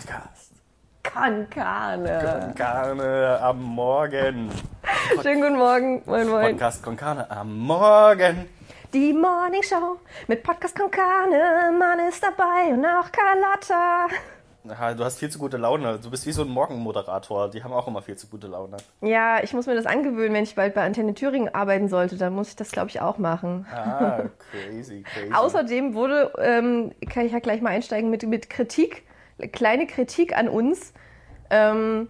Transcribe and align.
Podcast. 0.00 0.52
Konkane. 1.02 2.40
Konkane 2.40 3.38
am 3.42 3.62
Morgen. 3.62 4.50
Schönen 5.22 5.42
guten 5.42 5.58
Morgen. 5.58 6.02
Moin, 6.06 6.26
moin. 6.26 6.52
Podcast 6.52 6.82
Konkane 6.82 7.30
am 7.30 7.58
Morgen. 7.58 8.48
Die 8.94 9.12
Morning 9.12 9.62
Show 9.62 9.98
mit 10.26 10.42
Podcast 10.42 10.74
Konkane. 10.74 11.76
Mann 11.78 11.98
ist 12.08 12.22
dabei 12.22 12.72
und 12.72 12.86
auch 12.86 13.12
Carlotta. 13.12 14.06
Ja, 14.64 14.94
du 14.94 15.04
hast 15.04 15.18
viel 15.18 15.28
zu 15.28 15.38
gute 15.38 15.58
Laune. 15.58 15.98
Du 16.02 16.10
bist 16.10 16.24
wie 16.26 16.32
so 16.32 16.42
ein 16.42 16.48
Morgenmoderator. 16.48 17.50
Die 17.50 17.62
haben 17.62 17.74
auch 17.74 17.86
immer 17.86 18.00
viel 18.00 18.16
zu 18.16 18.28
gute 18.28 18.46
Laune. 18.46 18.78
Ja, 19.02 19.42
ich 19.42 19.52
muss 19.52 19.66
mir 19.66 19.74
das 19.74 19.84
angewöhnen, 19.84 20.32
wenn 20.32 20.44
ich 20.44 20.54
bald 20.54 20.72
bei 20.72 20.82
Antenne 20.82 21.12
Thüringen 21.12 21.54
arbeiten 21.54 21.88
sollte. 21.88 22.16
Dann 22.16 22.34
muss 22.34 22.48
ich 22.48 22.56
das, 22.56 22.70
glaube 22.70 22.88
ich, 22.88 23.02
auch 23.02 23.18
machen. 23.18 23.66
Ah, 23.70 24.22
crazy, 24.50 25.02
crazy. 25.02 25.30
Außerdem 25.34 25.92
wurde, 25.92 26.32
ähm, 26.38 26.92
kann 27.10 27.26
ich 27.26 27.32
ja 27.32 27.40
gleich 27.40 27.60
mal 27.60 27.70
einsteigen 27.70 28.08
mit, 28.08 28.26
mit 28.26 28.48
Kritik, 28.48 29.02
kleine 29.48 29.86
Kritik 29.86 30.36
an 30.36 30.48
uns. 30.48 30.92
Ähm, 31.50 32.08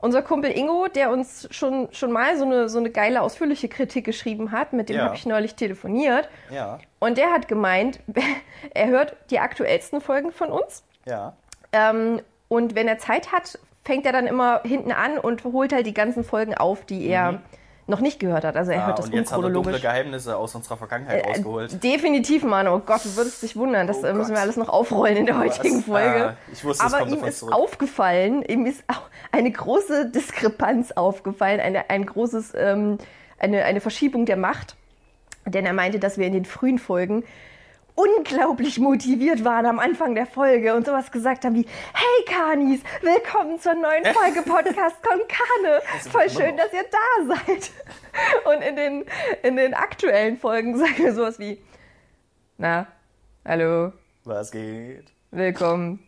unser 0.00 0.20
Kumpel 0.20 0.50
Ingo, 0.50 0.86
der 0.88 1.10
uns 1.10 1.48
schon, 1.50 1.88
schon 1.92 2.12
mal 2.12 2.36
so 2.36 2.44
eine, 2.44 2.68
so 2.68 2.78
eine 2.78 2.90
geile, 2.90 3.22
ausführliche 3.22 3.68
Kritik 3.68 4.04
geschrieben 4.04 4.52
hat, 4.52 4.74
mit 4.74 4.90
dem 4.90 4.96
Ja. 4.96 5.04
habe 5.04 5.14
ich 5.16 5.24
neulich 5.24 5.54
telefoniert. 5.54 6.28
Ja, 6.50 6.78
Und 7.00 7.16
der 7.16 7.30
hat 7.32 7.48
gemeint, 7.48 8.00
er 8.74 8.88
hört 8.88 9.16
die 9.30 9.38
aktuellsten 9.40 10.00
Folgen 10.02 10.30
von 10.32 10.50
uns. 10.50 10.84
ja. 11.06 11.34
Ähm, 11.72 12.20
und 12.48 12.74
wenn 12.76 12.86
er 12.86 12.98
Zeit 12.98 13.32
hat, 13.32 13.58
fängt 13.82 14.06
er 14.06 14.12
dann 14.12 14.26
immer 14.28 14.60
hinten 14.64 14.92
an 14.92 15.18
und 15.18 15.42
holt 15.44 15.72
halt 15.72 15.86
die 15.86 15.94
ganzen 15.94 16.22
Folgen 16.22 16.54
auf, 16.54 16.84
die 16.84 17.06
er 17.08 17.40
noch 17.86 18.00
nicht 18.00 18.18
gehört 18.18 18.44
hat. 18.44 18.56
Also 18.56 18.72
er. 18.72 18.82
Ah, 18.82 18.86
hört 18.86 18.98
das 18.98 19.06
und 19.06 19.12
jetzt 19.14 19.32
hat 19.32 19.42
er 19.42 19.50
dunkle. 19.50 19.78
Geheimnisse 19.78 20.36
aus 20.36 20.54
unserer 20.54 20.76
Vergangenheit 20.76 21.24
Äh, 21.26 21.30
ausgeholt. 21.30 21.82
Definitiv, 21.84 22.42
Mann. 22.44 22.66
Oh 22.68 22.78
Gott, 22.78 23.04
du 23.04 23.16
würdest 23.16 23.42
dich 23.42 23.56
wundern. 23.56 23.86
Das 23.86 24.02
Oh 24.02 24.06
äh, 24.06 24.12
müssen 24.14 24.30
wir 24.30 24.34
Gott. 24.36 24.42
alles 24.44 24.56
noch 24.56 24.68
aufrollen 24.68 25.16
in 25.18 25.26
der 25.26 25.38
heutigen 25.38 25.78
Was? 25.78 25.84
Folge. 25.84 26.28
Ah, 26.30 26.36
ich 26.52 26.64
wusste, 26.64 26.84
Aber 26.84 27.06
ihm 27.06 27.22
ist 27.24 27.40
zurück. 27.40 27.54
aufgefallen, 27.54 28.42
ihm 28.42 28.66
ist 28.66 28.82
auch 28.88 29.02
eine 29.32 29.50
große 29.50 30.10
Diskrepanz 30.10 30.92
aufgefallen, 30.92 31.60
eine, 31.60 31.90
ein 31.90 32.06
großes, 32.06 32.52
ähm, 32.56 32.98
eine, 33.38 33.64
eine 33.64 33.80
Verschiebung 33.80 34.24
der 34.26 34.36
Macht. 34.36 34.76
Denn 35.46 35.66
er 35.66 35.74
meinte, 35.74 35.98
dass 35.98 36.16
wir 36.16 36.26
in 36.26 36.32
den 36.32 36.46
frühen 36.46 36.78
Folgen 36.78 37.22
unglaublich 37.94 38.78
motiviert 38.80 39.44
waren 39.44 39.66
am 39.66 39.78
Anfang 39.78 40.14
der 40.14 40.26
Folge 40.26 40.74
und 40.74 40.84
sowas 40.86 41.12
gesagt 41.12 41.44
haben 41.44 41.54
wie 41.54 41.66
Hey 41.94 42.24
Kanis, 42.26 42.80
willkommen 43.02 43.60
zur 43.60 43.74
neuen 43.74 44.04
Folge 44.12 44.42
Podcast 44.42 44.96
Konkane. 45.02 45.80
Voll 46.10 46.28
schön, 46.30 46.56
dass 46.56 46.72
ihr 46.72 46.84
da 46.90 47.34
seid. 47.34 47.70
Und 48.46 48.62
in 48.62 48.76
den, 48.76 49.04
in 49.42 49.56
den 49.56 49.74
aktuellen 49.74 50.36
Folgen 50.38 50.76
sagen 50.78 50.98
wir 50.98 51.14
sowas 51.14 51.38
wie 51.38 51.60
Na, 52.58 52.86
hallo, 53.44 53.92
Was 54.24 54.50
geht? 54.50 55.12
willkommen. 55.30 56.00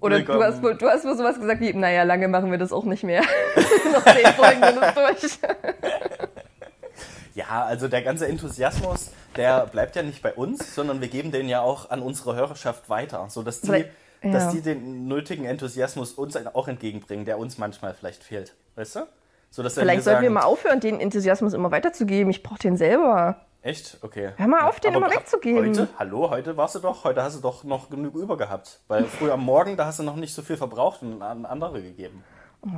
Oder 0.00 0.20
du 0.20 0.42
hast, 0.42 0.62
wohl- 0.62 0.76
du 0.76 0.88
hast 0.88 1.04
wohl 1.04 1.16
sowas 1.16 1.40
gesagt 1.40 1.60
wie, 1.60 1.72
naja, 1.72 2.04
lange 2.04 2.28
machen 2.28 2.50
wir 2.52 2.58
das 2.58 2.72
auch 2.72 2.84
nicht 2.84 3.02
mehr. 3.02 3.22
Noch 3.92 4.04
zehn 4.04 4.26
Folgen 4.34 4.62
sind 4.62 4.82
es 4.82 5.38
durch. 5.40 5.50
Ja, 7.38 7.62
also 7.64 7.86
der 7.86 8.02
ganze 8.02 8.26
Enthusiasmus, 8.26 9.12
der 9.36 9.66
bleibt 9.66 9.94
ja 9.94 10.02
nicht 10.02 10.22
bei 10.22 10.32
uns, 10.34 10.74
sondern 10.74 11.00
wir 11.00 11.06
geben 11.06 11.30
den 11.30 11.48
ja 11.48 11.60
auch 11.60 11.88
an 11.88 12.02
unsere 12.02 12.34
Hörerschaft 12.34 12.90
weiter, 12.90 13.26
sodass 13.28 13.60
die, 13.60 13.68
Vielleicht- 13.68 13.90
dass 14.24 14.46
ja. 14.46 14.50
die 14.50 14.60
den 14.60 15.06
nötigen 15.06 15.44
Enthusiasmus 15.44 16.14
uns 16.14 16.34
auch 16.52 16.66
entgegenbringen, 16.66 17.24
der 17.24 17.38
uns 17.38 17.56
manchmal 17.56 17.94
vielleicht 17.94 18.24
fehlt. 18.24 18.56
Weißt 18.74 18.96
du? 18.96 19.00
So, 19.50 19.62
dass 19.62 19.74
Vielleicht 19.74 20.02
sollten 20.02 20.22
wir 20.22 20.30
mal 20.30 20.42
aufhören, 20.42 20.80
den 20.80 20.98
Enthusiasmus 20.98 21.52
immer 21.54 21.70
weiterzugeben. 21.70 22.28
Ich 22.30 22.42
brauche 22.42 22.58
den 22.58 22.76
selber. 22.76 23.36
Echt? 23.62 23.98
Okay. 24.02 24.32
Hör 24.36 24.48
mal 24.48 24.68
auf, 24.68 24.80
den 24.80 24.96
Aber 24.96 25.06
immer 25.06 25.14
wegzugeben. 25.14 25.68
Heute, 25.68 25.88
hallo, 25.96 26.30
heute 26.30 26.56
warst 26.56 26.74
du 26.74 26.80
doch, 26.80 27.04
heute 27.04 27.22
hast 27.22 27.36
du 27.36 27.40
doch 27.40 27.62
noch 27.62 27.88
genug 27.88 28.16
über 28.16 28.36
gehabt. 28.36 28.80
Weil 28.88 29.04
früher 29.04 29.34
am 29.34 29.44
Morgen, 29.44 29.76
da 29.76 29.86
hast 29.86 30.00
du 30.00 30.02
noch 30.02 30.16
nicht 30.16 30.34
so 30.34 30.42
viel 30.42 30.56
verbraucht 30.56 31.02
und 31.02 31.22
an 31.22 31.46
andere 31.46 31.82
gegeben. 31.82 32.24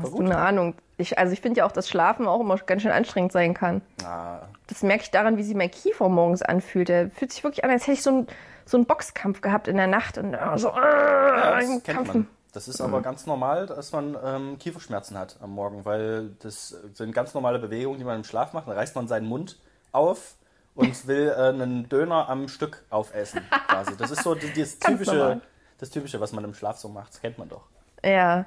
Hast 0.03 0.13
du 0.13 0.21
eine 0.21 0.37
Ahnung? 0.37 0.75
Ich, 0.99 1.19
also 1.19 1.33
ich 1.33 1.41
finde 1.41 1.59
ja 1.59 1.67
auch, 1.67 1.73
dass 1.73 1.89
Schlafen 1.89 2.27
auch 2.27 2.41
immer 2.41 2.57
ganz 2.59 2.83
schön 2.83 2.91
anstrengend 2.91 3.33
sein 3.33 3.55
kann. 3.55 3.81
Ah, 4.05 4.41
Das 4.67 4.83
merke 4.83 5.05
ich 5.05 5.11
daran, 5.11 5.37
wie 5.39 5.43
sich 5.43 5.55
mein 5.55 5.71
Kiefer 5.71 6.09
morgens 6.09 6.43
anfühlt. 6.43 6.89
Der 6.89 7.11
fühlt 7.11 7.33
sich 7.33 7.43
wirklich 7.43 7.65
an, 7.65 7.71
als 7.71 7.83
hätte 7.85 7.93
ich 7.93 8.03
so 8.03 8.11
einen 8.11 8.27
so 8.67 8.77
einen 8.77 8.87
Boxkampf 8.87 9.41
gehabt 9.41 9.67
in 9.67 9.77
der 9.79 9.87
Nacht 9.89 10.17
und 10.19 10.33
äh, 10.35 10.39
so 10.59 10.69
äh, 10.69 10.73
ja, 10.77 11.55
ein 11.55 11.61
das 11.77 11.83
kennt 11.83 11.97
Kampfen. 11.97 12.21
man. 12.23 12.29
Das 12.53 12.69
ist 12.69 12.81
aber 12.81 13.01
ganz 13.01 13.27
normal, 13.27 13.67
dass 13.67 13.93
man 13.93 14.17
ähm, 14.25 14.59
Kieferschmerzen 14.59 15.17
hat 15.19 15.37
am 15.41 15.51
Morgen, 15.51 15.85
weil 15.85 16.31
das 16.41 16.77
sind 16.95 17.13
ganz 17.13 17.33
normale 17.35 17.59
Bewegungen, 17.59 17.99
die 17.99 18.05
man 18.05 18.17
im 18.17 18.25
Schlaf 18.25 18.53
macht. 18.53 18.69
Dann 18.69 18.75
reißt 18.77 18.95
man 18.97 19.09
seinen 19.09 19.27
Mund 19.27 19.59
auf 19.93 20.37
und 20.75 21.07
will 21.09 21.29
äh, 21.37 21.49
einen 21.49 21.89
Döner 21.89 22.29
am 22.29 22.47
Stück 22.49 22.85
aufessen. 22.91 23.41
Quasi. 23.69 23.97
Das 23.97 24.11
ist 24.11 24.23
so 24.23 24.35
das 24.35 24.53
Ganz 24.55 24.79
typische, 24.81 25.15
normal. 25.17 25.41
das 25.79 25.91
typische, 25.91 26.21
was 26.21 26.33
man 26.33 26.45
im 26.45 26.55
Schlaf 26.55 26.77
so 26.79 26.89
macht. 26.89 27.15
Das 27.15 27.21
kennt 27.21 27.39
man 27.39 27.49
doch. 27.49 27.63
Ja. 28.05 28.45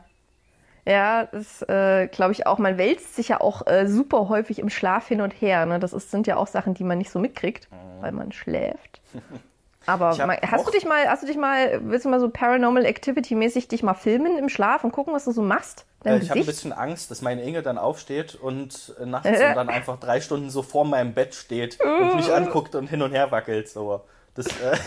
Ja, 0.85 1.25
das 1.31 1.61
äh, 1.63 2.07
glaube 2.07 2.33
ich 2.33 2.45
auch. 2.45 2.57
Man 2.57 2.77
wälzt 2.77 3.16
sich 3.16 3.29
ja 3.29 3.39
auch 3.39 3.66
äh, 3.67 3.88
super 3.88 4.27
häufig 4.27 4.59
im 4.59 4.69
Schlaf 4.69 5.07
hin 5.07 5.21
und 5.21 5.31
her. 5.31 5.66
Ne? 5.66 5.79
Das 5.79 5.94
ist, 5.94 6.11
sind 6.11 6.27
ja 6.27 6.35
auch 6.35 6.47
Sachen, 6.47 6.73
die 6.73 6.83
man 6.83 6.97
nicht 6.97 7.09
so 7.09 7.19
mitkriegt, 7.19 7.69
weil 8.01 8.11
man 8.11 8.31
schläft. 8.31 9.01
Aber 9.85 10.16
mal, 10.25 10.38
hast 10.49 10.67
du 10.67 10.71
dich 10.71 10.85
mal, 10.85 11.07
hast 11.07 11.23
du 11.23 11.27
dich 11.27 11.38
mal, 11.38 11.81
willst 11.83 12.05
du 12.05 12.09
mal 12.09 12.19
so 12.19 12.29
Paranormal 12.29 12.85
Activity 12.85 13.35
mäßig 13.35 13.67
dich 13.67 13.83
mal 13.83 13.94
filmen 13.94 14.38
im 14.38 14.49
Schlaf 14.49 14.83
und 14.83 14.91
gucken, 14.91 15.13
was 15.13 15.25
du 15.25 15.31
so 15.31 15.41
machst? 15.41 15.85
Äh, 16.05 16.17
ich 16.17 16.29
habe 16.29 16.39
ein 16.39 16.45
bisschen 16.45 16.73
Angst, 16.73 17.11
dass 17.11 17.21
meine 17.21 17.44
Inge 17.44 17.61
dann 17.61 17.77
aufsteht 17.77 18.35
und 18.35 18.94
äh, 19.01 19.05
nachts 19.05 19.27
und 19.29 19.55
dann 19.55 19.69
einfach 19.69 20.00
drei 20.00 20.21
Stunden 20.21 20.50
so 20.50 20.63
vor 20.63 20.85
meinem 20.85 21.13
Bett 21.13 21.35
steht 21.35 21.79
und 21.81 22.15
mich 22.15 22.31
anguckt 22.33 22.75
und 22.75 22.88
hin 22.88 23.01
und 23.01 23.11
her 23.11 23.31
wackelt. 23.31 23.69
So. 23.69 24.01
Das, 24.35 24.47
äh, 24.47 24.77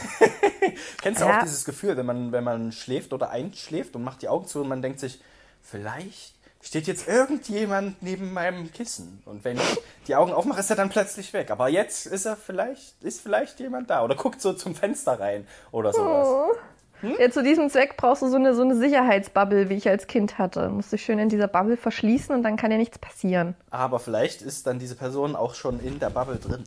kennst 1.03 1.21
du 1.21 1.27
Ja. 1.27 1.39
auch 1.39 1.43
dieses 1.43 1.65
Gefühl, 1.65 1.97
wenn 1.97 2.07
man, 2.07 2.33
wenn 2.33 2.45
man 2.45 2.73
schläft 2.73 3.13
oder 3.13 3.31
einschläft 3.31 3.97
und 3.97 4.03
macht 4.05 4.23
die 4.23 4.29
Augen 4.29 4.47
zu 4.47 4.61
und 4.61 4.69
man 4.69 4.83
denkt 4.83 5.01
sich, 5.01 5.21
vielleicht 5.67 6.35
steht 6.63 6.87
jetzt 6.87 7.07
irgendjemand 7.07 8.03
neben 8.03 8.33
meinem 8.33 8.73
Kissen. 8.73 9.23
Und 9.25 9.45
wenn 9.45 9.57
ich 9.57 9.79
die 10.09 10.17
Augen 10.17 10.33
aufmache, 10.33 10.61
ist 10.61 10.71
er 10.71 10.77
dann 10.77 10.91
plötzlich 10.91 11.33
weg. 11.33 11.51
Aber 11.51 11.69
jetzt 11.69 12.07
ist 12.07 12.27
er 12.27 12.37
vielleicht, 12.37 13.03
ist 13.03 13.21
vielleicht 13.21 13.61
jemand 13.61 13.89
da. 13.91 14.03
Oder 14.03 14.17
guckt 14.17 14.41
so 14.41 14.53
zum 14.53 14.75
Fenster 14.75 15.21
rein 15.21 15.47
oder 15.71 15.93
sowas. 15.93 16.29
Oh. 16.29 16.57
Ja, 17.03 17.31
zu 17.31 17.43
diesem 17.43 17.69
Zweck 17.69 17.97
brauchst 17.99 18.23
du 18.23 18.29
so 18.29 18.37
eine, 18.37 18.55
so 18.55 18.63
eine 18.63 18.75
Sicherheitsbubble, 18.75 19.69
wie 19.69 19.75
ich 19.75 19.89
als 19.89 20.07
Kind 20.07 20.39
hatte. 20.39 20.71
Musst 20.71 20.93
dich 20.93 21.05
schön 21.05 21.19
in 21.19 21.29
dieser 21.29 21.47
Bubble 21.47 21.77
verschließen 21.77 22.35
und 22.35 22.43
dann 22.43 22.57
kann 22.57 22.71
dir 22.71 22.79
nichts 22.79 22.99
passieren. 22.99 23.55
Aber 23.71 24.01
vielleicht 24.01 24.41
ist 24.41 24.67
dann 24.67 24.79
diese 24.79 24.95
Person 24.95 25.37
auch 25.37 25.55
schon 25.55 25.79
in 25.81 25.99
der 26.01 26.09
Bubble 26.11 26.37
drin. 26.37 26.65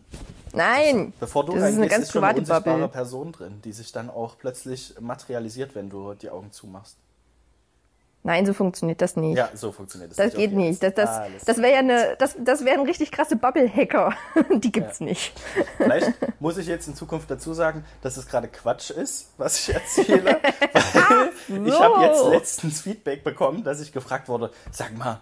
Nein! 0.53 1.13
Bevor 1.19 1.45
du 1.45 1.55
das 1.55 1.71
ist 1.71 1.77
eine 1.77 1.87
ganz 1.87 2.05
ist 2.05 2.11
schon 2.11 2.23
eine 2.23 2.33
private 2.35 2.51
unsichtbare 2.51 2.77
Bubble. 2.77 2.93
Person 2.93 3.31
drin, 3.31 3.61
die 3.63 3.71
sich 3.71 3.91
dann 3.91 4.09
auch 4.09 4.37
plötzlich 4.37 4.95
materialisiert, 4.99 5.73
wenn 5.73 5.89
du 5.89 6.13
die 6.13 6.29
Augen 6.29 6.51
zumachst. 6.51 6.97
Nein, 8.23 8.45
so 8.45 8.53
funktioniert 8.53 9.01
das 9.01 9.15
nicht. 9.15 9.37
Ja, 9.37 9.49
so 9.53 9.71
funktioniert 9.71 10.11
es 10.11 10.17
Das 10.17 10.27
nicht. 10.27 10.37
geht 10.37 10.51
Okay, 10.51 10.57
nicht. 10.57 10.83
Das, 10.83 10.93
das, 10.93 11.09
alles 11.09 11.45
das 11.45 11.57
wäre 11.57 11.71
ja 11.73 11.79
eine, 11.79 12.15
das, 12.19 12.35
das 12.37 12.65
wären 12.65 12.85
richtig 12.85 13.11
krasse 13.11 13.37
Bubble-Hacker. 13.37 14.13
Die 14.55 14.71
gibt's 14.71 14.99
nicht. 14.99 15.31
Vielleicht 15.77 16.13
muss 16.41 16.57
ich 16.57 16.67
jetzt 16.67 16.87
in 16.87 16.95
Zukunft 16.95 17.31
dazu 17.31 17.53
sagen, 17.53 17.85
dass 18.01 18.17
es 18.17 18.27
gerade 18.27 18.49
Quatsch 18.49 18.89
ist, 18.89 19.29
was 19.37 19.59
ich 19.59 19.73
erzähle. 19.73 20.37
weil 21.47 21.67
ich 21.67 21.79
habe 21.79 22.03
jetzt 22.03 22.25
letztens 22.25 22.81
Feedback 22.81 23.23
bekommen, 23.23 23.63
dass 23.63 23.79
ich 23.79 23.93
gefragt 23.93 24.27
wurde, 24.27 24.51
sag 24.69 24.97
mal, 24.97 25.21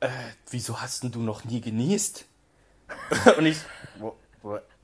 äh, 0.00 0.08
wieso 0.50 0.80
hast 0.80 1.04
denn 1.04 1.12
du 1.12 1.20
noch 1.20 1.44
nie 1.44 1.60
genießt? 1.60 2.24
Und 3.38 3.46
ich, 3.46 3.58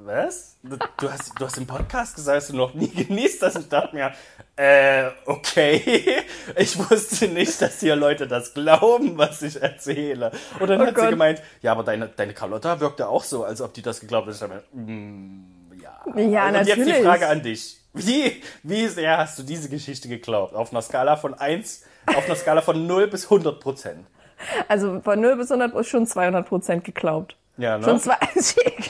was? 0.05 0.57
Du, 0.63 1.11
hast, 1.11 1.33
du 1.39 1.45
hast 1.45 1.59
im 1.59 1.67
Podcast 1.67 2.15
gesagt, 2.17 2.39
dass 2.39 2.49
du 2.49 2.57
noch 2.57 2.75
nie 2.75 2.89
genießt 2.89 3.43
hast. 3.43 3.59
Ich 3.59 3.69
dachte 3.69 3.95
mir, 3.95 4.13
äh, 4.57 5.11
okay. 5.27 6.23
Ich 6.57 6.79
wusste 6.79 7.29
nicht, 7.29 7.61
dass 7.61 7.81
hier 7.81 7.97
Leute 7.97 8.27
das 8.27 8.55
glauben, 8.55 9.17
was 9.19 9.43
ich 9.43 9.61
erzähle. 9.61 10.33
Und 10.61 10.69
dann 10.69 10.81
Oh 10.81 10.87
hat 10.87 10.95
Gott. 10.95 11.05
sie 11.05 11.11
gemeint, 11.11 11.43
ja, 11.63 11.73
aber 11.73 11.83
deine, 11.85 12.09
deine 12.09 12.35
Carlotta 12.35 12.81
wirkte 12.81 13.09
auch 13.09 13.25
so, 13.25 13.45
als 13.45 13.61
ob 13.61 13.75
die 13.75 13.83
das 13.83 14.01
geglaubt 14.01 14.27
hat. 14.29 14.35
Ich 14.35 14.41
dachte 14.41 14.63
mir, 14.75 14.83
mm, 14.83 15.73
ja. 15.83 16.21
Ja, 16.21 16.49
Und 16.49 16.55
jetzt 16.55 16.77
die 16.77 16.81
natürlich. 16.81 17.03
Frage 17.03 17.29
an 17.29 17.43
dich. 17.43 17.79
Wie, 17.95 18.43
wie 18.63 18.87
sehr 18.89 19.19
hast 19.19 19.39
du 19.39 19.43
diese 19.43 19.69
Geschichte 19.69 20.09
geglaubt? 20.09 20.55
Auf 20.55 20.71
einer 20.73 20.83
Skala 20.83 21.17
von 21.17 21.35
1, 21.35 21.85
auf 22.07 22.25
einer 22.27 22.37
Skala 22.37 22.63
von 22.63 22.87
0 22.87 23.09
bis 23.09 23.25
100 23.25 23.61
Prozent. 23.61 24.07
Also 24.69 25.01
von 25.01 25.21
0 25.21 25.37
bis 25.37 25.51
100 25.53 25.75
ist 25.79 25.89
schon 25.89 26.07
200 26.07 26.49
Prozent 26.49 26.85
geglaubt. 26.85 27.37
Ja, 27.57 27.79
ne? 27.79 27.85
Schon 27.85 28.01
zwei- 28.01 28.17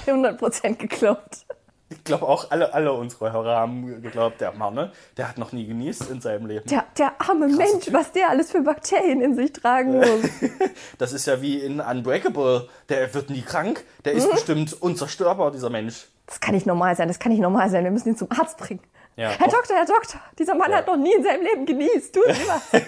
100 0.06 0.38
Prozent 0.38 0.78
geglaubt. 0.78 1.46
Ich 1.90 2.04
glaube 2.04 2.26
auch 2.26 2.50
alle, 2.50 2.72
alle 2.72 2.90
unsere 2.94 3.32
Hörer 3.32 3.54
haben 3.56 4.00
geglaubt, 4.00 4.40
der 4.40 4.52
Mann, 4.52 4.90
der 5.18 5.28
hat 5.28 5.36
noch 5.36 5.52
nie 5.52 5.66
genießt 5.66 6.10
in 6.10 6.22
seinem 6.22 6.46
Leben. 6.46 6.66
Der, 6.66 6.84
der 6.96 7.12
arme 7.18 7.48
Mensch, 7.48 7.92
was 7.92 8.12
der 8.12 8.30
alles 8.30 8.50
für 8.50 8.62
Bakterien 8.62 9.20
in 9.20 9.36
sich 9.36 9.52
tragen 9.52 9.98
muss. 9.98 10.08
Das 10.96 11.12
ist 11.12 11.26
ja 11.26 11.42
wie 11.42 11.58
in 11.58 11.80
Unbreakable. 11.80 12.68
Der 12.88 13.12
wird 13.12 13.28
nie 13.28 13.42
krank. 13.42 13.84
Der 14.06 14.14
Mhm. 14.14 14.18
ist 14.20 14.30
bestimmt 14.30 14.72
unzerstörbar, 14.82 15.50
dieser 15.50 15.68
Mensch. 15.68 16.06
Das 16.26 16.40
kann 16.40 16.54
nicht 16.54 16.64
normal 16.66 16.96
sein, 16.96 17.08
das 17.08 17.18
kann 17.18 17.30
nicht 17.30 17.42
normal 17.42 17.68
sein. 17.68 17.84
Wir 17.84 17.90
müssen 17.90 18.08
ihn 18.08 18.16
zum 18.16 18.28
Arzt 18.30 18.56
bringen. 18.56 18.80
Ja, 19.14 19.28
Herr 19.28 19.48
Doktor, 19.48 19.76
Herr 19.76 19.84
Doktor, 19.84 20.20
dieser 20.38 20.54
Mann 20.54 20.70
Ja. 20.70 20.78
hat 20.78 20.86
noch 20.86 20.96
nie 20.96 21.12
in 21.14 21.22
seinem 21.22 21.42
Leben 21.42 21.66
genießt. 21.66 22.14
Tun 22.14 22.22
Sie 22.28 22.48
was. 22.48 22.82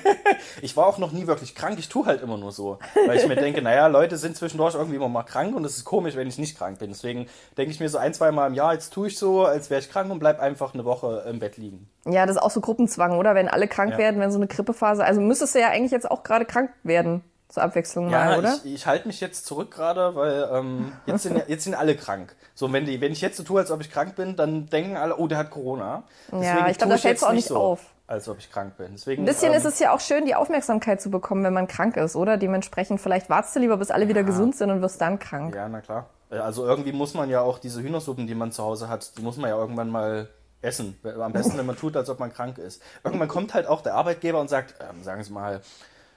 Ich 0.62 0.74
war 0.76 0.86
auch 0.86 0.96
noch 0.96 1.12
nie 1.12 1.26
wirklich 1.26 1.54
krank, 1.54 1.76
ich 1.78 1.88
tue 1.90 2.06
halt 2.06 2.22
immer 2.22 2.38
nur 2.38 2.50
so. 2.50 2.78
Weil 3.06 3.18
ich 3.18 3.26
mir 3.28 3.36
denke, 3.36 3.60
naja, 3.60 3.88
Leute 3.88 4.16
sind 4.16 4.34
zwischendurch 4.36 4.74
irgendwie 4.74 4.96
immer 4.96 5.08
mal 5.10 5.22
krank 5.24 5.54
und 5.54 5.64
es 5.66 5.76
ist 5.76 5.84
komisch, 5.84 6.16
wenn 6.16 6.26
ich 6.26 6.38
nicht 6.38 6.56
krank 6.56 6.78
bin. 6.78 6.88
Deswegen 6.90 7.26
denke 7.58 7.72
ich 7.72 7.80
mir 7.80 7.88
so 7.90 7.98
ein, 7.98 8.14
zwei 8.14 8.30
Mal 8.32 8.46
im 8.46 8.54
Jahr, 8.54 8.72
jetzt 8.72 8.92
tue 8.94 9.08
ich 9.08 9.18
so, 9.18 9.44
als 9.44 9.68
wäre 9.68 9.80
ich 9.80 9.90
krank 9.90 10.10
und 10.10 10.18
bleib 10.18 10.40
einfach 10.40 10.72
eine 10.72 10.84
Woche 10.86 11.24
im 11.28 11.40
Bett 11.40 11.58
liegen. 11.58 11.90
Ja, 12.06 12.24
das 12.24 12.36
ist 12.36 12.42
auch 12.42 12.50
so 12.50 12.60
Gruppenzwang, 12.62 13.18
oder? 13.18 13.34
Wenn 13.34 13.48
alle 13.48 13.68
krank 13.68 13.92
Ja. 13.92 13.98
werden, 13.98 14.18
wenn 14.20 14.30
so 14.32 14.38
eine 14.38 14.46
Grippephase. 14.46 15.04
Also 15.04 15.20
müsstest 15.20 15.54
du 15.54 15.60
ja 15.60 15.68
eigentlich 15.68 15.92
jetzt 15.92 16.10
auch 16.10 16.22
gerade 16.22 16.46
krank 16.46 16.70
werden. 16.84 17.22
Zur 17.54 17.62
Abwechslung 17.62 18.10
mal, 18.10 18.32
Ja, 18.32 18.38
oder? 18.38 18.58
ich, 18.64 18.74
ich 18.74 18.86
halte 18.86 19.06
mich 19.06 19.20
jetzt 19.20 19.46
zurück 19.46 19.70
gerade, 19.70 20.16
weil 20.16 20.48
ähm, 20.52 20.92
jetzt, 21.06 21.22
sind, 21.22 21.36
ja- 21.36 21.44
jetzt 21.46 21.62
sind 21.62 21.74
alle 21.76 21.94
krank. 21.94 22.34
So, 22.56 22.72
wenn, 22.72 22.84
die, 22.84 23.00
wenn 23.00 23.12
ich 23.12 23.20
jetzt 23.20 23.36
so 23.36 23.44
tue, 23.44 23.60
als 23.60 23.70
ob 23.70 23.80
ich 23.80 23.92
krank 23.92 24.16
bin, 24.16 24.34
dann 24.34 24.66
denken 24.66 24.96
alle, 24.96 25.16
oh, 25.16 25.28
der 25.28 25.38
hat 25.38 25.50
Corona. 25.50 26.02
Ja, 26.32 26.66
ich 26.68 26.76
glaub, 26.76 26.88
tue 26.88 26.88
da 26.88 26.88
fällt's 26.88 27.02
jetzt 27.04 27.24
auch 27.24 27.32
nicht 27.32 27.46
so, 27.46 27.56
auf. 27.56 27.80
Als 28.08 28.28
ob 28.28 28.38
ich 28.38 28.50
krank 28.50 28.76
bin. 28.76 28.88
Deswegen, 28.92 29.22
Ein 29.22 29.26
bisschen 29.26 29.52
ähm, 29.52 29.58
ist 29.58 29.64
es 29.66 29.78
ja 29.78 29.94
auch 29.94 30.00
schön, 30.00 30.26
die 30.26 30.34
Aufmerksamkeit 30.34 31.00
zu 31.00 31.10
bekommen, 31.12 31.44
wenn 31.44 31.52
man 31.54 31.68
krank 31.68 31.96
ist, 31.96 32.16
oder? 32.16 32.36
Dementsprechend, 32.38 33.00
vielleicht 33.00 33.30
wartest 33.30 33.54
du 33.54 33.60
lieber, 33.60 33.76
bis 33.76 33.92
alle 33.92 34.08
wieder 34.08 34.24
gesund 34.24 34.56
sind 34.56 34.70
und 34.72 34.82
wirst 34.82 35.00
dann 35.00 35.20
krank. 35.20 35.54
Ja, 35.54 35.68
na 35.68 35.80
klar. 35.80 36.06
Äh, 36.30 36.38
Also 36.38 36.66
irgendwie 36.66 36.92
muss 36.92 37.14
man 37.14 37.30
ja 37.30 37.40
auch 37.40 37.60
diese 37.60 37.80
Hühnersuppen, 37.82 38.26
die 38.26 38.34
man 38.34 38.50
zu 38.50 38.64
Hause 38.64 38.88
hat, 38.88 39.16
die 39.16 39.22
muss 39.22 39.36
man 39.36 39.48
ja 39.48 39.56
irgendwann 39.56 39.90
mal 39.90 40.28
essen. 40.60 40.98
Am 41.04 41.32
besten, 41.32 41.56
wenn 41.56 41.66
man 41.66 41.76
tut, 41.76 41.96
als 41.96 42.10
ob 42.10 42.18
man 42.18 42.32
krank 42.32 42.58
ist. 42.58 42.82
Irgendwann 43.04 43.28
kommt 43.28 43.54
halt 43.54 43.68
auch 43.68 43.80
der 43.80 43.94
Arbeitgeber 43.94 44.40
und 44.40 44.50
sagt, 44.50 44.74
ähm, 44.80 45.04
sagen 45.04 45.22
Sie 45.22 45.32
mal, 45.32 45.60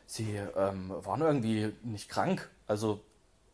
Sie 0.08 0.40
ähm, 0.56 0.92
waren 1.04 1.22
irgendwie 1.22 1.74
nicht 1.84 2.10
krank. 2.10 2.50
Also 2.66 3.02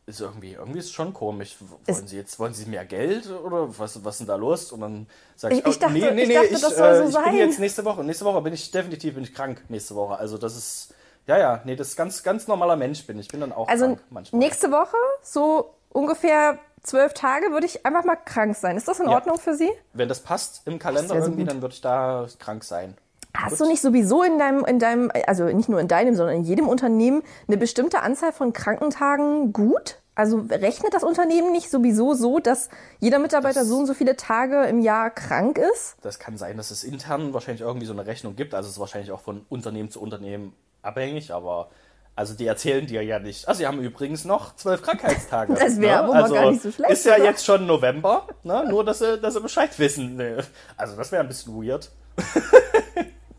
ist 0.05 0.19
irgendwie, 0.21 0.53
irgendwie 0.53 0.79
ist 0.79 0.93
schon 0.93 1.13
komisch. 1.13 1.55
Wollen 1.85 2.07
Sie 2.07 2.17
jetzt, 2.17 2.37
wollen 2.39 2.53
Sie 2.53 2.65
mehr 2.65 2.85
Geld 2.85 3.29
oder 3.29 3.67
was, 3.79 4.03
was 4.03 4.15
ist 4.15 4.19
denn 4.19 4.27
da 4.27 4.35
los? 4.35 4.71
Und 4.71 4.81
dann 4.81 5.07
sage 5.35 5.55
ich, 5.55 5.61
Ich- 5.61 5.65
ich 5.67 5.77
oh, 5.77 5.79
dachte- 5.79 5.93
nee, 5.93 6.11
nee, 6.11 6.21
ich 6.23 6.27
nee, 6.27 6.33
dachte, 6.35 6.47
ich, 6.47 6.61
das 6.61 6.75
soll 6.77 6.95
so 6.97 7.03
äh, 7.03 7.07
ich 7.07 7.13
sein. 7.13 7.23
bin 7.25 7.35
jetzt 7.35 7.59
nächste 7.59 7.85
Woche. 7.85 8.03
Nächste 8.03 8.25
Woche 8.25 8.41
bin 8.41 8.53
ich 8.53 8.69
definitiv 8.71 9.15
bin 9.15 9.23
ich 9.23 9.33
krank. 9.33 9.63
Nächste 9.69 9.95
Woche. 9.95 10.17
Also 10.17 10.37
das 10.37 10.55
ist, 10.57 10.93
ja, 11.25 11.37
ja, 11.37 11.61
nee, 11.65 11.75
das 11.75 11.89
ist 11.89 11.95
ganz, 11.95 12.21
ganz 12.21 12.47
normaler 12.47 12.75
Mensch 12.75 13.05
bin. 13.07 13.17
Ich 13.17 13.29
bin 13.29 13.39
dann 13.39 13.51
auch 13.53 13.67
Also 13.67 13.85
krank 13.85 14.03
manchmal. 14.09 14.39
nächste 14.39 14.71
Woche, 14.71 14.97
so 15.21 15.73
ungefähr 15.89 16.59
zwölf 16.83 17.13
Tage, 17.13 17.51
würde 17.51 17.65
ich 17.65 17.85
einfach 17.85 18.03
mal 18.03 18.17
krank 18.17 18.57
sein. 18.57 18.75
Ist 18.75 18.89
das 18.89 18.99
in 18.99 19.05
Ja. 19.07 19.13
Ordnung 19.15 19.39
für 19.39 19.55
Sie? 19.55 19.69
Wenn 19.93 20.09
das 20.09 20.19
passt 20.19 20.67
im 20.67 20.79
Kalender 20.79 21.15
so 21.15 21.21
irgendwie, 21.21 21.43
gut. 21.43 21.49
dann 21.51 21.61
würde 21.61 21.73
ich 21.75 21.81
da 21.81 22.27
krank 22.39 22.65
sein. 22.65 22.97
Hast 23.35 23.59
du 23.59 23.65
nicht 23.65 23.81
sowieso 23.81 24.21
in 24.23 24.37
deinem, 24.37 24.63
in 24.65 24.77
deinem, 24.79 25.11
also 25.27 25.45
nicht 25.45 25.67
nur 25.69 25.79
in 25.79 25.87
deinem, 25.87 26.15
sondern 26.15 26.35
in 26.35 26.43
jedem 26.43 26.67
Unternehmen 26.67 27.23
eine 27.47 27.57
bestimmte 27.57 28.01
Anzahl 28.01 28.31
von 28.31 28.53
Krankentagen 28.53 29.53
gut? 29.53 29.97
Also 30.15 30.45
rechnet 30.47 30.93
das 30.93 31.03
Unternehmen 31.03 31.51
nicht 31.51 31.71
sowieso 31.71 32.13
so, 32.13 32.37
dass 32.37 32.69
jeder 32.99 33.17
Mitarbeiter 33.17 33.61
Das- 33.61 33.67
so 33.69 33.77
und 33.79 33.87
so 33.87 33.95
viele 33.95 34.15
Tage 34.15 34.65
im 34.67 34.79
Jahr 34.79 35.09
krank 35.09 35.57
ist? 35.57 35.95
Das 36.03 36.19
kann 36.19 36.37
sein, 36.37 36.57
dass 36.57 36.69
es 36.69 36.83
intern 36.83 37.33
wahrscheinlich 37.33 37.61
irgendwie 37.61 37.87
so 37.87 37.93
eine 37.93 38.05
Rechnung 38.05 38.35
gibt. 38.35 38.53
Also 38.53 38.67
es 38.67 38.75
ist 38.75 38.79
wahrscheinlich 38.79 39.11
auch 39.11 39.21
von 39.21 39.43
Unternehmen 39.49 39.89
zu 39.89 39.99
Unternehmen 39.99 40.53
abhängig, 40.83 41.33
aber 41.33 41.69
also 42.15 42.35
die 42.35 42.45
erzählen 42.45 42.85
dir 42.85 43.01
ja 43.03 43.17
nicht. 43.17 43.47
Also 43.47 43.57
sie 43.61 43.65
haben 43.67 43.79
übrigens 43.81 44.23
noch 44.25 44.55
zwölf 44.55 44.83
Krankheitstage. 44.83 45.53
Das 45.59 45.81
wäre 45.81 45.97
aber 46.01 46.13
mal 46.13 46.21
also 46.23 46.35
gar 46.35 46.51
nicht 46.51 46.61
so 46.61 46.71
schlecht, 46.71 46.91
Ist 46.91 47.05
ja 47.07 47.15
oder? 47.15 47.23
jetzt 47.23 47.43
schon 47.43 47.65
November, 47.65 48.27
ne? 48.43 48.65
nur 48.69 48.85
dass 48.85 48.99
sie, 48.99 49.17
dass 49.19 49.33
sie 49.33 49.41
Bescheid 49.41 49.71
wissen. 49.79 50.17
Nee. 50.17 50.35
Also 50.77 50.95
das 50.95 51.11
wäre 51.11 51.23
ein 51.23 51.27
bisschen 51.27 51.55
weird. 51.55 51.89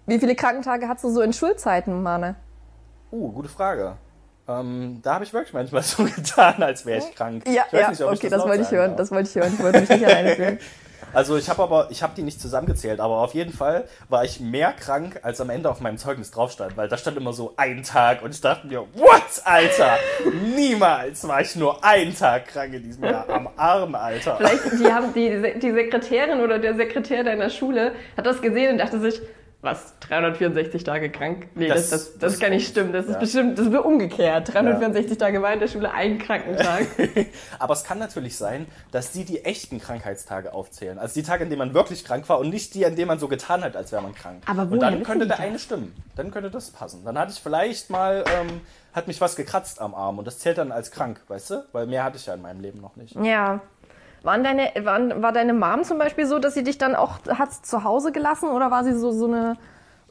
Wie 0.06 0.18
viele 0.18 0.34
Krankentage 0.34 0.88
hast 0.88 1.02
du 1.02 1.10
so 1.10 1.22
in 1.22 1.32
Schulzeiten, 1.32 2.02
Mane? 2.02 2.36
Uh, 3.10 3.32
gute 3.32 3.48
Frage. 3.48 3.96
Ähm, 4.46 5.00
da 5.02 5.14
habe 5.14 5.24
ich 5.24 5.32
wirklich 5.32 5.54
manchmal 5.54 5.82
so 5.84 6.04
getan, 6.04 6.62
als 6.62 6.84
wäre 6.84 6.98
ich 6.98 7.14
krank. 7.14 7.44
Ja, 7.46 7.64
ich 7.66 7.72
weiß 7.72 7.80
ja, 7.80 7.90
nicht, 7.90 8.02
ob 8.02 8.08
okay, 8.08 8.18
ich 8.24 8.30
das, 8.30 8.38
laut 8.38 8.48
wollte 8.48 8.62
ich 8.62 8.70
hören, 8.70 8.90
darf. 8.90 8.98
das 8.98 9.10
wollte 9.10 9.28
ich 9.30 9.34
hören. 9.34 9.54
Ich 9.54 9.62
wollte 9.62 9.80
mich 9.80 9.88
nicht 9.88 10.04
alleine 10.06 10.36
fühlen. 10.36 10.58
Also 11.12 11.36
ich 11.36 11.48
habe 11.48 11.62
aber, 11.62 11.88
ich 11.90 12.02
habe 12.02 12.14
die 12.16 12.22
nicht 12.22 12.40
zusammengezählt, 12.40 12.98
aber 12.98 13.18
auf 13.18 13.34
jeden 13.34 13.52
Fall 13.52 13.84
war 14.08 14.24
ich 14.24 14.40
mehr 14.40 14.72
krank, 14.72 15.20
als 15.22 15.40
am 15.40 15.48
Ende 15.48 15.70
auf 15.70 15.80
meinem 15.80 15.96
Zeugnis 15.96 16.32
drauf 16.32 16.50
stand, 16.50 16.76
weil 16.76 16.88
da 16.88 16.96
stand 16.96 17.16
immer 17.16 17.32
so 17.32 17.54
ein 17.56 17.84
Tag 17.84 18.22
und 18.22 18.34
ich 18.34 18.40
dachte 18.40 18.66
mir, 18.66 18.80
what, 18.94 19.42
Alter? 19.44 19.98
Niemals 20.56 21.28
war 21.28 21.40
ich 21.40 21.54
nur 21.54 21.84
einen 21.84 22.16
Tag 22.16 22.48
krank 22.48 22.74
in 22.74 22.82
diesem 22.82 23.04
Jahr. 23.04 23.28
Am 23.28 23.48
Arm, 23.56 23.94
Alter. 23.94 24.36
Vielleicht 24.38 24.80
die 24.80 24.92
haben 24.92 25.14
die, 25.14 25.60
die 25.60 25.70
Sekretärin 25.70 26.40
oder 26.40 26.58
der 26.58 26.74
Sekretär 26.74 27.22
deiner 27.22 27.50
Schule 27.50 27.92
hat 28.16 28.26
das 28.26 28.42
gesehen 28.42 28.72
und 28.72 28.78
dachte 28.78 28.98
sich, 28.98 29.20
was, 29.64 29.98
364 30.00 30.84
Tage 30.84 31.10
krank? 31.10 31.48
Nee, 31.54 31.68
das, 31.68 31.90
Das- 31.90 32.12
das, 32.12 32.18
das, 32.18 32.40
kann 32.40 32.50
nicht 32.50 32.64
ist 32.64 32.70
stimmen. 32.70 32.92
Das 32.92 33.06
ist 33.06 33.12
ja. 33.14 33.18
bestimmt, 33.18 33.58
das 33.58 33.70
wird 33.70 33.84
umgekehrt. 33.84 34.52
364 34.52 35.18
Tage 35.18 35.42
war 35.42 35.52
in 35.52 35.60
der 35.60 35.68
Schule 35.68 35.90
ein 35.92 36.18
Krankentag. 36.18 36.86
Aber 37.58 37.72
es 37.74 37.84
kann 37.84 37.98
natürlich 37.98 38.36
sein, 38.36 38.66
dass 38.92 39.12
die 39.12 39.24
die 39.24 39.44
echten 39.44 39.80
Krankheitstage 39.80 40.52
aufzählen. 40.52 40.98
Also 40.98 41.14
die 41.14 41.22
Tage, 41.22 41.44
an 41.44 41.50
denen 41.50 41.58
man 41.58 41.74
wirklich 41.74 42.04
krank 42.04 42.28
war 42.28 42.38
und 42.38 42.50
nicht 42.50 42.74
die, 42.74 42.84
an 42.86 42.96
denen 42.96 43.08
man 43.08 43.18
so 43.18 43.28
getan 43.28 43.64
hat, 43.64 43.76
als 43.76 43.90
wäre 43.92 44.02
man 44.02 44.14
krank. 44.14 44.42
Aber 44.46 44.62
und 44.62 44.70
woher 44.70 44.80
dann 44.80 44.94
wissen 44.94 45.04
könnte 45.04 45.26
der 45.26 45.38
eine 45.40 45.58
stimmen. 45.58 45.94
Dann 46.16 46.30
könnte 46.30 46.50
das 46.50 46.70
passen. 46.70 47.04
Dann 47.04 47.18
hatte 47.18 47.32
ich 47.32 47.40
vielleicht 47.40 47.90
mal, 47.90 48.24
ähm, 48.38 48.60
hat 48.92 49.08
mich 49.08 49.20
was 49.20 49.34
gekratzt 49.34 49.80
am 49.80 49.94
Arm 49.94 50.18
und 50.18 50.26
das 50.26 50.38
zählt 50.38 50.58
dann 50.58 50.70
als 50.70 50.90
krank, 50.90 51.20
weißt 51.28 51.50
du? 51.50 51.64
Weil 51.72 51.86
mehr 51.86 52.04
hatte 52.04 52.16
ich 52.16 52.26
ja 52.26 52.34
in 52.34 52.42
meinem 52.42 52.60
Leben 52.60 52.80
noch 52.80 52.94
nicht. 52.96 53.16
Ja. 53.16 53.60
Waren 54.24 54.44
deine, 54.44 54.72
waren, 54.84 55.22
war 55.22 55.32
deine 55.32 55.54
Mom 55.54 55.84
zum 55.84 55.98
Beispiel 55.98 56.26
so, 56.26 56.40
dass 56.40 56.54
sie 56.54 56.64
dich 56.64 56.78
dann 56.78 56.96
auch 56.96 57.20
hat 57.28 57.52
zu 57.66 57.84
Hause 57.84 58.12
gelassen 58.12 58.48
oder 58.50 58.70
war 58.72 58.84
sie 58.84 58.94
so, 58.94 59.12
so 59.12 59.26
eine, 59.26 59.58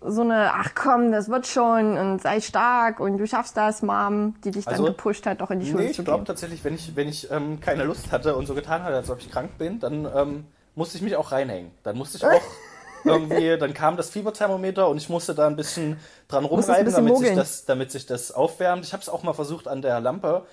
so 0.01 0.21
eine, 0.21 0.53
ach 0.53 0.71
komm, 0.75 1.11
das 1.11 1.29
wird 1.29 1.47
schon 1.47 1.97
und 1.97 2.21
sei 2.21 2.41
stark 2.41 2.99
und 3.01 3.17
du 3.17 3.27
schaffst 3.27 3.57
das, 3.57 3.81
Mom, 3.83 4.35
die 4.43 4.51
dich 4.51 4.67
dann 4.67 4.73
Also, 4.75 4.85
gepusht 4.85 5.25
hat, 5.25 5.41
auch 5.41 5.51
in 5.51 5.59
die 5.59 5.65
Schule 5.65 5.85
Nee, 5.85 5.91
zu 5.91 6.01
ich 6.01 6.05
glaube 6.05 6.19
gehen? 6.19 6.25
tatsächlich, 6.25 6.63
wenn 6.63 6.75
ich, 6.75 6.95
wenn 6.95 7.07
ich 7.09 7.29
ähm, 7.31 7.59
keine 7.59 7.83
Lust 7.85 8.11
hatte 8.11 8.35
und 8.35 8.45
so 8.45 8.53
getan 8.55 8.83
hatte, 8.83 8.95
als 8.95 9.09
ob 9.09 9.19
ich 9.19 9.29
krank 9.31 9.57
bin, 9.57 9.79
dann 9.79 10.05
ähm, 10.15 10.47
musste 10.75 10.97
ich 10.97 11.03
mich 11.03 11.15
auch 11.15 11.31
reinhängen. 11.31 11.71
Dann 11.83 11.97
musste 11.97 12.17
ich 12.17 12.27
auch 12.27 12.57
irgendwie, 13.05 13.57
dann 13.57 13.73
kam 13.73 13.97
das 13.97 14.09
Fieberthermometer 14.09 14.87
und 14.89 14.97
ich 14.97 15.09
musste 15.09 15.35
da 15.35 15.47
ein 15.47 15.55
bisschen 15.55 15.99
dran 16.27 16.45
rumreiben, 16.45 16.91
damit 16.93 17.17
sich, 17.17 17.33
das, 17.33 17.65
damit 17.65 17.91
sich 17.91 18.05
das 18.05 18.31
aufwärmt. 18.31 18.85
Ich 18.85 18.93
habe 18.93 19.01
es 19.01 19.09
auch 19.09 19.23
mal 19.23 19.33
versucht 19.33 19.67
an 19.67 19.81
der 19.81 19.99
Lampe, 19.99 20.45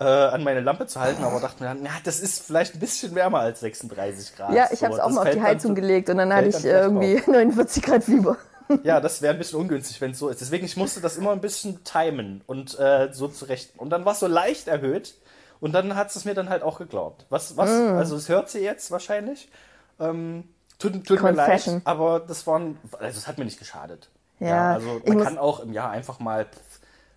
äh, 0.00 0.04
an 0.04 0.44
meine 0.44 0.60
Lampe 0.60 0.86
zu 0.86 1.00
halten, 1.00 1.24
aber 1.24 1.40
dachte 1.40 1.62
mir, 1.62 1.68
dann, 1.70 1.84
ja, 1.84 1.90
das 2.04 2.20
ist 2.20 2.42
vielleicht 2.44 2.74
ein 2.74 2.80
bisschen 2.80 3.14
wärmer 3.14 3.40
als 3.40 3.60
36 3.60 4.36
Grad. 4.36 4.52
Ja, 4.52 4.68
ich 4.70 4.78
So, 4.78 4.84
habe 4.86 4.94
es 4.94 5.00
auch 5.00 5.10
mal 5.10 5.22
auf 5.22 5.28
die 5.30 5.36
dann 5.36 5.42
Heizung 5.46 5.70
zu- 5.72 5.80
gelegt 5.80 6.08
und 6.10 6.18
dann 6.18 6.32
hatte 6.32 6.48
ich 6.48 6.54
dann 6.56 6.64
irgendwie 6.64 7.22
49 7.30 7.82
Grad 7.84 8.04
Fieber. 8.04 8.36
ja, 8.84 9.00
das 9.00 9.22
wäre 9.22 9.32
ein 9.34 9.38
bisschen 9.38 9.58
ungünstig, 9.60 10.00
wenn 10.00 10.12
es 10.12 10.18
so 10.18 10.28
ist. 10.28 10.40
Deswegen, 10.40 10.64
ich 10.66 10.76
musste 10.76 11.00
das 11.00 11.16
immer 11.16 11.32
ein 11.32 11.40
bisschen 11.40 11.82
timen 11.84 12.42
und 12.46 12.78
äh, 12.78 13.08
so 13.12 13.26
zurecht. 13.28 13.72
Und 13.76 13.90
dann 13.90 14.04
war 14.04 14.12
es 14.12 14.20
so 14.20 14.26
leicht 14.28 14.68
erhöht 14.68 15.14
und 15.60 15.72
dann 15.72 15.96
hat 15.96 16.14
es 16.14 16.24
mir 16.24 16.34
dann 16.34 16.48
halt 16.48 16.62
auch 16.62 16.78
geglaubt. 16.78 17.26
Was, 17.30 17.56
was, 17.56 17.70
Mm. 17.70 17.96
also 17.96 18.14
es 18.16 18.28
hört 18.28 18.50
sie 18.50 18.60
jetzt 18.60 18.90
wahrscheinlich. 18.90 19.48
Ähm, 19.98 20.44
tut 20.78 21.04
tut 21.06 21.22
mir 21.22 21.32
leid, 21.32 21.80
aber 21.84 22.20
das 22.20 22.46
waren, 22.46 22.78
also 23.00 23.18
es 23.18 23.26
hat 23.26 23.36
mir 23.38 23.44
nicht 23.46 23.58
geschadet. 23.58 24.10
Ja, 24.38 24.74
also 24.74 25.00
ich 25.04 25.12
man 25.12 25.24
kann 25.24 25.38
auch 25.38 25.58
im 25.58 25.72
Jahr 25.72 25.90
einfach 25.90 26.20
mal 26.20 26.46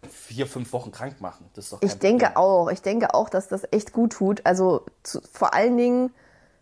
vier, 0.09 0.47
fünf 0.47 0.73
Wochen 0.73 0.91
krank 0.91 1.21
machen. 1.21 1.49
Das 1.53 1.65
ist 1.65 1.73
doch 1.73 1.81
Ich 1.81 1.99
denke 1.99 2.25
Problem. 2.25 2.37
auch. 2.37 2.71
Ich 2.71 2.81
denke 2.81 3.13
auch, 3.13 3.29
dass 3.29 3.47
das 3.47 3.63
echt 3.71 3.93
gut 3.93 4.13
tut. 4.13 4.41
Also 4.45 4.85
zu, 5.03 5.21
vor 5.31 5.53
allen 5.53 5.77
Dingen, 5.77 6.11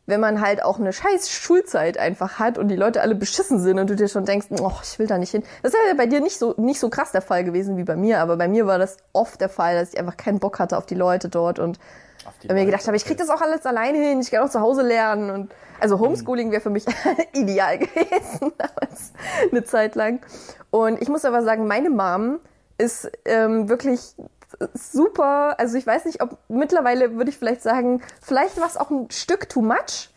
wenn 0.06 0.20
man 0.20 0.42
halt 0.42 0.64
auch 0.64 0.80
eine 0.80 0.92
scheiß 0.92 1.30
Schulzeit 1.30 1.98
einfach 1.98 2.40
hat 2.40 2.58
und 2.58 2.68
die 2.68 2.76
Leute 2.76 3.02
alle 3.02 3.16
beschissen 3.16 3.60
sind 3.60 3.80
und 3.80 3.90
du 3.90 3.96
dir 3.96 4.08
schon 4.10 4.26
denkst, 4.26 4.48
oh, 4.60 4.72
ich 4.84 5.00
will 5.00 5.08
da 5.08 5.18
nicht 5.18 5.32
hin. 5.32 5.44
Das 5.62 5.74
ist 5.74 5.80
ja 5.88 5.94
bei 5.96 6.08
dir 6.08 6.20
nicht 6.20 6.38
so, 6.38 6.54
nicht 6.58 6.80
so 6.80 6.90
krass 6.90 7.12
der 7.12 7.22
Fall 7.22 7.44
gewesen 7.44 7.78
wie 7.78 7.84
bei 7.84 7.96
mir, 7.96 8.20
aber 8.20 8.36
bei 8.36 8.48
mir 8.48 8.68
war 8.68 8.80
das 8.80 8.98
oft 9.14 9.40
der 9.40 9.50
Fall, 9.50 9.76
dass 9.76 9.94
ich 9.94 10.00
einfach 10.00 10.18
keinen 10.18 10.40
Bock 10.40 10.60
hatte 10.60 10.78
auf 10.78 10.86
die 10.86 10.96
Leute 10.96 11.30
dort 11.30 11.60
und 11.60 11.80
die 12.44 12.54
mir 12.54 12.66
gedacht 12.66 12.86
habe, 12.86 12.98
ich 12.98 13.06
krieg 13.06 13.18
das 13.18 13.30
auch 13.30 13.42
alles 13.42 13.66
alleine 13.66 13.98
hin, 13.98 14.20
ich 14.20 14.30
kann 14.32 14.44
auch 14.44 14.50
zu 14.50 14.60
Hause 14.60 14.82
lernen 14.82 15.30
und 15.30 15.52
also 15.80 16.00
Homeschooling 16.00 16.52
wäre 16.52 16.62
für 16.62 16.70
mich 16.70 16.86
ideal 17.34 17.78
gewesen 17.78 18.52
damals 18.58 19.14
eine 19.50 19.64
Zeit 19.64 19.96
lang. 19.96 20.20
Und 20.70 21.02
ich 21.02 21.08
muss 21.08 21.24
aber 21.24 21.44
sagen, 21.44 21.68
meine 21.68 21.90
Mom 21.90 22.40
ist 22.80 23.12
ähm, 23.26 23.70
wirklich 23.70 24.16
super. 24.74 25.60
Also 25.60 25.78
ich 25.78 25.86
weiß 25.86 26.06
nicht, 26.06 26.22
ob 26.22 26.38
mittlerweile 26.48 27.16
würde 27.16 27.30
ich 27.30 27.38
vielleicht 27.38 27.62
sagen, 27.62 28.02
vielleicht 28.22 28.60
war 28.60 28.68
es 28.68 28.78
auch 28.78 28.90
ein 28.90 29.12
Stück 29.12 29.50
too 29.50 29.62
much. 29.62 30.10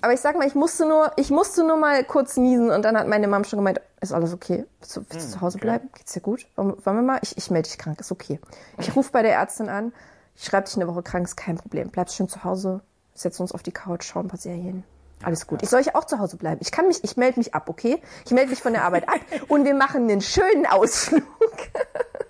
Aber 0.00 0.12
ich 0.12 0.20
sag 0.20 0.36
mal, 0.36 0.46
ich 0.46 0.54
musste 0.54 0.86
nur, 0.86 1.12
ich 1.16 1.30
musste 1.30 1.64
nur 1.64 1.78
mal 1.78 2.04
kurz 2.04 2.36
niesen 2.36 2.70
und 2.70 2.82
dann 2.84 2.96
hat 2.96 3.08
meine 3.08 3.26
Mom 3.26 3.44
schon 3.44 3.58
gemeint, 3.58 3.80
ist 4.02 4.12
alles 4.12 4.34
okay? 4.34 4.66
Willst 4.80 4.96
du, 4.96 5.04
willst 5.08 5.28
du 5.28 5.32
zu 5.32 5.40
Hause 5.40 5.56
bleiben? 5.56 5.88
Geht's 5.94 6.12
dir 6.12 6.20
gut? 6.20 6.46
Wollen, 6.56 6.76
wir 6.84 6.92
mal? 6.92 7.18
Ich, 7.22 7.38
ich 7.38 7.50
melde 7.50 7.70
dich 7.70 7.78
krank, 7.78 7.98
ist 8.00 8.12
okay. 8.12 8.38
Ich 8.78 8.94
rufe 8.94 9.10
bei 9.12 9.22
der 9.22 9.32
Ärztin 9.32 9.70
an, 9.70 9.94
ich 10.36 10.44
schreibe 10.44 10.66
dich 10.66 10.76
eine 10.76 10.86
Woche 10.88 11.02
krank, 11.02 11.24
ist 11.24 11.36
kein 11.36 11.56
Problem. 11.56 11.88
Bleibst 11.88 12.16
schön 12.16 12.28
zu 12.28 12.44
Hause, 12.44 12.82
setzen 13.14 13.42
uns 13.42 13.52
auf 13.52 13.62
die 13.62 13.72
Couch, 13.72 14.04
schauen 14.04 14.26
ein 14.26 14.28
paar 14.28 14.38
Serien. 14.38 14.84
Alles 15.24 15.46
gut. 15.46 15.62
Ich 15.62 15.70
soll 15.70 15.80
ich 15.80 15.94
auch 15.94 16.04
zu 16.04 16.18
Hause 16.18 16.36
bleiben. 16.36 16.58
Ich 16.60 16.70
kann 16.72 16.86
mich, 16.86 17.02
ich 17.04 17.16
melde 17.16 17.38
mich 17.40 17.54
ab, 17.54 17.68
okay? 17.68 18.00
Ich 18.24 18.32
melde 18.32 18.50
mich 18.50 18.60
von 18.62 18.72
der 18.72 18.84
Arbeit 18.84 19.08
ab 19.08 19.20
und 19.48 19.64
wir 19.64 19.74
machen 19.74 20.02
einen 20.10 20.20
schönen 20.20 20.66
Ausflug. 20.66 21.22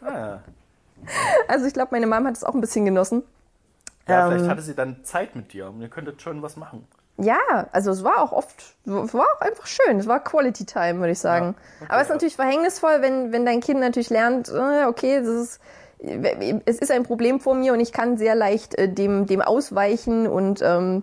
Ah, 0.02 0.38
Also 1.48 1.66
ich 1.66 1.74
glaube, 1.74 1.88
meine 1.92 2.06
Mom 2.06 2.26
hat 2.26 2.36
es 2.36 2.44
auch 2.44 2.54
ein 2.54 2.60
bisschen 2.60 2.84
genossen. 2.84 3.22
ja, 4.08 4.26
Ähm, 4.26 4.32
vielleicht 4.32 4.50
hatte 4.50 4.62
sie 4.62 4.74
dann 4.74 5.04
Zeit 5.04 5.36
mit 5.36 5.52
dir 5.52 5.68
und 5.68 5.80
ihr 5.80 5.88
könntet 5.88 6.22
schon 6.22 6.42
was 6.42 6.56
machen. 6.56 6.86
Ja, 7.16 7.38
also 7.70 7.92
es 7.92 8.02
war 8.02 8.20
auch 8.22 8.32
oft, 8.32 8.74
es 8.86 9.14
war 9.14 9.26
auch 9.36 9.40
einfach 9.40 9.66
schön. 9.66 9.98
Es 10.00 10.08
war 10.08 10.18
Quality 10.22 10.64
Time, 10.64 10.98
würde 10.98 11.12
ich 11.12 11.20
sagen. 11.20 11.54
Ja, 11.54 11.84
okay, 11.84 11.92
Aber 11.92 11.96
es 11.98 12.02
ist 12.04 12.08
ja. 12.08 12.14
natürlich 12.14 12.36
verhängnisvoll, 12.36 13.02
wenn, 13.02 13.30
wenn 13.32 13.46
dein 13.46 13.60
Kind 13.60 13.78
natürlich 13.80 14.10
lernt, 14.10 14.48
äh, 14.48 14.86
okay, 14.86 15.20
das 15.20 15.28
ist, 15.28 15.60
es 16.66 16.78
ist 16.78 16.90
ein 16.90 17.04
Problem 17.04 17.38
vor 17.38 17.54
mir 17.54 17.72
und 17.72 17.78
ich 17.80 17.92
kann 17.92 18.18
sehr 18.18 18.34
leicht 18.34 18.74
äh, 18.74 18.88
dem, 18.88 19.26
dem 19.26 19.42
ausweichen 19.42 20.26
und 20.26 20.60
ähm, 20.62 21.02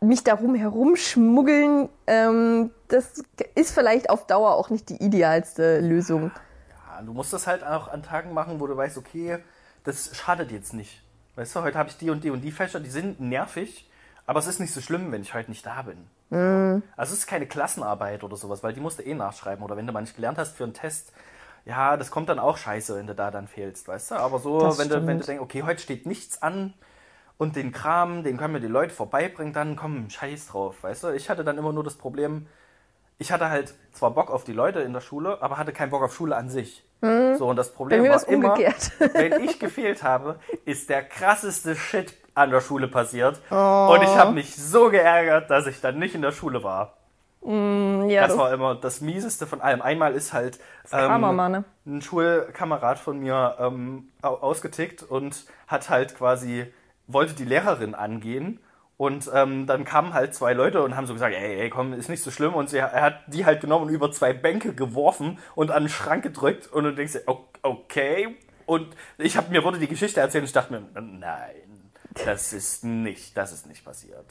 mich 0.00 0.24
darum 0.24 0.54
herumschmuggeln, 0.54 1.88
ähm, 2.06 2.70
das 2.88 3.22
ist 3.54 3.72
vielleicht 3.72 4.10
auf 4.10 4.26
Dauer 4.26 4.54
auch 4.54 4.70
nicht 4.70 4.88
die 4.88 5.02
idealste 5.02 5.80
Lösung. 5.80 6.30
Ja, 6.70 7.02
du 7.02 7.12
musst 7.12 7.32
das 7.32 7.46
halt 7.46 7.64
auch 7.64 7.88
an 7.88 8.02
Tagen 8.02 8.32
machen, 8.32 8.60
wo 8.60 8.66
du 8.66 8.76
weißt, 8.76 8.98
okay, 8.98 9.38
das 9.84 10.16
schadet 10.16 10.50
jetzt 10.50 10.74
nicht. 10.74 11.02
Weißt 11.36 11.54
du, 11.54 11.62
heute 11.62 11.78
habe 11.78 11.88
ich 11.88 11.96
die 11.96 12.10
und 12.10 12.24
die 12.24 12.30
und 12.30 12.40
die 12.40 12.50
Fächer, 12.50 12.80
die 12.80 12.90
sind 12.90 13.20
nervig, 13.20 13.88
aber 14.26 14.40
es 14.40 14.46
ist 14.46 14.60
nicht 14.60 14.72
so 14.72 14.80
schlimm, 14.80 15.12
wenn 15.12 15.22
ich 15.22 15.34
heute 15.34 15.50
nicht 15.50 15.64
da 15.64 15.82
bin. 15.82 15.98
Mhm. 16.30 16.82
Also 16.96 17.12
es 17.12 17.20
ist 17.20 17.26
keine 17.26 17.46
Klassenarbeit 17.46 18.24
oder 18.24 18.36
sowas, 18.36 18.62
weil 18.62 18.72
die 18.72 18.80
musst 18.80 18.98
du 18.98 19.02
eh 19.02 19.14
nachschreiben. 19.14 19.64
Oder 19.64 19.76
wenn 19.76 19.86
du 19.86 19.92
mal 19.92 20.00
nicht 20.00 20.16
gelernt 20.16 20.38
hast 20.38 20.56
für 20.56 20.64
einen 20.64 20.74
Test, 20.74 21.12
ja, 21.64 21.96
das 21.96 22.10
kommt 22.10 22.28
dann 22.28 22.38
auch 22.38 22.56
scheiße, 22.56 22.96
wenn 22.96 23.06
du 23.06 23.14
da 23.14 23.30
dann 23.30 23.46
fehlst, 23.46 23.88
weißt 23.88 24.12
du? 24.12 24.14
Aber 24.16 24.38
so, 24.38 24.78
wenn 24.78 24.88
du, 24.88 25.06
wenn 25.06 25.18
du 25.18 25.24
denkst, 25.24 25.42
okay, 25.42 25.62
heute 25.62 25.80
steht 25.80 26.06
nichts 26.06 26.42
an 26.42 26.74
und 27.38 27.56
den 27.56 27.72
Kram, 27.72 28.24
den 28.24 28.36
können 28.36 28.52
mir 28.52 28.60
die 28.60 28.66
Leute 28.66 28.92
vorbeibringen, 28.92 29.52
dann 29.52 29.76
komm, 29.76 30.10
scheiß 30.10 30.48
drauf, 30.48 30.82
weißt 30.82 31.04
du? 31.04 31.08
Ich 31.14 31.30
hatte 31.30 31.44
dann 31.44 31.56
immer 31.56 31.72
nur 31.72 31.84
das 31.84 31.94
Problem, 31.94 32.46
ich 33.18 33.32
hatte 33.32 33.50
halt 33.50 33.74
zwar 33.92 34.10
Bock 34.12 34.30
auf 34.30 34.44
die 34.44 34.52
Leute 34.52 34.80
in 34.80 34.92
der 34.92 35.00
Schule, 35.00 35.42
aber 35.42 35.56
hatte 35.56 35.72
keinen 35.72 35.90
Bock 35.90 36.02
auf 36.02 36.14
Schule 36.14 36.36
an 36.36 36.50
sich. 36.50 36.84
Mhm. 37.00 37.36
So, 37.36 37.48
und 37.48 37.56
das 37.56 37.72
Problem 37.72 38.08
war 38.08 38.28
immer, 38.28 38.56
wenn 38.56 39.44
ich 39.44 39.58
gefehlt 39.58 40.02
habe, 40.02 40.38
ist 40.64 40.88
der 40.88 41.02
krasseste 41.04 41.76
Shit 41.76 42.14
an 42.34 42.50
der 42.50 42.60
Schule 42.60 42.88
passiert. 42.88 43.40
Oh. 43.50 43.94
Und 43.94 44.02
ich 44.02 44.16
habe 44.16 44.32
mich 44.32 44.54
so 44.56 44.90
geärgert, 44.90 45.50
dass 45.50 45.66
ich 45.66 45.80
dann 45.80 45.98
nicht 45.98 46.14
in 46.14 46.22
der 46.22 46.32
Schule 46.32 46.62
war. 46.62 46.94
Mm, 47.42 48.08
ja, 48.08 48.26
das, 48.26 48.36
war 48.36 48.52
immer 48.52 48.74
das 48.74 49.00
Mieseste 49.00 49.46
von 49.46 49.60
allem. 49.60 49.80
Einmal 49.80 50.14
ist 50.14 50.32
halt 50.32 50.58
ähm, 50.92 51.20
ne? 51.20 51.64
ein 51.86 52.02
Schulkamerad 52.02 52.98
von 52.98 53.20
mir 53.20 53.56
ähm, 53.60 54.08
ausgetickt 54.22 55.02
und 55.02 55.44
hat 55.66 55.88
halt 55.88 56.16
quasi, 56.16 56.72
wollte 57.08 57.34
die 57.34 57.44
Lehrerin 57.44 57.94
angehen. 57.94 58.60
Und 58.96 59.30
ähm, 59.32 59.66
dann 59.66 59.84
kamen 59.84 60.12
halt 60.12 60.34
zwei 60.34 60.54
Leute 60.54 60.82
und 60.82 60.96
haben 60.96 61.06
so 61.06 61.12
gesagt, 61.12 61.34
ey, 61.34 61.60
ey, 61.60 61.70
komm, 61.70 61.92
ist 61.92 62.08
nicht 62.08 62.22
so 62.22 62.30
schlimm. 62.30 62.54
Und 62.54 62.68
sie, 62.68 62.78
er 62.78 63.00
hat 63.00 63.20
die 63.28 63.44
halt 63.44 63.60
genommen 63.60 63.86
und 63.86 63.94
über 63.94 64.10
zwei 64.10 64.32
Bänke 64.32 64.74
geworfen 64.74 65.38
und 65.54 65.70
an 65.70 65.84
den 65.84 65.88
Schrank 65.88 66.24
gedrückt. 66.24 66.66
Und 66.72 66.84
du 66.84 66.94
denkst, 66.94 67.18
okay. 67.62 68.36
Und 68.66 68.88
ich 69.16 69.36
habe 69.36 69.50
mir 69.50 69.64
wurde 69.64 69.78
die 69.78 69.88
Geschichte 69.88 70.20
erzählt 70.20 70.42
und 70.42 70.46
ich 70.46 70.52
dachte 70.52 70.72
mir, 70.72 70.82
nein, 71.00 71.78
das 72.24 72.52
ist 72.52 72.84
nicht, 72.84 73.36
das 73.36 73.52
ist 73.52 73.66
nicht 73.66 73.84
passiert. 73.84 74.24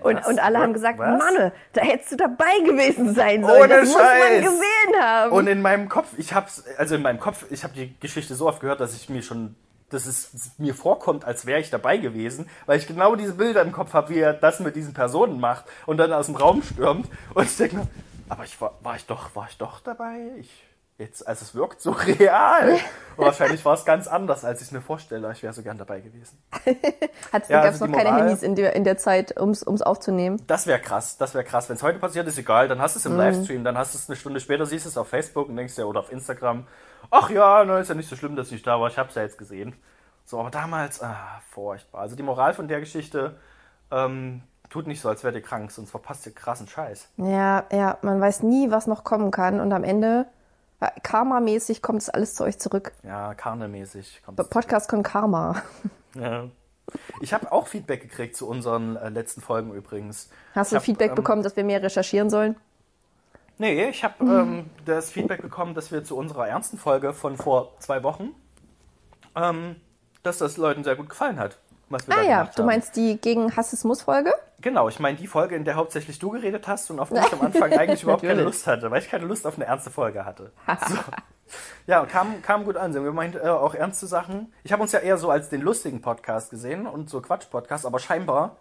Und, 0.00 0.24
und 0.26 0.38
alle 0.38 0.58
haben 0.58 0.72
gesagt, 0.72 0.98
was? 0.98 1.18
Manne, 1.18 1.52
da 1.72 1.82
hättest 1.82 2.12
du 2.12 2.16
dabei 2.16 2.58
gewesen 2.64 3.14
sein 3.14 3.44
sollen. 3.44 3.62
Ohne 3.62 3.80
das 3.80 3.92
Scheiß. 3.92 3.94
muss 3.94 4.30
man 4.30 4.54
gesehen 4.54 5.02
haben. 5.02 5.32
Und 5.32 5.46
in 5.46 5.62
meinem 5.62 5.88
Kopf, 5.88 6.08
ich 6.16 6.32
hab's, 6.32 6.64
also 6.78 6.94
in 6.94 7.02
meinem 7.02 7.18
Kopf, 7.18 7.46
ich 7.50 7.64
habe 7.64 7.74
die 7.74 7.98
Geschichte 7.98 8.34
so 8.34 8.46
oft 8.46 8.60
gehört, 8.60 8.80
dass 8.80 8.94
ich 8.94 9.08
mir 9.08 9.22
schon, 9.22 9.56
dass 9.90 10.06
es 10.06 10.50
mir 10.58 10.74
vorkommt, 10.74 11.24
als 11.24 11.46
wäre 11.46 11.60
ich 11.60 11.70
dabei 11.70 11.96
gewesen, 11.96 12.48
weil 12.66 12.78
ich 12.78 12.86
genau 12.86 13.14
diese 13.14 13.34
Bilder 13.34 13.62
im 13.62 13.72
Kopf 13.72 13.92
habe, 13.92 14.14
wie 14.14 14.18
er 14.18 14.32
das 14.32 14.60
mit 14.60 14.76
diesen 14.76 14.94
Personen 14.94 15.38
macht 15.40 15.64
und 15.86 15.96
dann 15.98 16.12
aus 16.12 16.26
dem 16.26 16.36
Raum 16.36 16.62
stürmt. 16.62 17.08
Und 17.34 17.44
ich 17.44 17.56
denke 17.56 17.76
mir, 17.76 17.88
aber 18.28 18.44
ich 18.44 18.60
war, 18.60 18.74
war 18.82 18.96
ich 18.96 19.06
doch, 19.06 19.34
war 19.36 19.46
ich 19.48 19.56
doch 19.56 19.80
dabei? 19.80 20.32
Ich 20.40 20.65
jetzt, 20.98 21.26
also 21.26 21.42
es 21.42 21.54
wirkt 21.54 21.80
so 21.80 21.90
real. 22.18 22.78
wahrscheinlich 23.16 23.64
war 23.64 23.74
es 23.74 23.84
ganz 23.84 24.06
anders, 24.06 24.44
als 24.44 24.60
ich 24.60 24.68
es 24.68 24.72
mir 24.72 24.80
vorstelle. 24.80 25.30
Ich 25.32 25.42
wäre 25.42 25.52
so 25.52 25.62
gern 25.62 25.78
dabei 25.78 26.00
gewesen. 26.00 26.38
Hat 27.32 27.48
ja, 27.48 27.62
gab 27.62 27.74
es 27.74 27.80
also 27.80 27.86
noch 27.86 27.96
keine 27.96 28.16
Handys 28.16 28.42
in 28.42 28.54
der, 28.54 28.74
in 28.74 28.84
der 28.84 28.98
Zeit, 28.98 29.38
um 29.40 29.50
es 29.50 29.82
aufzunehmen? 29.82 30.42
Das 30.46 30.66
wäre 30.66 30.80
krass, 30.80 31.16
das 31.16 31.34
wäre 31.34 31.44
krass. 31.44 31.68
Wenn 31.68 31.76
es 31.76 31.82
heute 31.82 31.98
passiert, 31.98 32.26
ist 32.26 32.38
egal. 32.38 32.68
Dann 32.68 32.80
hast 32.80 32.94
du 32.94 32.98
es 32.98 33.06
im 33.06 33.12
mhm. 33.12 33.18
Livestream, 33.18 33.64
dann 33.64 33.78
hast 33.78 33.94
du 33.94 33.98
es 33.98 34.08
eine 34.08 34.16
Stunde 34.16 34.40
später, 34.40 34.66
siehst 34.66 34.86
es 34.86 34.96
auf 34.96 35.08
Facebook 35.08 35.48
und 35.48 35.56
denkst 35.56 35.76
ja, 35.76 35.84
oder 35.84 36.00
auf 36.00 36.12
Instagram, 36.12 36.66
ach 37.10 37.30
ja, 37.30 37.64
na, 37.64 37.78
ist 37.78 37.88
ja 37.88 37.94
nicht 37.94 38.08
so 38.08 38.16
schlimm, 38.16 38.36
dass 38.36 38.50
ich 38.52 38.62
da 38.62 38.80
war, 38.80 38.88
ich 38.88 38.98
habe 38.98 39.08
es 39.08 39.14
ja 39.14 39.22
jetzt 39.22 39.38
gesehen. 39.38 39.74
So, 40.24 40.40
aber 40.40 40.50
damals, 40.50 41.02
ah, 41.02 41.40
furchtbar. 41.50 42.00
Also 42.00 42.16
die 42.16 42.22
Moral 42.24 42.52
von 42.52 42.66
der 42.66 42.80
Geschichte, 42.80 43.36
ähm, 43.92 44.42
tut 44.70 44.88
nicht 44.88 45.00
so, 45.00 45.08
als 45.08 45.22
wärt 45.22 45.36
ihr 45.36 45.42
krank, 45.42 45.70
sonst 45.70 45.90
verpasst 45.90 46.26
ihr 46.26 46.34
krassen 46.34 46.66
Scheiß. 46.66 47.08
Ja, 47.18 47.64
ja, 47.70 47.98
man 48.02 48.20
weiß 48.20 48.42
nie, 48.42 48.70
was 48.70 48.88
noch 48.88 49.04
kommen 49.04 49.30
kann 49.30 49.60
und 49.60 49.72
am 49.72 49.84
Ende 49.84 50.26
Karma-mäßig 51.02 51.82
kommt 51.82 52.02
es 52.02 52.10
alles 52.10 52.34
zu 52.34 52.44
euch 52.44 52.58
zurück. 52.58 52.92
Ja, 53.02 53.34
Karne-mäßig. 53.34 54.22
Podcast 54.50 54.88
con 54.88 55.02
Karma. 55.02 55.62
Ja. 56.14 56.48
Ich 57.20 57.34
habe 57.34 57.52
auch 57.52 57.66
Feedback 57.66 58.00
gekriegt 58.00 58.36
zu 58.36 58.48
unseren 58.48 58.96
äh, 58.96 59.10
letzten 59.10 59.42
Folgen 59.42 59.74
übrigens. 59.74 60.30
Hast 60.54 60.72
du 60.72 60.76
hab, 60.76 60.82
Feedback 60.82 61.10
ähm, 61.10 61.14
bekommen, 61.14 61.42
dass 61.42 61.56
wir 61.56 61.64
mehr 61.64 61.82
recherchieren 61.82 62.30
sollen? 62.30 62.56
Nee, 63.58 63.90
ich 63.90 64.02
habe 64.02 64.24
ähm, 64.24 64.70
das 64.86 65.10
Feedback 65.10 65.42
bekommen, 65.42 65.74
dass 65.74 65.92
wir 65.92 66.04
zu 66.04 66.16
unserer 66.16 66.48
ernsten 66.48 66.78
Folge 66.78 67.12
von 67.12 67.36
vor 67.36 67.78
zwei 67.80 68.02
Wochen, 68.02 68.30
ähm, 69.34 69.76
dass 70.22 70.38
das 70.38 70.56
Leuten 70.56 70.84
sehr 70.84 70.96
gut 70.96 71.10
gefallen 71.10 71.38
hat 71.38 71.58
was 71.88 72.06
wir 72.08 72.14
ah 72.14 72.22
da 72.22 72.28
ja, 72.28 72.50
du 72.54 72.64
meinst 72.64 72.96
die 72.96 73.16
gegen 73.18 73.56
Hassismus-Folge? 73.56 74.32
Genau, 74.60 74.88
ich 74.88 74.98
meine 74.98 75.16
die 75.16 75.26
Folge, 75.26 75.54
in 75.54 75.64
der 75.64 75.76
hauptsächlich 75.76 76.18
du 76.18 76.30
geredet 76.30 76.66
hast 76.66 76.90
und 76.90 76.98
auf 76.98 77.10
die 77.10 77.18
ich 77.18 77.32
am 77.32 77.40
Anfang 77.46 77.72
eigentlich 77.72 78.02
überhaupt 78.02 78.22
keine 78.22 78.42
Lust 78.42 78.66
hatte, 78.66 78.90
weil 78.90 79.00
ich 79.00 79.08
keine 79.08 79.26
Lust 79.26 79.46
auf 79.46 79.56
eine 79.56 79.66
ernste 79.66 79.90
Folge 79.90 80.24
hatte. 80.24 80.52
so. 80.88 80.96
Ja, 81.86 82.04
kam, 82.06 82.42
kam 82.42 82.64
gut 82.64 82.76
an. 82.76 82.92
Sie 82.92 82.98
haben 82.98 83.04
gemeint, 83.04 83.36
äh, 83.36 83.48
auch 83.48 83.74
ernste 83.74 84.06
Sachen. 84.06 84.52
Ich 84.64 84.72
habe 84.72 84.82
uns 84.82 84.92
ja 84.92 84.98
eher 84.98 85.18
so 85.18 85.30
als 85.30 85.48
den 85.48 85.60
lustigen 85.60 86.00
Podcast 86.00 86.50
gesehen 86.50 86.86
und 86.86 87.08
so 87.08 87.20
Quatsch-Podcast, 87.20 87.86
aber 87.86 88.00
scheinbar 88.00 88.56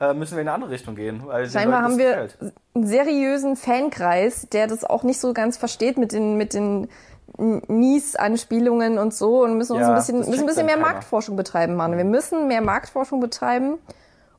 äh, 0.00 0.14
müssen 0.14 0.36
wir 0.36 0.42
in 0.42 0.48
eine 0.48 0.54
andere 0.54 0.70
Richtung 0.70 0.94
gehen. 0.94 1.26
Weil 1.26 1.50
scheinbar 1.50 1.82
haben 1.82 1.98
wir 1.98 2.10
gefällt. 2.10 2.38
einen 2.74 2.86
seriösen 2.86 3.56
Fankreis, 3.56 4.48
der 4.50 4.68
das 4.68 4.84
auch 4.84 5.02
nicht 5.02 5.18
so 5.18 5.32
ganz 5.32 5.56
versteht 5.56 5.98
mit 5.98 6.12
den, 6.12 6.36
mit 6.36 6.54
den 6.54 6.88
Nies-Anspielungen 7.36 8.98
und 8.98 9.14
so 9.14 9.42
und 9.44 9.56
müssen 9.56 9.76
uns 9.76 9.86
ein 9.86 9.94
bisschen, 9.94 10.18
müssen 10.18 10.40
ein 10.40 10.46
bisschen 10.46 10.66
mehr 10.66 10.76
keiner. 10.76 10.86
Marktforschung 10.86 11.36
betreiben, 11.36 11.76
Mann. 11.76 11.96
Wir 11.96 12.04
müssen 12.04 12.48
mehr 12.48 12.62
Marktforschung 12.62 13.20
betreiben 13.20 13.78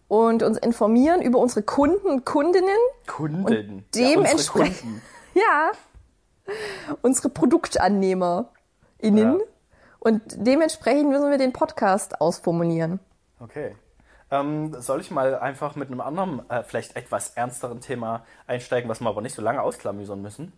und 0.08 0.44
uns 0.44 0.58
informieren 0.58 1.22
über 1.22 1.40
unsere 1.40 1.62
Kunden, 1.62 2.26
Kundinnen. 2.26 2.78
Kunden. 3.08 3.46
Und 3.46 3.84
dementsprechend. 3.96 5.02
Ja, 5.34 5.72
ja, 6.48 6.56
unsere 7.02 7.30
ProduktannehmerInnen. 7.30 8.50
Ja. 9.02 9.38
Und 10.00 10.22
dementsprechend 10.28 11.10
müssen 11.10 11.30
wir 11.30 11.38
den 11.38 11.54
Podcast 11.54 12.20
ausformulieren. 12.22 13.00
Okay. 13.40 13.76
Ähm, 14.32 14.76
soll 14.80 15.02
ich 15.02 15.12
mal 15.12 15.38
einfach 15.40 15.76
mit 15.76 15.90
einem 15.90 16.02
anderen, 16.02 16.48
äh, 16.50 16.64
vielleicht 16.64 16.96
etwas 16.96 17.32
ernsteren 17.32 17.82
Thema 17.82 18.26
einsteigen, 18.48 18.90
was 18.90 19.00
wir 19.00 19.10
aber 19.10 19.22
nicht 19.22 19.36
so 19.36 19.42
lange 19.42 19.62
ausklamüsern 19.62 20.22
müssen? 20.22 20.54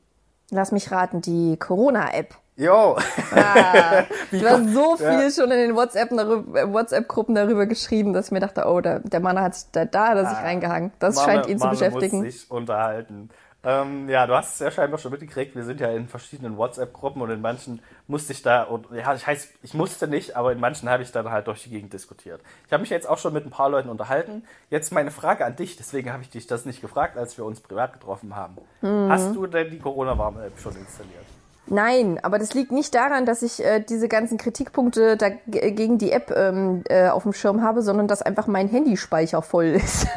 Lass 0.51 0.71
mich 0.71 0.91
raten, 0.91 1.21
die 1.21 1.57
Corona-App. 1.57 2.35
Jo. 2.57 2.97
Ah, 3.33 4.03
du 4.31 4.45
hast 4.45 4.73
so 4.73 4.97
viel 4.97 5.05
ja. 5.07 5.31
schon 5.31 5.49
in 5.51 5.57
den 5.57 5.75
WhatsApp-Gruppen 5.75 6.73
WhatsApp 6.73 7.07
darüber 7.29 7.65
geschrieben, 7.65 8.13
dass 8.13 8.27
ich 8.27 8.31
mir 8.31 8.41
dachte, 8.41 8.65
oh, 8.67 8.81
der, 8.81 8.99
der 8.99 9.19
Mann 9.19 9.39
hat 9.39 9.55
sich 9.55 9.71
da, 9.71 9.85
da 9.85 10.09
hat 10.09 10.17
er 10.17 10.25
sich 10.29 10.37
ah, 10.37 10.41
reingehangen. 10.41 10.91
Das 10.99 11.15
Mame, 11.15 11.27
scheint 11.27 11.47
ihn 11.47 11.57
Mame 11.57 11.71
zu 11.71 11.79
beschäftigen. 11.79 12.23
Muss 12.23 12.33
sich 12.33 12.51
unterhalten. 12.51 13.29
Ähm, 13.63 14.09
ja, 14.09 14.25
du 14.25 14.33
hast 14.35 14.55
es 14.55 14.59
ja 14.59 14.71
scheinbar 14.71 14.99
schon 14.99 15.11
mitgekriegt. 15.11 15.55
Wir 15.55 15.63
sind 15.63 15.79
ja 15.79 15.91
in 15.91 16.07
verschiedenen 16.07 16.57
WhatsApp-Gruppen 16.57 17.21
und 17.21 17.29
in 17.29 17.41
manchen 17.41 17.81
musste 18.07 18.33
ich 18.33 18.41
da, 18.41 18.63
und, 18.63 18.87
ja, 18.91 19.13
ich 19.13 19.27
heißt, 19.27 19.49
ich 19.61 19.73
musste 19.73 20.07
nicht, 20.07 20.35
aber 20.35 20.51
in 20.51 20.59
manchen 20.59 20.89
habe 20.89 21.03
ich 21.03 21.11
dann 21.11 21.29
halt 21.29 21.47
durch 21.47 21.63
die 21.63 21.69
Gegend 21.69 21.93
diskutiert. 21.93 22.41
Ich 22.65 22.73
habe 22.73 22.81
mich 22.81 22.89
jetzt 22.89 23.07
auch 23.07 23.19
schon 23.19 23.33
mit 23.33 23.45
ein 23.45 23.51
paar 23.51 23.69
Leuten 23.69 23.89
unterhalten. 23.89 24.43
Jetzt 24.69 24.91
meine 24.91 25.11
Frage 25.11 25.45
an 25.45 25.55
dich, 25.55 25.77
deswegen 25.77 26.11
habe 26.11 26.23
ich 26.23 26.29
dich 26.29 26.47
das 26.47 26.65
nicht 26.65 26.81
gefragt, 26.81 27.17
als 27.17 27.37
wir 27.37 27.45
uns 27.45 27.61
privat 27.61 27.93
getroffen 27.93 28.35
haben. 28.35 28.57
Mhm. 28.81 29.09
Hast 29.09 29.35
du 29.35 29.45
denn 29.45 29.69
die 29.69 29.79
Corona-Warn-App 29.79 30.59
schon 30.59 30.75
installiert? 30.75 31.25
Nein, 31.67 32.19
aber 32.23 32.39
das 32.39 32.53
liegt 32.55 32.71
nicht 32.71 32.93
daran, 32.95 33.25
dass 33.25 33.43
ich 33.43 33.63
äh, 33.63 33.79
diese 33.79 34.07
ganzen 34.07 34.37
Kritikpunkte 34.37 35.15
da, 35.15 35.29
gegen 35.47 35.99
die 35.99 36.11
App 36.11 36.33
ähm, 36.35 36.83
äh, 36.89 37.09
auf 37.09 37.23
dem 37.23 37.33
Schirm 37.33 37.61
habe, 37.61 37.83
sondern 37.83 38.07
dass 38.07 38.23
einfach 38.23 38.47
mein 38.47 38.67
Handyspeicher 38.67 39.41
voll 39.41 39.65
ist. 39.65 40.07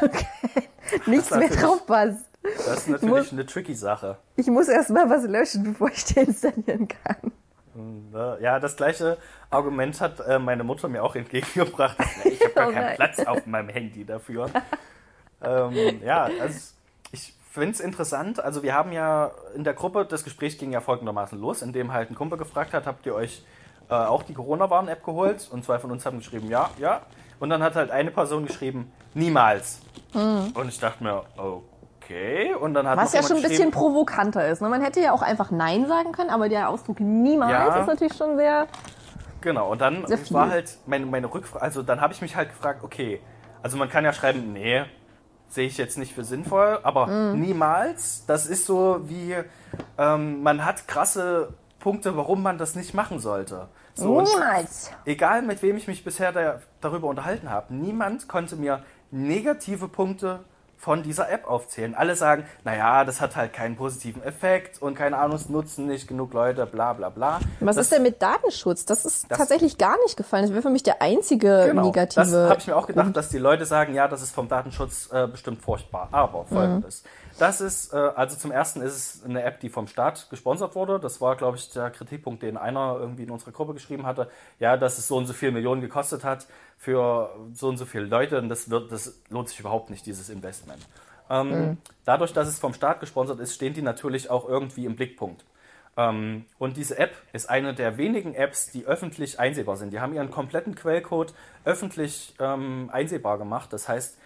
Nichts 1.05 1.31
mehr 1.31 1.49
drauf 1.49 1.85
passt. 1.85 2.25
Das 2.57 2.77
ist 2.79 2.87
natürlich 2.89 3.15
muss, 3.15 3.31
eine 3.31 3.45
tricky 3.45 3.75
Sache. 3.75 4.17
Ich 4.35 4.47
muss 4.47 4.67
erstmal 4.67 5.09
was 5.09 5.23
löschen, 5.25 5.63
bevor 5.63 5.89
ich 5.89 6.03
den 6.05 6.27
installieren 6.27 6.87
kann. 6.87 7.31
Ja, 8.41 8.59
das 8.59 8.77
gleiche 8.77 9.17
Argument 9.49 9.99
hat 9.99 10.21
äh, 10.21 10.39
meine 10.39 10.63
Mutter 10.63 10.87
mir 10.87 11.03
auch 11.03 11.15
entgegengebracht. 11.15 11.97
Ich 12.23 12.41
habe 12.41 12.53
gar 12.53 12.67
oh 12.69 12.71
keinen 12.71 12.95
Platz 12.95 13.19
auf 13.19 13.45
meinem 13.45 13.69
Handy 13.69 14.05
dafür. 14.05 14.49
ähm, 15.43 16.01
ja, 16.01 16.29
also 16.39 16.73
ich 17.11 17.33
finde 17.51 17.71
es 17.71 17.79
interessant. 17.81 18.39
Also 18.39 18.63
wir 18.63 18.73
haben 18.73 18.93
ja 18.93 19.31
in 19.55 19.65
der 19.65 19.73
Gruppe, 19.73 20.05
das 20.05 20.23
Gespräch 20.23 20.57
ging 20.57 20.71
ja 20.71 20.79
folgendermaßen 20.79 21.37
los, 21.39 21.61
indem 21.61 21.91
halt 21.91 22.09
ein 22.09 22.15
Kumpel 22.15 22.37
gefragt 22.37 22.73
hat, 22.73 22.85
habt 22.85 23.05
ihr 23.05 23.13
euch 23.13 23.43
äh, 23.89 23.93
auch 23.93 24.23
die 24.23 24.33
Corona-Warn-App 24.33 25.03
geholt? 25.03 25.47
Und 25.51 25.65
zwei 25.65 25.77
von 25.77 25.91
uns 25.91 26.05
haben 26.05 26.19
geschrieben, 26.19 26.49
ja, 26.49 26.69
ja. 26.79 27.01
Und 27.41 27.49
dann 27.49 27.61
hat 27.61 27.75
halt 27.75 27.91
eine 27.91 28.11
Person 28.11 28.45
geschrieben, 28.45 28.91
niemals. 29.13 29.81
Mhm. 30.13 30.53
Und 30.53 30.69
ich 30.69 30.79
dachte 30.79 31.03
mir, 31.03 31.23
oh 31.37 31.63
Okay, 32.05 32.53
und 32.53 32.75
dann 32.75 32.87
hat 32.87 32.97
Was 32.97 33.13
ja 33.13 33.23
schon 33.23 33.37
ein 33.37 33.41
bisschen 33.41 33.71
provokanter 33.71 34.47
ist. 34.47 34.61
Ne? 34.61 34.69
Man 34.69 34.81
hätte 34.81 35.01
ja 35.01 35.11
auch 35.11 35.23
einfach 35.23 35.49
Nein 35.49 35.87
sagen 35.87 36.11
können, 36.11 36.29
aber 36.29 36.49
der 36.49 36.69
Ausdruck 36.69 36.99
niemals 36.99 37.51
ja, 37.51 37.79
ist 37.81 37.87
natürlich 37.87 38.13
schon 38.15 38.37
sehr. 38.37 38.67
Genau, 39.41 39.71
und 39.71 39.81
dann 39.81 40.03
war 40.29 40.49
halt 40.49 40.77
meine, 40.85 41.07
meine 41.07 41.33
Rückfrage, 41.33 41.63
also 41.63 41.81
dann 41.81 42.01
habe 42.01 42.13
ich 42.13 42.21
mich 42.21 42.35
halt 42.35 42.49
gefragt, 42.49 42.83
okay, 42.83 43.21
also 43.63 43.77
man 43.77 43.89
kann 43.89 44.03
ja 44.03 44.13
schreiben, 44.13 44.53
nee, 44.53 44.83
sehe 45.47 45.67
ich 45.67 45.77
jetzt 45.77 45.97
nicht 45.97 46.13
für 46.13 46.23
sinnvoll, 46.23 46.79
aber 46.83 47.07
mm. 47.07 47.39
niemals, 47.39 48.25
das 48.27 48.45
ist 48.45 48.65
so 48.65 49.01
wie, 49.03 49.35
ähm, 49.97 50.43
man 50.43 50.63
hat 50.63 50.87
krasse 50.87 51.53
Punkte, 51.79 52.15
warum 52.17 52.43
man 52.43 52.57
das 52.57 52.75
nicht 52.75 52.93
machen 52.93 53.19
sollte. 53.19 53.67
So, 53.95 54.21
niemals. 54.21 54.91
Egal 55.05 55.41
mit 55.41 55.61
wem 55.61 55.77
ich 55.77 55.87
mich 55.87 56.03
bisher 56.03 56.31
da, 56.31 56.59
darüber 56.81 57.07
unterhalten 57.07 57.49
habe, 57.49 57.73
niemand 57.73 58.27
konnte 58.27 58.55
mir 58.55 58.83
negative 59.11 59.87
Punkte 59.87 60.41
von 60.85 61.01
dieser 61.01 61.31
App 61.31 61.49
aufzählen. 61.49 61.95
Alle 61.95 62.15
sagen, 62.15 62.45
naja, 62.63 63.05
das 63.05 63.19
hat 63.19 63.35
halt 63.35 63.53
keinen 63.53 63.75
positiven 63.75 64.21
Effekt 64.21 64.79
und 64.79 64.93
keine 64.93 65.17
Ahnung, 65.17 65.35
es 65.35 65.49
nutzen 65.49 65.87
nicht 65.87 66.07
genug 66.07 66.31
Leute, 66.31 66.67
bla 66.67 66.93
bla 66.93 67.09
bla. 67.09 67.39
Was 67.59 67.75
das, 67.75 67.85
ist 67.85 67.93
denn 67.93 68.03
mit 68.03 68.21
Datenschutz? 68.21 68.85
Das 68.85 69.03
ist 69.03 69.25
das, 69.27 69.39
tatsächlich 69.39 69.79
gar 69.79 69.97
nicht 70.03 70.15
gefallen. 70.15 70.43
Das 70.43 70.51
wäre 70.51 70.61
für 70.61 70.69
mich 70.69 70.83
der 70.83 71.01
einzige 71.01 71.65
genau, 71.69 71.85
negative. 71.85 72.23
Das 72.23 72.31
habe 72.31 72.59
ich 72.59 72.67
mir 72.67 72.75
auch 72.75 72.85
gedacht, 72.85 73.17
dass 73.17 73.29
die 73.29 73.39
Leute 73.39 73.65
sagen, 73.65 73.95
ja, 73.95 74.07
das 74.07 74.21
ist 74.21 74.35
vom 74.35 74.47
Datenschutz 74.47 75.09
äh, 75.11 75.25
bestimmt 75.25 75.63
furchtbar. 75.63 76.07
Aber 76.11 76.45
folgendes. 76.45 77.01
Mhm. 77.03 77.24
Das 77.37 77.59
ist, 77.59 77.93
äh, 77.93 77.97
also 77.97 78.37
zum 78.37 78.51
ersten 78.51 78.81
ist 78.81 78.95
es 78.95 79.23
eine 79.25 79.43
App, 79.43 79.59
die 79.59 79.69
vom 79.69 79.87
Staat 79.87 80.29
gesponsert 80.29 80.75
wurde. 80.75 80.99
Das 80.99 81.19
war, 81.19 81.35
glaube 81.35 81.57
ich, 81.57 81.69
der 81.71 81.91
Kritikpunkt, 81.91 82.43
den 82.43 82.55
einer 82.55 82.97
irgendwie 82.99 83.23
in 83.23 83.31
unserer 83.31 83.51
Gruppe 83.51 83.73
geschrieben 83.73 84.05
hatte. 84.05 84.29
Ja, 84.59 84.77
dass 84.77 84.97
es 84.97 85.07
so 85.07 85.17
und 85.17 85.25
so 85.25 85.33
viel 85.33 85.51
Millionen 85.51 85.81
gekostet 85.81 86.23
hat 86.23 86.47
für 86.77 87.35
so 87.53 87.67
und 87.67 87.77
so 87.77 87.85
viele 87.85 88.05
Leute 88.05 88.37
und 88.37 88.49
das, 88.49 88.69
wird, 88.69 88.91
das 88.91 89.19
lohnt 89.29 89.49
sich 89.49 89.59
überhaupt 89.59 89.89
nicht, 89.89 90.05
dieses 90.05 90.29
Investment. 90.29 90.81
Ähm, 91.29 91.49
mhm. 91.49 91.77
Dadurch, 92.05 92.33
dass 92.33 92.47
es 92.47 92.59
vom 92.59 92.73
Staat 92.73 92.99
gesponsert 92.99 93.39
ist, 93.39 93.55
stehen 93.55 93.73
die 93.73 93.81
natürlich 93.81 94.29
auch 94.29 94.47
irgendwie 94.47 94.85
im 94.85 94.95
Blickpunkt. 94.95 95.43
Ähm, 95.97 96.45
und 96.57 96.77
diese 96.77 96.97
App 96.97 97.15
ist 97.33 97.49
eine 97.49 97.73
der 97.73 97.97
wenigen 97.97 98.33
Apps, 98.33 98.71
die 98.71 98.85
öffentlich 98.85 99.39
einsehbar 99.39 99.77
sind. 99.77 99.91
Die 99.91 99.99
haben 99.99 100.13
ihren 100.13 100.31
kompletten 100.31 100.75
Quellcode 100.75 101.33
öffentlich 101.63 102.33
ähm, 102.39 102.89
einsehbar 102.91 103.37
gemacht. 103.37 103.73
Das 103.73 103.87
heißt, 103.87 104.17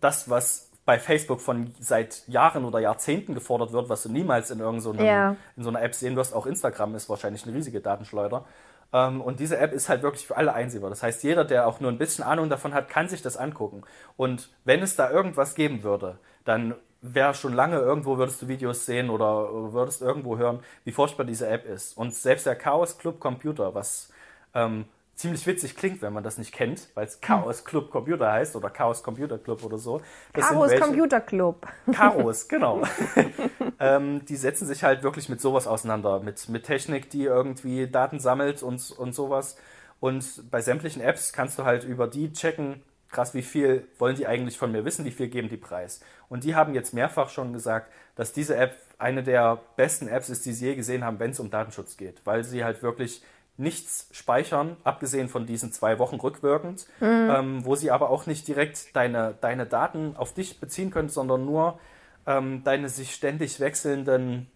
das, 0.00 0.28
was 0.28 0.70
bei 0.84 0.98
Facebook 0.98 1.40
von 1.40 1.74
seit 1.80 2.26
Jahren 2.28 2.64
oder 2.64 2.78
Jahrzehnten 2.78 3.34
gefordert 3.34 3.72
wird, 3.72 3.88
was 3.88 4.02
du 4.02 4.10
niemals 4.10 4.50
in 4.50 4.60
irgendeiner 4.60 5.04
ja. 5.04 5.36
in 5.56 5.62
so 5.62 5.70
einer 5.70 5.82
App 5.82 5.94
sehen 5.94 6.16
wirst, 6.16 6.34
auch 6.34 6.46
Instagram 6.46 6.94
ist 6.94 7.08
wahrscheinlich 7.08 7.46
eine 7.46 7.54
riesige 7.54 7.80
Datenschleuder. 7.80 8.44
Ähm, 8.92 9.20
und 9.20 9.40
diese 9.40 9.58
App 9.58 9.72
ist 9.72 9.88
halt 9.88 10.02
wirklich 10.02 10.26
für 10.26 10.36
alle 10.36 10.52
einsehbar. 10.52 10.90
Das 10.90 11.02
heißt, 11.02 11.22
jeder, 11.24 11.44
der 11.44 11.66
auch 11.66 11.80
nur 11.80 11.90
ein 11.90 11.98
bisschen 11.98 12.24
Ahnung 12.24 12.50
davon 12.50 12.74
hat, 12.74 12.88
kann 12.88 13.08
sich 13.08 13.22
das 13.22 13.36
angucken. 13.36 13.82
Und 14.16 14.50
wenn 14.64 14.82
es 14.82 14.94
da 14.94 15.10
irgendwas 15.10 15.54
geben 15.54 15.82
würde, 15.82 16.18
dann 16.44 16.74
wäre 17.00 17.34
schon 17.34 17.52
lange 17.52 17.76
irgendwo 17.78 18.16
würdest 18.16 18.40
du 18.40 18.48
Videos 18.48 18.86
sehen 18.86 19.10
oder 19.10 19.72
würdest 19.72 20.00
irgendwo 20.00 20.38
hören, 20.38 20.60
wie 20.84 20.92
furchtbar 20.92 21.24
diese 21.24 21.48
App 21.48 21.66
ist. 21.66 21.96
Und 21.96 22.14
selbst 22.14 22.46
der 22.46 22.56
Chaos 22.56 22.96
Club 22.96 23.20
Computer, 23.20 23.74
was 23.74 24.10
ähm, 24.54 24.86
ziemlich 25.14 25.46
witzig 25.46 25.76
klingt, 25.76 26.02
wenn 26.02 26.12
man 26.12 26.24
das 26.24 26.38
nicht 26.38 26.52
kennt, 26.52 26.88
weil 26.94 27.06
es 27.06 27.20
Chaos 27.20 27.64
Club 27.64 27.90
Computer 27.90 28.30
heißt 28.32 28.56
oder 28.56 28.70
Chaos 28.70 29.02
Computer 29.02 29.38
Club 29.38 29.64
oder 29.64 29.78
so. 29.78 30.00
Das 30.32 30.48
Chaos 30.48 30.70
welche, 30.70 30.82
Computer 30.82 31.20
Club. 31.20 31.66
Chaos, 31.92 32.48
genau. 32.48 32.82
ähm, 33.80 34.24
die 34.24 34.36
setzen 34.36 34.66
sich 34.66 34.82
halt 34.82 35.02
wirklich 35.02 35.28
mit 35.28 35.40
sowas 35.40 35.66
auseinander, 35.66 36.20
mit, 36.20 36.48
mit 36.48 36.64
Technik, 36.64 37.10
die 37.10 37.24
irgendwie 37.24 37.86
Daten 37.86 38.18
sammelt 38.18 38.62
und, 38.62 38.90
und 38.90 39.14
sowas. 39.14 39.56
Und 40.00 40.50
bei 40.50 40.60
sämtlichen 40.60 41.00
Apps 41.00 41.32
kannst 41.32 41.58
du 41.58 41.64
halt 41.64 41.84
über 41.84 42.08
die 42.08 42.32
checken, 42.32 42.82
krass, 43.10 43.32
wie 43.32 43.42
viel 43.42 43.86
wollen 43.98 44.16
die 44.16 44.26
eigentlich 44.26 44.58
von 44.58 44.72
mir 44.72 44.84
wissen, 44.84 45.04
wie 45.04 45.12
viel 45.12 45.28
geben 45.28 45.48
die 45.48 45.56
Preis. 45.56 46.00
Und 46.28 46.44
die 46.44 46.56
haben 46.56 46.74
jetzt 46.74 46.92
mehrfach 46.92 47.28
schon 47.28 47.52
gesagt, 47.52 47.92
dass 48.16 48.32
diese 48.32 48.56
App 48.56 48.76
eine 48.98 49.22
der 49.22 49.60
besten 49.76 50.08
Apps 50.08 50.28
ist, 50.28 50.44
die 50.46 50.52
sie 50.52 50.66
je 50.66 50.74
gesehen 50.74 51.04
haben, 51.04 51.18
wenn 51.18 51.30
es 51.30 51.40
um 51.40 51.50
Datenschutz 51.50 51.96
geht, 51.96 52.20
weil 52.24 52.44
sie 52.44 52.64
halt 52.64 52.82
wirklich 52.82 53.22
nichts 53.56 54.08
speichern, 54.10 54.76
abgesehen 54.82 55.28
von 55.28 55.46
diesen 55.46 55.72
zwei 55.72 55.98
Wochen 55.98 56.16
rückwirkend, 56.16 56.86
mhm. 57.00 57.30
ähm, 57.30 57.64
wo 57.64 57.76
sie 57.76 57.90
aber 57.90 58.10
auch 58.10 58.26
nicht 58.26 58.48
direkt 58.48 58.94
deine, 58.96 59.34
deine 59.40 59.66
Daten 59.66 60.16
auf 60.16 60.34
dich 60.34 60.58
beziehen 60.58 60.90
können, 60.90 61.08
sondern 61.08 61.44
nur 61.44 61.78
ähm, 62.26 62.62
deine 62.64 62.88
sich 62.88 63.14
ständig 63.14 63.60
wechselnden, 63.60 64.50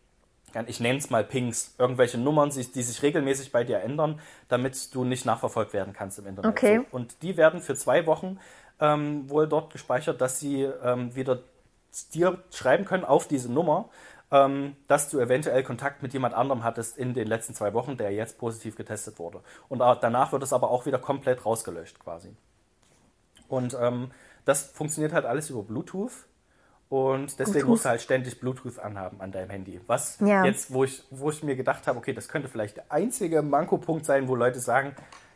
ich 0.66 0.80
nenne 0.80 0.98
es 0.98 1.10
mal 1.10 1.24
Pings, 1.24 1.74
irgendwelche 1.78 2.18
Nummern, 2.18 2.50
die 2.50 2.82
sich 2.82 3.02
regelmäßig 3.02 3.52
bei 3.52 3.64
dir 3.64 3.80
ändern, 3.80 4.18
damit 4.48 4.94
du 4.94 5.04
nicht 5.04 5.26
nachverfolgt 5.26 5.74
werden 5.74 5.92
kannst 5.92 6.18
im 6.18 6.26
Internet. 6.26 6.50
Okay. 6.50 6.80
Und 6.90 7.22
die 7.22 7.36
werden 7.36 7.60
für 7.60 7.74
zwei 7.74 8.06
Wochen 8.06 8.38
ähm, 8.80 9.28
wohl 9.28 9.46
dort 9.46 9.72
gespeichert, 9.72 10.20
dass 10.20 10.40
sie 10.40 10.62
ähm, 10.62 11.14
wieder 11.14 11.40
dir 12.14 12.42
schreiben 12.52 12.84
können 12.84 13.04
auf 13.04 13.28
diese 13.28 13.52
Nummer 13.52 13.88
ähm, 14.30 14.76
dass 14.86 15.08
du 15.08 15.18
eventuell 15.20 15.62
Kontakt 15.62 16.02
mit 16.02 16.12
jemand 16.12 16.34
anderem 16.34 16.64
hattest 16.64 16.98
in 16.98 17.14
den 17.14 17.26
letzten 17.26 17.54
zwei 17.54 17.72
Wochen, 17.72 17.96
der 17.96 18.12
jetzt 18.12 18.38
positiv 18.38 18.76
getestet 18.76 19.18
wurde. 19.18 19.40
Und 19.68 19.78
danach 19.78 20.32
wird 20.32 20.42
es 20.42 20.52
aber 20.52 20.70
auch 20.70 20.86
wieder 20.86 20.98
komplett 20.98 21.46
rausgelöscht 21.46 21.98
quasi. 21.98 22.34
Und 23.48 23.76
ähm, 23.80 24.10
das 24.44 24.66
funktioniert 24.66 25.12
halt 25.12 25.24
alles 25.24 25.50
über 25.50 25.62
Bluetooth. 25.62 26.26
Und 26.90 27.38
deswegen 27.38 27.52
Bluetooth. 27.52 27.68
musst 27.68 27.84
du 27.84 27.88
halt 27.90 28.00
ständig 28.00 28.40
Bluetooth 28.40 28.78
anhaben 28.78 29.20
an 29.20 29.30
deinem 29.30 29.50
Handy. 29.50 29.80
Was 29.86 30.18
ja. 30.20 30.44
jetzt, 30.44 30.72
wo 30.72 30.84
ich, 30.84 31.02
wo 31.10 31.30
ich 31.30 31.42
mir 31.42 31.56
gedacht 31.56 31.86
habe, 31.86 31.98
okay, 31.98 32.14
das 32.14 32.28
könnte 32.28 32.48
vielleicht 32.48 32.78
der 32.78 32.84
einzige 32.90 33.42
Mankopunkt 33.42 34.06
sein, 34.06 34.28
wo 34.28 34.34
Leute 34.34 34.60
sagen, 34.60 34.94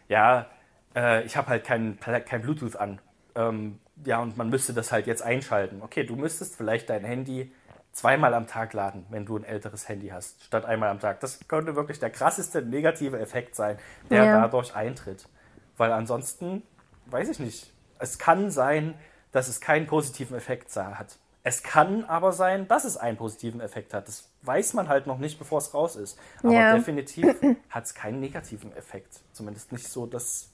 ja, 0.08 0.46
äh, 0.94 1.24
ich 1.24 1.36
habe 1.36 1.48
halt 1.48 1.64
kein, 1.64 1.98
kein 2.00 2.42
Bluetooth 2.42 2.76
an. 2.76 3.00
Ähm, 3.34 3.78
ja, 4.04 4.20
und 4.20 4.36
man 4.36 4.48
müsste 4.48 4.72
das 4.72 4.92
halt 4.92 5.06
jetzt 5.06 5.22
einschalten. 5.22 5.82
Okay, 5.82 6.04
du 6.04 6.16
müsstest 6.16 6.56
vielleicht 6.56 6.88
dein 6.88 7.04
Handy 7.04 7.52
zweimal 7.92 8.34
am 8.34 8.46
Tag 8.46 8.72
laden, 8.72 9.06
wenn 9.10 9.24
du 9.24 9.36
ein 9.36 9.44
älteres 9.44 9.88
Handy 9.88 10.08
hast, 10.08 10.42
statt 10.44 10.64
einmal 10.64 10.88
am 10.88 10.98
Tag. 10.98 11.20
Das 11.20 11.40
könnte 11.46 11.76
wirklich 11.76 12.00
der 12.00 12.10
krasseste 12.10 12.62
negative 12.62 13.18
Effekt 13.20 13.54
sein, 13.54 13.78
der 14.10 14.24
ja. 14.24 14.40
dadurch 14.40 14.74
eintritt. 14.74 15.28
Weil 15.76 15.92
ansonsten, 15.92 16.62
weiß 17.06 17.28
ich 17.28 17.38
nicht, 17.38 17.72
es 17.98 18.18
kann 18.18 18.50
sein, 18.50 18.94
dass 19.30 19.48
es 19.48 19.60
keinen 19.60 19.86
positiven 19.86 20.36
Effekt 20.36 20.74
hat. 20.74 21.18
Es 21.44 21.62
kann 21.62 22.04
aber 22.04 22.32
sein, 22.32 22.68
dass 22.68 22.84
es 22.84 22.96
einen 22.96 23.16
positiven 23.16 23.60
Effekt 23.60 23.94
hat. 23.94 24.06
Das 24.06 24.30
weiß 24.42 24.74
man 24.74 24.88
halt 24.88 25.06
noch 25.06 25.18
nicht, 25.18 25.38
bevor 25.38 25.58
es 25.58 25.74
raus 25.74 25.96
ist. 25.96 26.18
Aber 26.42 26.52
ja. 26.52 26.76
definitiv 26.76 27.34
hat 27.70 27.84
es 27.84 27.94
keinen 27.94 28.20
negativen 28.20 28.74
Effekt. 28.76 29.20
Zumindest 29.32 29.72
nicht 29.72 29.88
so, 29.88 30.06
dass 30.06 30.50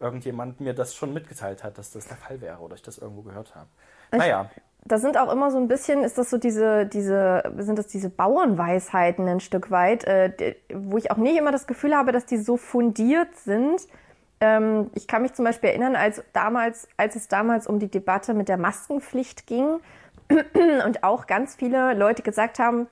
irgendjemand 0.00 0.60
mir 0.60 0.74
das 0.74 0.94
schon 0.94 1.12
mitgeteilt 1.12 1.64
hat, 1.64 1.76
dass 1.76 1.90
das 1.90 2.06
der 2.06 2.16
Fall 2.16 2.40
wäre 2.40 2.58
oder 2.58 2.76
ich 2.76 2.82
das 2.82 2.98
irgendwo 2.98 3.22
gehört 3.22 3.54
habe. 3.56 3.68
Naja 4.12 4.48
da 4.84 4.98
sind 4.98 5.18
auch 5.18 5.32
immer 5.32 5.50
so 5.50 5.58
ein 5.58 5.68
bisschen, 5.68 6.02
ist 6.02 6.18
das 6.18 6.30
so 6.30 6.38
diese, 6.38 6.86
diese, 6.86 7.42
sind 7.58 7.78
das 7.78 7.88
diese 7.88 8.08
Bauernweisheiten 8.08 9.28
ein 9.28 9.40
Stück 9.40 9.70
weit, 9.70 10.04
äh, 10.04 10.56
wo 10.72 10.96
ich 10.96 11.10
auch 11.10 11.16
nicht 11.16 11.36
immer 11.36 11.52
das 11.52 11.66
Gefühl 11.66 11.94
habe, 11.94 12.12
dass 12.12 12.26
die 12.26 12.38
so 12.38 12.56
fundiert 12.56 13.36
sind. 13.36 13.86
Ähm, 14.40 14.90
ich 14.94 15.06
kann 15.06 15.22
mich 15.22 15.34
zum 15.34 15.44
Beispiel 15.44 15.70
erinnern, 15.70 15.96
als 15.96 16.22
damals, 16.32 16.88
als 16.96 17.16
es 17.16 17.28
damals 17.28 17.66
um 17.66 17.78
die 17.78 17.90
Debatte 17.90 18.34
mit 18.34 18.48
der 18.48 18.56
Maskenpflicht 18.56 19.46
ging 19.46 19.80
und 20.86 21.04
auch 21.04 21.26
ganz 21.26 21.56
viele 21.56 21.94
Leute 21.94 22.22
gesagt 22.22 22.58
haben, 22.58 22.86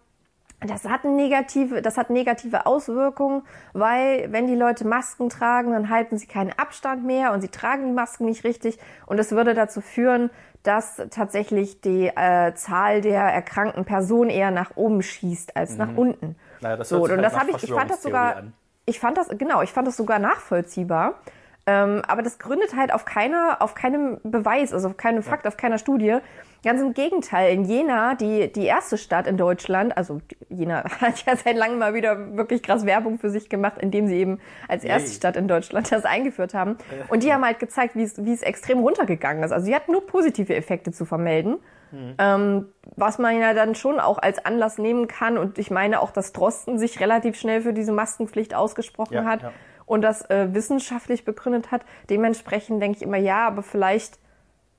das 0.60 0.84
hat, 0.84 1.04
negative, 1.04 1.82
das 1.82 1.98
hat 1.98 2.08
negative 2.10 2.66
Auswirkungen, 2.66 3.42
weil 3.72 4.32
wenn 4.32 4.46
die 4.46 4.54
Leute 4.54 4.86
Masken 4.86 5.28
tragen, 5.28 5.72
dann 5.72 5.90
halten 5.90 6.16
sie 6.16 6.26
keinen 6.26 6.52
Abstand 6.52 7.04
mehr 7.04 7.32
und 7.32 7.42
sie 7.42 7.48
tragen 7.48 7.86
die 7.86 7.92
Masken 7.92 8.24
nicht 8.24 8.44
richtig 8.44 8.78
und 9.04 9.18
es 9.18 9.32
würde 9.32 9.54
dazu 9.54 9.80
führen, 9.80 10.30
dass 10.62 10.96
tatsächlich 11.10 11.80
die 11.80 12.08
äh, 12.08 12.54
Zahl 12.54 13.00
der 13.00 13.22
erkrankten 13.22 13.84
Personen 13.84 14.30
eher 14.30 14.50
nach 14.50 14.76
oben 14.76 15.02
schießt 15.02 15.56
als 15.56 15.72
mhm. 15.72 15.78
nach 15.78 15.96
unten. 15.96 16.36
Naja, 16.60 16.76
das 16.76 16.88
so, 16.88 17.04
und 17.04 17.10
halt 17.10 17.24
das 17.24 17.38
habe 17.38 17.50
ich, 17.50 17.62
ich 17.62 17.72
fand 17.72 17.90
das 17.90 18.02
sogar, 18.02 18.36
an. 18.36 18.52
ich 18.86 18.98
fand 18.98 19.16
das, 19.16 19.28
genau, 19.36 19.62
ich 19.62 19.72
fand 19.72 19.86
das 19.86 19.96
sogar 19.96 20.18
nachvollziehbar. 20.18 21.20
Ähm, 21.68 22.02
aber 22.06 22.22
das 22.22 22.38
gründet 22.38 22.76
halt 22.76 22.94
auf 22.94 23.04
keiner, 23.04 23.56
auf 23.60 23.74
keinem 23.74 24.18
Beweis, 24.22 24.72
also 24.72 24.88
auf 24.88 24.96
keinem 24.96 25.24
Fakt, 25.24 25.44
ja. 25.44 25.48
auf 25.48 25.56
keiner 25.56 25.78
Studie. 25.78 26.18
Ganz 26.64 26.80
im 26.80 26.94
Gegenteil, 26.94 27.52
in 27.52 27.64
Jena, 27.64 28.14
die, 28.14 28.52
die 28.52 28.66
erste 28.66 28.96
Stadt 28.96 29.26
in 29.26 29.36
Deutschland, 29.36 29.96
also 29.96 30.20
Jena 30.48 30.84
hat 31.00 31.24
ja 31.26 31.34
seit 31.34 31.56
langem 31.56 31.78
mal 31.78 31.92
wieder 31.92 32.36
wirklich 32.36 32.62
krass 32.62 32.86
Werbung 32.86 33.18
für 33.18 33.30
sich 33.30 33.48
gemacht, 33.48 33.78
indem 33.80 34.06
sie 34.06 34.14
eben 34.16 34.38
als 34.68 34.84
erste 34.84 35.10
Stadt 35.10 35.36
in 35.36 35.48
Deutschland 35.48 35.90
das 35.92 36.04
eingeführt 36.04 36.54
haben. 36.54 36.76
Und 37.08 37.24
die 37.24 37.32
haben 37.32 37.44
halt 37.44 37.58
gezeigt, 37.58 37.96
wie 37.96 38.04
es, 38.04 38.24
wie 38.24 38.32
es 38.32 38.42
extrem 38.42 38.78
runtergegangen 38.78 39.42
ist. 39.42 39.50
Also 39.50 39.66
sie 39.66 39.74
hatten 39.74 39.90
nur 39.90 40.06
positive 40.06 40.54
Effekte 40.54 40.92
zu 40.92 41.04
vermelden. 41.04 41.58
Mhm. 41.90 42.14
Ähm, 42.18 42.66
was 42.96 43.18
man 43.18 43.40
ja 43.40 43.54
dann 43.54 43.76
schon 43.76 44.00
auch 44.00 44.18
als 44.18 44.44
Anlass 44.44 44.78
nehmen 44.78 45.06
kann. 45.06 45.38
Und 45.38 45.58
ich 45.58 45.70
meine 45.70 46.00
auch, 46.00 46.10
dass 46.10 46.32
Drosten 46.32 46.78
sich 46.78 46.98
relativ 47.00 47.36
schnell 47.36 47.62
für 47.62 47.72
diese 47.72 47.92
Maskenpflicht 47.92 48.54
ausgesprochen 48.54 49.14
ja, 49.14 49.24
hat. 49.24 49.42
Ja 49.42 49.52
und 49.86 50.02
das 50.02 50.28
äh, 50.30 50.52
wissenschaftlich 50.52 51.24
begründet 51.24 51.70
hat. 51.70 51.82
Dementsprechend 52.10 52.82
denke 52.82 52.98
ich 52.98 53.02
immer, 53.02 53.16
ja, 53.16 53.46
aber 53.46 53.62
vielleicht, 53.62 54.18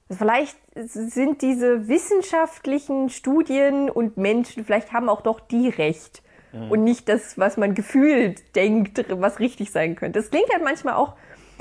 vielleicht 0.09 0.57
sind 0.75 1.41
diese 1.41 1.87
wissenschaftlichen 1.87 3.09
Studien 3.09 3.89
und 3.89 4.17
Menschen, 4.17 4.65
vielleicht 4.65 4.93
haben 4.93 5.09
auch 5.09 5.21
doch 5.21 5.39
die 5.39 5.69
recht. 5.69 6.21
Mhm. 6.51 6.71
Und 6.71 6.83
nicht 6.83 7.09
das, 7.09 7.37
was 7.37 7.57
man 7.57 7.73
gefühlt 7.73 8.55
denkt, 8.55 9.05
was 9.09 9.39
richtig 9.39 9.71
sein 9.71 9.95
könnte. 9.95 10.19
Das 10.19 10.29
klingt 10.29 10.51
halt 10.51 10.63
manchmal 10.63 10.95
auch 10.95 11.15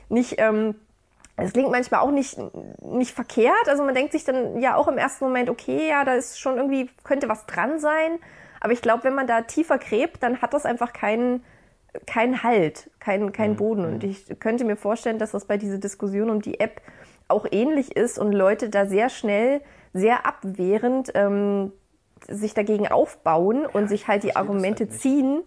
nicht, 0.08 0.34
ähm, 0.38 0.74
es 1.36 1.52
klingt 1.52 1.70
manchmal 1.70 2.00
auch 2.00 2.10
nicht, 2.10 2.38
nicht 2.82 3.12
verkehrt. 3.12 3.68
Also 3.68 3.84
man 3.84 3.94
denkt 3.94 4.12
sich 4.12 4.24
dann 4.24 4.60
ja 4.60 4.76
auch 4.76 4.88
im 4.88 4.96
ersten 4.98 5.24
Moment, 5.24 5.50
okay, 5.50 5.88
ja, 5.88 6.04
da 6.04 6.14
ist 6.14 6.40
schon 6.40 6.56
irgendwie, 6.56 6.90
könnte 7.04 7.28
was 7.28 7.46
dran 7.46 7.78
sein. 7.78 8.18
Aber 8.60 8.72
ich 8.72 8.80
glaube, 8.80 9.04
wenn 9.04 9.14
man 9.14 9.26
da 9.26 9.42
tiefer 9.42 9.78
gräbt, 9.78 10.22
dann 10.22 10.40
hat 10.40 10.54
das 10.54 10.64
einfach 10.64 10.92
keinen, 10.92 11.44
kein 12.06 12.42
Halt, 12.42 12.90
kein, 12.98 13.32
kein 13.32 13.52
mhm. 13.52 13.56
Boden. 13.56 13.84
Und 13.84 14.02
mhm. 14.02 14.10
ich 14.10 14.38
könnte 14.40 14.64
mir 14.64 14.76
vorstellen, 14.76 15.18
dass 15.18 15.32
das 15.32 15.46
bei 15.46 15.56
dieser 15.56 15.78
Diskussion 15.78 16.30
um 16.30 16.42
die 16.42 16.60
App 16.60 16.80
auch 17.28 17.46
ähnlich 17.50 17.96
ist 17.96 18.18
und 18.18 18.32
Leute 18.32 18.68
da 18.68 18.86
sehr 18.86 19.08
schnell, 19.08 19.60
sehr 19.92 20.26
abwehrend 20.26 21.10
ähm, 21.14 21.72
sich 22.28 22.54
dagegen 22.54 22.88
aufbauen 22.88 23.62
ja, 23.62 23.68
und 23.70 23.88
sich 23.88 24.08
halt 24.08 24.22
die 24.22 24.36
Argumente 24.36 24.84
halt 24.84 25.00
ziehen, 25.00 25.42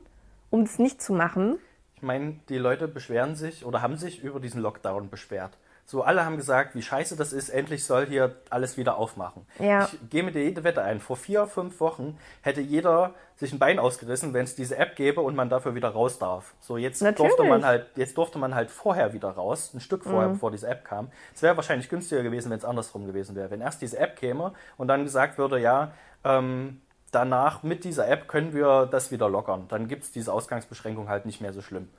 um 0.49 0.61
es 0.61 0.79
nicht 0.79 1.01
zu 1.01 1.13
machen. 1.13 1.57
Ich 1.95 2.01
meine, 2.01 2.39
die 2.49 2.57
Leute 2.57 2.87
beschweren 2.87 3.35
sich 3.35 3.65
oder 3.65 3.81
haben 3.81 3.97
sich 3.97 4.23
über 4.23 4.39
diesen 4.39 4.61
Lockdown 4.61 5.09
beschwert. 5.09 5.57
So, 5.89 6.03
alle 6.03 6.23
haben 6.23 6.37
gesagt, 6.37 6.75
wie 6.75 6.83
scheiße 6.83 7.15
das 7.15 7.33
ist, 7.33 7.49
endlich 7.49 7.83
soll 7.83 8.05
hier 8.05 8.35
alles 8.51 8.77
wieder 8.77 8.97
aufmachen. 8.97 9.47
Ja. 9.57 9.85
Ich 9.85 10.09
gehe 10.11 10.21
mit 10.21 10.35
dir 10.35 10.43
jede 10.43 10.63
Wette 10.63 10.83
ein. 10.83 10.99
Vor 10.99 11.17
vier, 11.17 11.47
fünf 11.47 11.79
Wochen 11.79 12.15
hätte 12.43 12.61
jeder 12.61 13.15
sich 13.37 13.51
ein 13.53 13.57
Bein 13.57 13.79
ausgerissen, 13.79 14.35
wenn 14.35 14.43
es 14.43 14.53
diese 14.53 14.77
App 14.77 14.95
gäbe 14.95 15.21
und 15.21 15.35
man 15.35 15.49
dafür 15.49 15.73
wieder 15.73 15.89
raus 15.89 16.19
darf. 16.19 16.53
So, 16.59 16.77
jetzt 16.77 17.01
Natürlich. 17.01 17.31
durfte 17.31 17.49
man 17.49 17.65
halt, 17.65 17.87
jetzt 17.95 18.15
durfte 18.19 18.37
man 18.37 18.53
halt 18.53 18.69
vorher 18.69 19.13
wieder 19.13 19.29
raus, 19.29 19.73
ein 19.73 19.79
Stück 19.79 20.03
vorher, 20.03 20.29
bevor 20.29 20.51
diese 20.51 20.67
App 20.67 20.85
kam. 20.85 21.09
Es 21.33 21.41
wäre 21.41 21.57
wahrscheinlich 21.57 21.89
günstiger 21.89 22.21
gewesen, 22.21 22.51
wenn 22.51 22.59
es 22.59 22.65
andersrum 22.65 23.07
gewesen 23.07 23.35
wäre. 23.35 23.49
Wenn 23.49 23.61
erst 23.61 23.81
diese 23.81 23.97
App 23.97 24.15
käme 24.15 24.53
und 24.77 24.89
dann 24.89 25.05
gesagt 25.05 25.39
würde, 25.39 25.59
ja, 25.59 25.93
ähm, 26.23 26.81
danach 27.09 27.63
mit 27.63 27.83
dieser 27.83 28.07
App 28.07 28.27
können 28.27 28.53
wir 28.53 28.85
das 28.85 29.09
wieder 29.09 29.27
lockern. 29.27 29.65
Dann 29.69 29.87
gibt 29.87 30.03
es 30.03 30.11
diese 30.11 30.31
Ausgangsbeschränkung 30.33 31.09
halt 31.09 31.25
nicht 31.25 31.41
mehr 31.41 31.51
so 31.51 31.63
schlimm. 31.63 31.89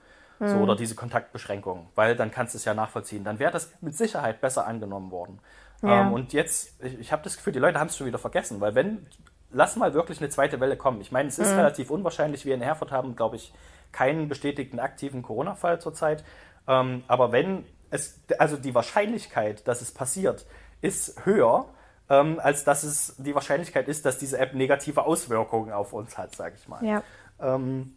So, 0.42 0.56
oder 0.56 0.74
diese 0.74 0.94
Kontaktbeschränkung, 0.94 1.88
weil 1.94 2.16
dann 2.16 2.30
kannst 2.30 2.54
du 2.54 2.58
es 2.58 2.64
ja 2.64 2.72
nachvollziehen. 2.72 3.24
Dann 3.24 3.38
wäre 3.38 3.52
das 3.52 3.70
mit 3.82 3.94
Sicherheit 3.94 4.40
besser 4.40 4.66
angenommen 4.66 5.10
worden. 5.10 5.38
Ja. 5.82 6.00
Ähm, 6.00 6.14
und 6.14 6.32
jetzt, 6.32 6.82
ich, 6.82 6.98
ich 6.98 7.12
habe 7.12 7.22
das 7.22 7.36
Gefühl, 7.36 7.52
die 7.52 7.58
Leute 7.58 7.78
haben 7.78 7.88
es 7.88 7.96
schon 7.98 8.06
wieder 8.06 8.18
vergessen, 8.18 8.58
weil 8.58 8.74
wenn, 8.74 9.06
lass 9.50 9.76
mal 9.76 9.92
wirklich 9.92 10.18
eine 10.18 10.30
zweite 10.30 10.58
Welle 10.58 10.78
kommen. 10.78 11.02
Ich 11.02 11.12
meine, 11.12 11.28
es 11.28 11.38
ist 11.38 11.50
relativ 11.52 11.90
unwahrscheinlich. 11.90 12.46
Wir 12.46 12.54
in 12.54 12.62
Herford 12.62 12.90
haben, 12.90 13.16
glaube 13.16 13.36
ich, 13.36 13.52
keinen 13.92 14.28
bestätigten 14.28 14.78
aktiven 14.78 15.22
Corona-Fall 15.22 15.80
zurzeit. 15.80 16.24
Ähm, 16.66 17.04
aber 17.06 17.32
wenn 17.32 17.66
es, 17.90 18.20
also 18.38 18.56
die 18.56 18.74
Wahrscheinlichkeit, 18.74 19.68
dass 19.68 19.82
es 19.82 19.92
passiert, 19.92 20.46
ist 20.80 21.26
höher, 21.26 21.66
ähm, 22.08 22.40
als 22.42 22.64
dass 22.64 22.82
es 22.82 23.14
die 23.18 23.34
Wahrscheinlichkeit 23.34 23.88
ist, 23.88 24.06
dass 24.06 24.18
diese 24.18 24.38
App 24.38 24.54
negative 24.54 25.04
Auswirkungen 25.04 25.72
auf 25.72 25.92
uns 25.92 26.16
hat, 26.16 26.34
sage 26.34 26.54
ich 26.56 26.68
mal. 26.68 26.84
Ja. 26.84 27.02
Ähm, 27.40 27.94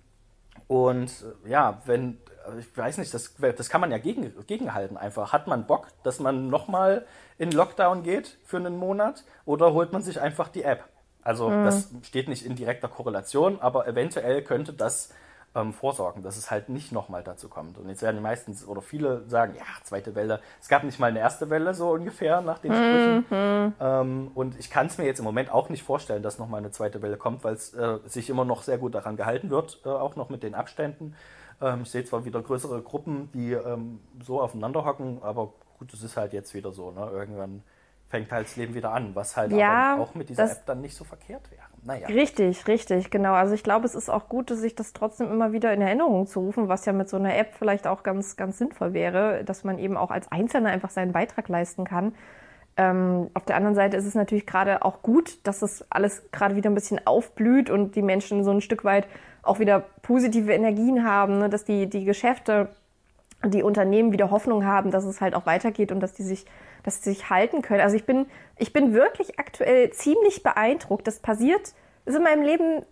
und 0.67 1.11
ja, 1.45 1.81
wenn, 1.85 2.17
ich 2.59 2.77
weiß 2.77 2.97
nicht, 2.97 3.13
das, 3.13 3.35
das 3.37 3.69
kann 3.69 3.81
man 3.81 3.91
ja 3.91 3.97
gegen, 3.97 4.33
gegenhalten 4.45 4.97
einfach. 4.97 5.33
Hat 5.33 5.47
man 5.47 5.65
Bock, 5.65 5.87
dass 6.03 6.19
man 6.19 6.49
nochmal 6.49 7.05
in 7.37 7.51
Lockdown 7.51 8.03
geht 8.03 8.37
für 8.45 8.57
einen 8.57 8.77
Monat 8.77 9.23
oder 9.45 9.73
holt 9.73 9.93
man 9.93 10.01
sich 10.01 10.19
einfach 10.21 10.49
die 10.49 10.63
App? 10.63 10.85
Also 11.23 11.49
das 11.49 11.89
steht 12.01 12.27
nicht 12.27 12.45
in 12.45 12.55
direkter 12.55 12.89
Korrelation, 12.89 13.61
aber 13.61 13.87
eventuell 13.87 14.43
könnte 14.43 14.73
das 14.73 15.13
ähm, 15.55 15.73
vorsorgen, 15.73 16.23
dass 16.23 16.37
es 16.37 16.51
halt 16.51 16.69
nicht 16.69 16.91
nochmal 16.91 17.23
dazu 17.23 17.47
kommt. 17.47 17.77
Und 17.77 17.87
jetzt 17.89 18.01
werden 18.01 18.17
die 18.17 18.23
meisten 18.23 18.57
oder 18.65 18.81
viele 18.81 19.23
sagen, 19.27 19.53
ja, 19.55 19.65
zweite 19.83 20.15
Welle. 20.15 20.39
Es 20.61 20.67
gab 20.67 20.83
nicht 20.83 20.99
mal 20.99 21.07
eine 21.07 21.19
erste 21.19 21.49
Welle 21.49 21.73
so 21.73 21.91
ungefähr 21.91 22.41
nach 22.41 22.59
den 22.59 22.73
Sprüchen. 22.73 23.73
Ähm, 23.79 24.31
und 24.33 24.59
ich 24.59 24.69
kann 24.69 24.87
es 24.87 24.97
mir 24.97 25.05
jetzt 25.05 25.19
im 25.19 25.25
Moment 25.25 25.51
auch 25.51 25.69
nicht 25.69 25.83
vorstellen, 25.83 26.23
dass 26.23 26.39
nochmal 26.39 26.59
eine 26.59 26.71
zweite 26.71 27.01
Welle 27.01 27.17
kommt, 27.17 27.43
weil 27.43 27.53
es 27.53 27.73
äh, 27.73 27.99
sich 28.05 28.29
immer 28.29 28.45
noch 28.45 28.63
sehr 28.63 28.77
gut 28.77 28.95
daran 28.95 29.15
gehalten 29.15 29.49
wird, 29.49 29.79
äh, 29.85 29.89
auch 29.89 30.15
noch 30.15 30.29
mit 30.29 30.43
den 30.43 30.55
Abständen. 30.55 31.15
Ähm, 31.61 31.81
ich 31.83 31.91
sehe 31.91 32.03
zwar 32.03 32.25
wieder 32.25 32.41
größere 32.41 32.81
Gruppen, 32.81 33.29
die 33.33 33.53
ähm, 33.53 33.99
so 34.23 34.41
aufeinander 34.41 34.85
hocken, 34.85 35.19
aber 35.21 35.53
gut, 35.79 35.93
es 35.93 36.03
ist 36.03 36.17
halt 36.17 36.33
jetzt 36.33 36.53
wieder 36.53 36.71
so. 36.71 36.91
Ne? 36.91 37.09
Irgendwann 37.11 37.63
fängt 38.09 38.31
halt 38.31 38.45
das 38.45 38.55
Leben 38.57 38.75
wieder 38.75 38.93
an, 38.93 39.15
was 39.15 39.35
halt 39.35 39.51
Ja, 39.51 39.93
aber 39.93 40.03
auch 40.03 40.13
mit 40.13 40.29
dieser 40.29 40.51
App 40.51 40.65
dann 40.67 40.81
nicht 40.81 40.95
so 40.95 41.03
verkehrt 41.03 41.49
wäre. 41.49 41.63
Naja. 41.83 42.07
Richtig, 42.07 42.67
richtig, 42.67 43.09
genau. 43.09 43.33
Also 43.33 43.55
ich 43.55 43.63
glaube, 43.63 43.85
es 43.85 43.95
ist 43.95 44.09
auch 44.09 44.29
gut, 44.29 44.49
sich 44.49 44.75
das 44.75 44.93
trotzdem 44.93 45.31
immer 45.31 45.51
wieder 45.51 45.73
in 45.73 45.81
Erinnerung 45.81 46.27
zu 46.27 46.39
rufen, 46.39 46.69
was 46.69 46.85
ja 46.85 46.93
mit 46.93 47.09
so 47.09 47.17
einer 47.17 47.35
App 47.35 47.55
vielleicht 47.57 47.87
auch 47.87 48.03
ganz, 48.03 48.35
ganz 48.35 48.59
sinnvoll 48.59 48.93
wäre, 48.93 49.43
dass 49.43 49.63
man 49.63 49.79
eben 49.79 49.97
auch 49.97 50.11
als 50.11 50.31
Einzelner 50.31 50.69
einfach 50.69 50.91
seinen 50.91 51.11
Beitrag 51.11 51.49
leisten 51.49 51.85
kann. 51.85 52.13
Ähm, 52.77 53.29
auf 53.33 53.45
der 53.45 53.55
anderen 53.55 53.75
Seite 53.75 53.97
ist 53.97 54.05
es 54.05 54.15
natürlich 54.15 54.45
gerade 54.45 54.83
auch 54.83 55.01
gut, 55.01 55.45
dass 55.45 55.59
das 55.59 55.85
alles 55.91 56.23
gerade 56.31 56.55
wieder 56.55 56.69
ein 56.69 56.75
bisschen 56.75 57.05
aufblüht 57.05 57.69
und 57.69 57.95
die 57.95 58.01
Menschen 58.01 58.43
so 58.43 58.51
ein 58.51 58.61
Stück 58.61 58.83
weit 58.83 59.07
auch 59.43 59.59
wieder 59.59 59.81
positive 60.01 60.51
Energien 60.53 61.05
haben, 61.05 61.37
ne? 61.39 61.49
dass 61.49 61.65
die, 61.65 61.87
die 61.89 62.05
Geschäfte 62.05 62.69
die 63.45 63.61
Unternehmen 63.61 64.13
wieder 64.13 64.31
Hoffnung 64.31 64.65
haben, 64.65 64.89
dass 64.89 65.03
es 65.03 65.19
halt 65.19 65.35
auch 65.35 65.45
weitergeht 65.45 65.91
und 65.91 65.99
dass 65.99 66.13
die 66.13 66.23
sich, 66.23 66.45
dass 66.83 67.03
sie 67.03 67.09
sich 67.11 67.29
halten 67.29 67.61
können. 67.61 67.81
Also 67.81 67.95
ich 67.97 68.05
bin, 68.05 68.25
ich 68.57 68.71
bin 68.71 68.93
wirklich 68.93 69.37
aktuell 69.37 69.89
ziemlich 69.91 70.43
beeindruckt. 70.43 71.05
Das 71.07 71.19
passiert, 71.19 71.73
ist 72.05 72.15
in 72.15 72.23
meinem 72.23 72.41
Leben 72.43 72.85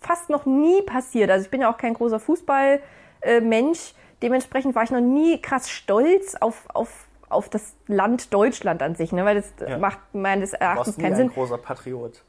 fast 0.00 0.30
noch 0.30 0.46
nie 0.46 0.80
passiert. 0.82 1.30
Also 1.30 1.44
ich 1.44 1.50
bin 1.50 1.60
ja 1.60 1.70
auch 1.70 1.76
kein 1.76 1.92
großer 1.92 2.20
Fußballmensch. 2.20 3.94
Dementsprechend 4.22 4.74
war 4.74 4.82
ich 4.84 4.90
noch 4.90 5.00
nie 5.00 5.40
krass 5.42 5.68
stolz 5.68 6.36
auf, 6.36 6.64
auf, 6.72 7.06
auf 7.28 7.48
das 7.50 7.74
Land 7.86 8.32
Deutschland 8.32 8.80
an 8.82 8.94
sich, 8.94 9.12
ne? 9.12 9.24
weil 9.26 9.34
das 9.36 9.52
Ja. 9.68 9.76
macht 9.78 9.98
meines 10.14 10.52
Du 10.52 10.56
Erachtens 10.56 10.86
warst 10.86 10.98
nie 10.98 11.02
keinen 11.04 11.12
ein 11.12 11.16
Sinn. 11.18 11.28
großer 11.28 11.58
Patriot. 11.58 12.22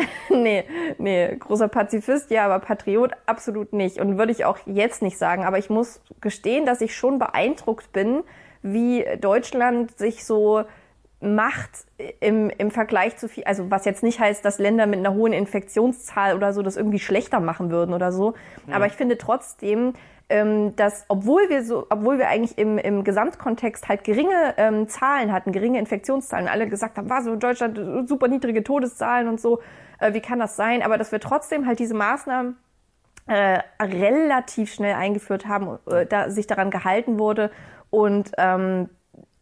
Nee, 0.30 0.64
nee, 0.98 1.36
großer 1.36 1.68
Pazifist, 1.68 2.30
ja, 2.30 2.44
aber 2.44 2.58
Patriot 2.58 3.12
absolut 3.26 3.72
nicht. 3.72 3.98
Und 3.98 4.18
würde 4.18 4.32
ich 4.32 4.44
auch 4.44 4.58
jetzt 4.66 5.02
nicht 5.02 5.18
sagen. 5.18 5.44
Aber 5.44 5.58
ich 5.58 5.70
muss 5.70 6.00
gestehen, 6.20 6.66
dass 6.66 6.80
ich 6.80 6.94
schon 6.94 7.18
beeindruckt 7.18 7.92
bin, 7.92 8.22
wie 8.62 9.04
Deutschland 9.20 9.96
sich 9.98 10.24
so 10.24 10.64
macht 11.20 11.86
im, 12.20 12.50
im 12.50 12.70
Vergleich 12.70 13.16
zu 13.16 13.28
viel, 13.28 13.44
also 13.44 13.70
was 13.70 13.84
jetzt 13.86 14.02
nicht 14.02 14.20
heißt, 14.20 14.44
dass 14.44 14.58
Länder 14.58 14.86
mit 14.86 14.98
einer 14.98 15.14
hohen 15.14 15.32
Infektionszahl 15.32 16.34
oder 16.34 16.52
so 16.52 16.62
das 16.62 16.76
irgendwie 16.76 16.98
schlechter 16.98 17.40
machen 17.40 17.70
würden 17.70 17.94
oder 17.94 18.12
so. 18.12 18.34
Aber 18.70 18.86
ich 18.86 18.92
finde 18.92 19.16
trotzdem, 19.16 19.94
dass 20.28 21.04
obwohl 21.06 21.48
wir 21.48 21.62
so, 21.62 21.86
obwohl 21.88 22.18
wir 22.18 22.28
eigentlich 22.28 22.58
im, 22.58 22.78
im 22.78 23.04
Gesamtkontext 23.04 23.88
halt 23.88 24.02
geringe 24.02 24.54
ähm, 24.56 24.88
Zahlen 24.88 25.32
hatten, 25.32 25.52
geringe 25.52 25.78
Infektionszahlen, 25.78 26.48
alle 26.48 26.68
gesagt 26.68 26.98
haben, 26.98 27.08
was 27.08 27.24
so 27.24 27.36
Deutschland 27.36 27.78
äh, 27.78 28.06
super 28.06 28.26
niedrige 28.26 28.64
Todeszahlen 28.64 29.28
und 29.28 29.40
so, 29.40 29.60
äh, 30.00 30.14
wie 30.14 30.20
kann 30.20 30.40
das 30.40 30.56
sein? 30.56 30.82
Aber 30.82 30.98
dass 30.98 31.12
wir 31.12 31.20
trotzdem 31.20 31.66
halt 31.66 31.78
diese 31.78 31.94
Maßnahmen 31.94 32.56
äh, 33.26 33.60
relativ 33.80 34.72
schnell 34.72 34.94
eingeführt 34.94 35.46
haben, 35.46 35.78
äh, 35.86 36.06
da 36.06 36.28
sich 36.30 36.48
daran 36.48 36.70
gehalten 36.70 37.20
wurde 37.20 37.52
und 37.90 38.32
ähm, 38.36 38.88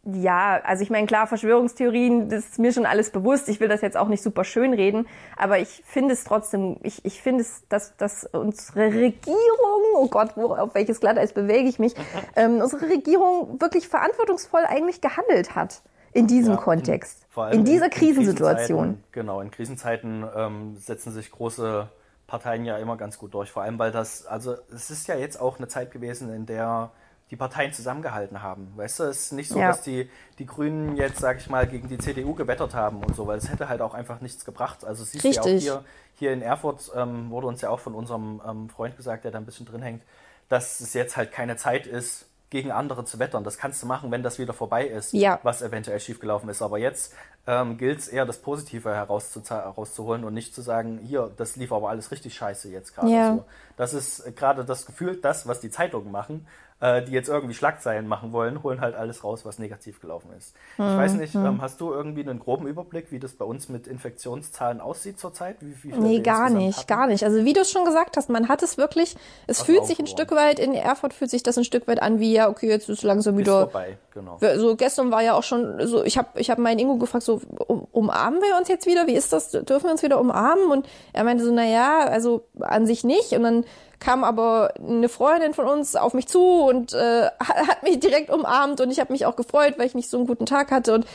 ja, 0.05 0.61
also 0.63 0.83
ich 0.83 0.91
meine, 0.91 1.07
klar, 1.07 1.25
Verschwörungstheorien, 1.25 2.29
das 2.29 2.45
ist 2.45 2.59
mir 2.59 2.71
schon 2.71 2.85
alles 2.85 3.09
bewusst. 3.09 3.49
Ich 3.49 3.59
will 3.59 3.67
das 3.67 3.81
jetzt 3.81 3.97
auch 3.97 4.07
nicht 4.07 4.21
super 4.21 4.43
schön 4.43 4.73
reden, 4.73 5.07
aber 5.35 5.57
ich 5.57 5.81
finde 5.85 6.13
es 6.13 6.23
trotzdem, 6.23 6.77
ich, 6.83 7.03
ich 7.03 7.21
finde 7.21 7.41
es, 7.41 7.67
dass, 7.69 7.97
dass 7.97 8.23
unsere 8.25 8.93
Regierung, 8.93 9.81
oh 9.95 10.07
Gott, 10.07 10.33
wo, 10.35 10.53
auf 10.53 10.75
welches 10.75 10.99
Glatteis 10.99 11.33
bewege 11.33 11.67
ich 11.67 11.79
mich, 11.79 11.95
ähm, 12.35 12.61
unsere 12.61 12.87
Regierung 12.87 13.59
wirklich 13.59 13.87
verantwortungsvoll 13.87 14.61
eigentlich 14.65 15.01
gehandelt 15.01 15.55
hat 15.55 15.81
in 16.13 16.27
diesem 16.27 16.53
Ja, 16.53 16.61
Kontext, 16.61 17.25
Vor 17.29 17.45
allem 17.45 17.59
in 17.59 17.65
dieser 17.65 17.87
Krisenzeiten- 17.87 18.15
Krisensituation. 18.15 19.03
Genau, 19.11 19.41
in 19.41 19.51
Krisenzeiten 19.51 20.23
ähm, 20.35 20.77
setzen 20.77 21.11
sich 21.11 21.31
große 21.31 21.89
Parteien 22.27 22.63
ja 22.63 22.77
immer 22.77 22.95
ganz 22.95 23.17
gut 23.17 23.33
durch. 23.33 23.51
Vor 23.51 23.63
allem, 23.63 23.79
weil 23.79 23.91
das, 23.91 24.25
also 24.25 24.55
es 24.73 24.91
ist 24.91 25.07
ja 25.07 25.15
jetzt 25.15 25.41
auch 25.41 25.57
eine 25.57 25.67
Zeit 25.67 25.91
gewesen, 25.91 26.33
in 26.33 26.45
der 26.45 26.91
die 27.31 27.35
Parteien 27.35 27.73
zusammengehalten 27.73 28.41
haben. 28.43 28.71
Weißt 28.75 28.99
du, 28.99 29.03
es 29.05 29.17
ist 29.25 29.31
nicht 29.31 29.49
so, 29.49 29.59
Ja. 29.59 29.67
dass 29.69 29.81
die, 29.81 30.09
die 30.37 30.45
Grünen 30.45 30.95
jetzt, 30.95 31.19
sag 31.19 31.37
ich 31.37 31.49
mal, 31.49 31.65
gegen 31.67 31.87
die 31.87 31.97
CDU 31.97 32.35
gewettert 32.35 32.75
haben 32.75 33.03
und 33.03 33.15
so, 33.15 33.25
weil 33.25 33.37
es 33.39 33.49
hätte 33.49 33.67
halt 33.67 33.81
auch 33.81 33.93
einfach 33.95 34.21
nichts 34.21 34.45
gebracht. 34.45 34.85
Also 34.85 35.03
siehst 35.03 35.23
du 35.25 35.29
ja 35.29 35.41
auch 35.41 35.45
Richtig. 35.45 35.63
hier, 35.63 35.83
hier 36.15 36.33
in 36.33 36.41
Erfurt 36.43 36.91
ähm, 36.95 37.31
wurde 37.31 37.47
uns 37.47 37.61
ja 37.61 37.69
auch 37.69 37.79
von 37.79 37.95
unserem 37.95 38.41
ähm, 38.47 38.69
Freund 38.69 38.95
gesagt, 38.95 39.23
der 39.23 39.31
da 39.31 39.39
ein 39.39 39.45
bisschen 39.45 39.65
drin 39.65 39.81
hängt, 39.81 40.03
dass 40.49 40.79
es 40.79 40.93
jetzt 40.93 41.17
halt 41.17 41.31
keine 41.31 41.57
Zeit 41.57 41.87
ist, 41.87 42.27
gegen 42.51 42.71
andere 42.71 43.03
zu 43.05 43.17
wettern. 43.17 43.43
Das 43.43 43.57
kannst 43.57 43.81
du 43.81 43.87
machen, 43.87 44.11
wenn 44.11 44.21
das 44.21 44.37
wieder 44.37 44.53
vorbei 44.53 44.85
ist, 44.85 45.11
Ja. 45.13 45.39
was 45.41 45.63
eventuell 45.63 45.99
schiefgelaufen 45.99 46.47
ist. 46.47 46.61
Aber 46.61 46.77
jetzt 46.77 47.13
ähm, 47.47 47.77
gilt 47.77 47.99
es 47.99 48.07
eher, 48.07 48.25
das 48.25 48.39
Positive 48.39 48.89
herauszuholen 48.93 50.23
und 50.23 50.33
nicht 50.33 50.55
zu 50.55 50.61
sagen, 50.61 50.99
hier, 51.03 51.31
das 51.37 51.55
lief 51.55 51.71
aber 51.71 51.89
alles 51.89 52.11
richtig 52.11 52.33
scheiße 52.35 52.69
jetzt 52.69 52.95
gerade. 52.95 53.09
Ja. 53.11 53.35
So. 53.35 53.43
Das 53.77 53.93
ist 53.93 54.25
äh, 54.25 54.31
gerade 54.31 54.65
das 54.65 54.85
Gefühl, 54.85 55.17
das, 55.17 55.47
was 55.47 55.59
die 55.59 55.69
Zeitungen 55.69 56.11
machen, 56.11 56.47
äh, 56.81 57.03
die 57.03 57.13
jetzt 57.13 57.29
irgendwie 57.29 57.53
Schlagzeilen 57.53 58.05
machen 58.05 58.33
wollen, 58.33 58.61
holen 58.61 58.81
halt 58.81 58.95
alles 58.95 59.23
raus, 59.23 59.45
was 59.45 59.59
negativ 59.59 60.01
gelaufen 60.01 60.29
ist. 60.37 60.53
Ich 60.73 60.83
weiß 60.83 61.13
Mhm. 61.13 61.19
nicht, 61.19 61.33
ähm, 61.35 61.61
hast 61.61 61.79
du 61.79 61.93
irgendwie 61.93 62.21
einen 62.27 62.37
groben 62.39 62.67
Überblick, 62.67 63.11
wie 63.13 63.19
das 63.19 63.31
bei 63.31 63.45
uns 63.45 63.69
mit 63.69 63.87
Infektionszahlen 63.87 64.81
aussieht 64.81 65.17
zurzeit? 65.17 65.55
Wie, 65.61 65.73
wie 65.83 65.97
Nee, 65.97 66.19
gar 66.19 66.49
nicht, 66.49 66.79
hatten? 66.79 66.87
gar 66.87 67.07
nicht. 67.07 67.23
Also 67.23 67.45
wie 67.45 67.53
du 67.53 67.61
es 67.61 67.71
schon 67.71 67.85
gesagt 67.85 68.17
hast, 68.17 68.29
man 68.29 68.49
hat 68.49 68.61
es 68.61 68.77
wirklich, 68.77 69.15
es 69.47 69.59
Hast 69.59 69.65
fühlt 69.67 69.85
sich 69.85 69.99
ein 69.99 70.07
Stück 70.07 70.31
weit, 70.31 70.59
in 70.59 70.73
Erfurt 70.73 71.13
fühlt 71.13 71.31
sich 71.31 71.43
das 71.43 71.57
ein 71.57 71.63
Stück 71.63 71.87
weit 71.87 72.01
an 72.01 72.19
wie, 72.19 72.33
ja, 72.33 72.49
okay, 72.49 72.67
jetzt 72.67 72.89
ist 72.89 73.03
langsam 73.03 73.35
Ist 73.35 73.39
wieder 73.41 73.61
vorbei, 73.61 73.97
genau. 74.13 74.37
so 74.57 74.75
gestern 74.75 75.11
war 75.11 75.21
ja 75.23 75.33
auch 75.33 75.43
schon 75.43 75.87
so, 75.87 76.03
ich 76.03 76.17
habe 76.17 76.27
ich 76.39 76.49
hab 76.49 76.57
meinen 76.57 76.79
Ingo 76.79 76.97
gefragt, 76.97 77.23
so 77.23 77.34
um, 77.67 77.87
umarmen 77.91 78.41
wir 78.41 78.57
uns 78.57 78.67
jetzt 78.67 78.85
wieder? 78.85 79.07
Wie 79.07 79.15
ist 79.15 79.33
das? 79.33 79.51
Dürfen 79.51 79.83
wir 79.85 79.91
uns 79.91 80.03
wieder 80.03 80.19
umarmen? 80.19 80.71
Und 80.71 80.87
er 81.13 81.23
meinte 81.23 81.43
so, 81.43 81.51
na 81.51 81.65
ja, 81.65 82.05
also 82.05 82.45
an 82.59 82.85
sich 82.85 83.03
nicht. 83.03 83.31
Und 83.33 83.43
dann 83.43 83.65
kam 84.05 84.23
aber 84.23 84.73
eine 84.79 85.09
Freundin 85.09 85.53
von 85.53 85.67
uns 85.67 85.95
auf 85.95 86.13
mich 86.13 86.27
zu 86.27 86.41
und 86.41 86.93
äh, 86.93 87.29
hat 87.39 87.83
mich 87.83 87.99
direkt 87.99 88.29
umarmt 88.29 88.81
und 88.81 88.91
ich 88.91 88.99
habe 88.99 89.11
mich 89.11 89.25
auch 89.25 89.35
gefreut, 89.35 89.75
weil 89.77 89.87
ich 89.87 89.95
nicht 89.95 90.09
so 90.09 90.17
einen 90.17 90.27
guten 90.27 90.45
Tag 90.45 90.71
hatte 90.71 90.93
und 90.93 91.05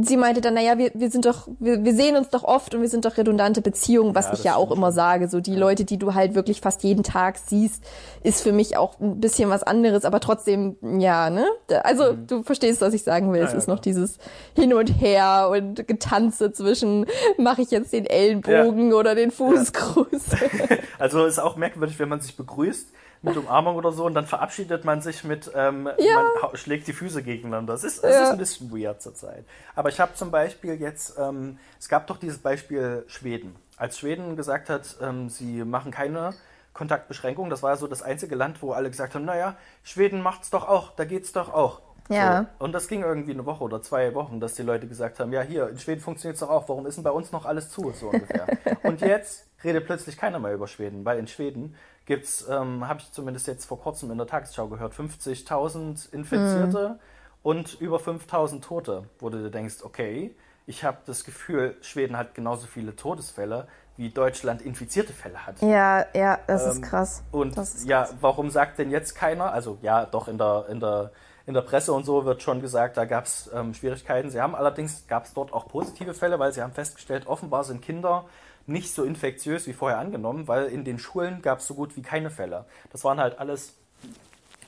sie 0.00 0.16
meinte 0.16 0.40
dann, 0.40 0.54
naja, 0.54 0.78
wir, 0.78 0.90
wir 0.94 1.10
sind 1.10 1.26
doch, 1.26 1.48
wir, 1.58 1.84
wir 1.84 1.94
sehen 1.94 2.16
uns 2.16 2.30
doch 2.30 2.44
oft 2.44 2.74
und 2.74 2.80
wir 2.80 2.88
sind 2.88 3.04
doch 3.04 3.18
redundante 3.18 3.60
Beziehungen, 3.60 4.14
was 4.14 4.26
Ja, 4.26 4.32
ich 4.32 4.44
ja 4.44 4.56
auch 4.56 4.70
immer 4.70 4.90
sage. 4.90 5.28
So 5.28 5.40
die 5.40 5.54
Leute, 5.54 5.84
die 5.84 5.98
du 5.98 6.14
halt 6.14 6.34
wirklich 6.34 6.60
fast 6.60 6.82
jeden 6.82 7.02
Tag 7.02 7.36
siehst, 7.38 7.84
ist 8.22 8.40
für 8.42 8.52
mich 8.52 8.76
auch 8.76 8.98
ein 9.00 9.20
bisschen 9.20 9.50
was 9.50 9.62
anderes, 9.62 10.04
aber 10.04 10.20
trotzdem, 10.20 10.76
ja, 10.98 11.28
ne? 11.28 11.46
Also 11.82 12.04
also 12.04 12.16
du 12.26 12.42
verstehst, 12.42 12.80
was 12.80 12.94
ich 12.94 13.02
sagen 13.02 13.32
will. 13.32 13.40
Ja, 13.40 13.46
es 13.46 13.54
ist 13.54 13.68
ja, 13.68 13.74
noch 13.74 13.80
dieses 13.80 14.18
Hin 14.54 14.74
und 14.74 14.88
Her 14.88 15.48
und 15.50 15.86
Getanze 15.86 16.52
zwischen, 16.52 17.06
mache 17.38 17.62
ich 17.62 17.70
jetzt 17.70 17.92
den 17.92 18.06
Ellenbogen 18.06 18.92
oder 18.92 19.14
den 19.14 19.30
Fußgruß. 19.30 20.22
also 20.98 21.24
ist 21.26 21.38
auch 21.38 21.56
merkwürdig, 21.56 21.93
wenn 21.98 22.08
man 22.08 22.20
sich 22.20 22.36
begrüßt 22.36 22.88
mit 23.22 23.36
Umarmung 23.36 23.76
oder 23.76 23.90
so 23.90 24.04
und 24.04 24.14
dann 24.14 24.26
verabschiedet 24.26 24.84
man 24.84 25.00
sich 25.00 25.24
mit, 25.24 25.50
ähm, 25.54 25.84
man 25.84 26.56
schlägt 26.56 26.86
die 26.86 26.92
Füße 26.92 27.22
gegeneinander. 27.22 27.72
Das 27.72 27.82
ist, 27.82 28.04
das 28.04 28.14
ist 28.14 28.30
ein 28.30 28.38
bisschen 28.38 28.70
weird 28.70 29.00
zurzeit. 29.00 29.44
Aber 29.74 29.88
ich 29.88 29.98
habe 29.98 30.14
zum 30.14 30.30
Beispiel 30.30 30.74
jetzt, 30.74 31.18
ähm, 31.18 31.58
es 31.78 31.88
gab 31.88 32.06
doch 32.06 32.18
dieses 32.18 32.38
Beispiel 32.38 33.04
Schweden. 33.06 33.56
Als 33.76 33.98
Schweden 33.98 34.36
gesagt 34.36 34.68
hat, 34.68 34.96
ähm, 35.00 35.30
sie 35.30 35.64
machen 35.64 35.90
keine 35.90 36.34
Kontaktbeschränkungen, 36.74 37.50
das 37.50 37.62
war 37.62 37.76
so 37.76 37.86
das 37.86 38.02
einzige 38.02 38.34
Land, 38.34 38.60
wo 38.60 38.72
alle 38.72 38.90
gesagt 38.90 39.14
haben, 39.14 39.24
naja, 39.24 39.56
Schweden 39.84 40.20
macht's 40.22 40.50
doch 40.50 40.68
auch, 40.68 40.94
da 40.94 41.04
geht's 41.04 41.32
doch 41.32 41.52
auch. 41.52 41.80
Ja. 42.08 42.46
So. 42.58 42.64
Und 42.64 42.72
das 42.72 42.88
ging 42.88 43.02
irgendwie 43.02 43.32
eine 43.32 43.46
Woche 43.46 43.64
oder 43.64 43.82
zwei 43.82 44.14
Wochen, 44.14 44.40
dass 44.40 44.54
die 44.54 44.62
Leute 44.62 44.86
gesagt 44.86 45.20
haben, 45.20 45.32
ja 45.32 45.40
hier, 45.42 45.68
in 45.68 45.78
Schweden 45.78 46.00
funktioniert 46.00 46.34
es 46.34 46.40
doch 46.40 46.50
auch, 46.50 46.68
warum 46.68 46.86
ist 46.86 46.96
denn 46.96 47.04
bei 47.04 47.10
uns 47.10 47.32
noch 47.32 47.46
alles 47.46 47.70
zu, 47.70 47.92
so 47.92 48.10
ungefähr. 48.10 48.46
und 48.82 49.00
jetzt 49.00 49.46
redet 49.62 49.86
plötzlich 49.86 50.16
keiner 50.16 50.38
mehr 50.38 50.52
über 50.52 50.68
Schweden, 50.68 51.04
weil 51.04 51.18
in 51.18 51.26
Schweden 51.26 51.74
gibt's, 52.04 52.46
ähm, 52.48 52.86
habe 52.86 53.00
ich 53.00 53.10
zumindest 53.12 53.46
jetzt 53.46 53.64
vor 53.64 53.80
kurzem 53.80 54.10
in 54.10 54.18
der 54.18 54.26
Tagesschau 54.26 54.68
gehört, 54.68 54.94
50.000 54.94 56.12
Infizierte 56.12 56.88
mhm. 56.88 56.98
und 57.42 57.80
über 57.80 57.96
5.000 57.96 58.60
Tote, 58.60 59.04
wo 59.18 59.30
du 59.30 59.38
dir 59.38 59.50
denkst, 59.50 59.76
okay, 59.82 60.36
ich 60.66 60.84
habe 60.84 60.98
das 61.06 61.24
Gefühl, 61.24 61.76
Schweden 61.82 62.16
hat 62.16 62.34
genauso 62.34 62.66
viele 62.66 62.96
Todesfälle, 62.96 63.66
wie 63.96 64.10
Deutschland 64.10 64.62
infizierte 64.62 65.12
Fälle 65.12 65.46
hat. 65.46 65.60
Ja, 65.62 66.06
ja, 66.14 66.38
das 66.46 66.64
ähm, 66.64 66.70
ist 66.70 66.82
krass. 66.82 67.22
Und 67.30 67.56
ist 67.56 67.86
ja, 67.86 68.04
krass. 68.04 68.14
warum 68.20 68.50
sagt 68.50 68.78
denn 68.78 68.90
jetzt 68.90 69.14
keiner? 69.14 69.52
Also 69.52 69.78
ja, 69.82 70.04
doch 70.06 70.26
in 70.26 70.38
der, 70.38 70.66
in 70.68 70.80
der, 70.80 71.12
in 71.46 71.54
der 71.54 71.62
Presse 71.62 71.92
und 71.92 72.04
so 72.04 72.24
wird 72.24 72.42
schon 72.42 72.60
gesagt, 72.60 72.96
da 72.96 73.04
gab 73.04 73.24
es 73.24 73.50
ähm, 73.54 73.74
Schwierigkeiten. 73.74 74.30
Sie 74.30 74.40
haben 74.40 74.54
allerdings, 74.54 75.06
gab 75.06 75.24
es 75.24 75.34
dort 75.34 75.52
auch 75.52 75.68
positive 75.68 76.14
Fälle, 76.14 76.38
weil 76.38 76.52
sie 76.52 76.62
haben 76.62 76.72
festgestellt, 76.72 77.26
offenbar 77.26 77.64
sind 77.64 77.82
Kinder 77.82 78.24
nicht 78.66 78.94
so 78.94 79.04
infektiös 79.04 79.66
wie 79.66 79.74
vorher 79.74 79.98
angenommen, 79.98 80.48
weil 80.48 80.66
in 80.66 80.84
den 80.84 80.98
Schulen 80.98 81.42
gab 81.42 81.58
es 81.58 81.66
so 81.66 81.74
gut 81.74 81.96
wie 81.96 82.02
keine 82.02 82.30
Fälle. 82.30 82.64
Das 82.92 83.04
waren 83.04 83.20
halt 83.20 83.38
alles 83.38 83.74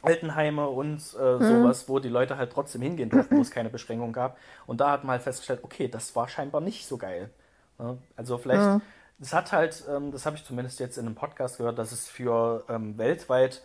Altenheime 0.03 0.69
und 0.69 1.01
äh, 1.19 1.37
mhm. 1.37 1.62
sowas, 1.62 1.89
wo 1.89 1.99
die 1.99 2.11
Leute 2.11 2.37
halt 2.37 2.53
trotzdem 2.53 2.83
hingehen 2.83 3.09
durften, 3.09 3.39
wo 3.39 3.41
es 3.41 3.51
keine 3.51 3.71
Beschränkung 3.71 4.12
gab. 4.12 4.37
Und 4.67 4.83
da 4.83 4.91
hat 4.91 5.05
man 5.05 5.12
halt 5.12 5.23
festgestellt, 5.23 5.61
okay, 5.62 5.89
das 5.89 6.15
war 6.15 6.29
scheinbar 6.29 6.61
nicht 6.61 6.87
so 6.87 6.99
geil. 6.99 7.31
Ja, 7.79 7.97
also 8.17 8.37
vielleicht 8.37 8.62
mhm. 8.62 8.83
Das 9.19 9.33
hat 9.33 9.53
halt, 9.53 9.85
ähm, 9.89 10.12
das 10.12 10.27
habe 10.27 10.37
ich 10.37 10.45
zumindest 10.45 10.79
jetzt 10.79 10.99
in 10.99 11.07
einem 11.07 11.15
Podcast 11.15 11.57
gehört, 11.57 11.79
dass 11.79 11.93
es 11.93 12.07
für 12.07 12.65
ähm, 12.69 12.99
weltweit 12.99 13.62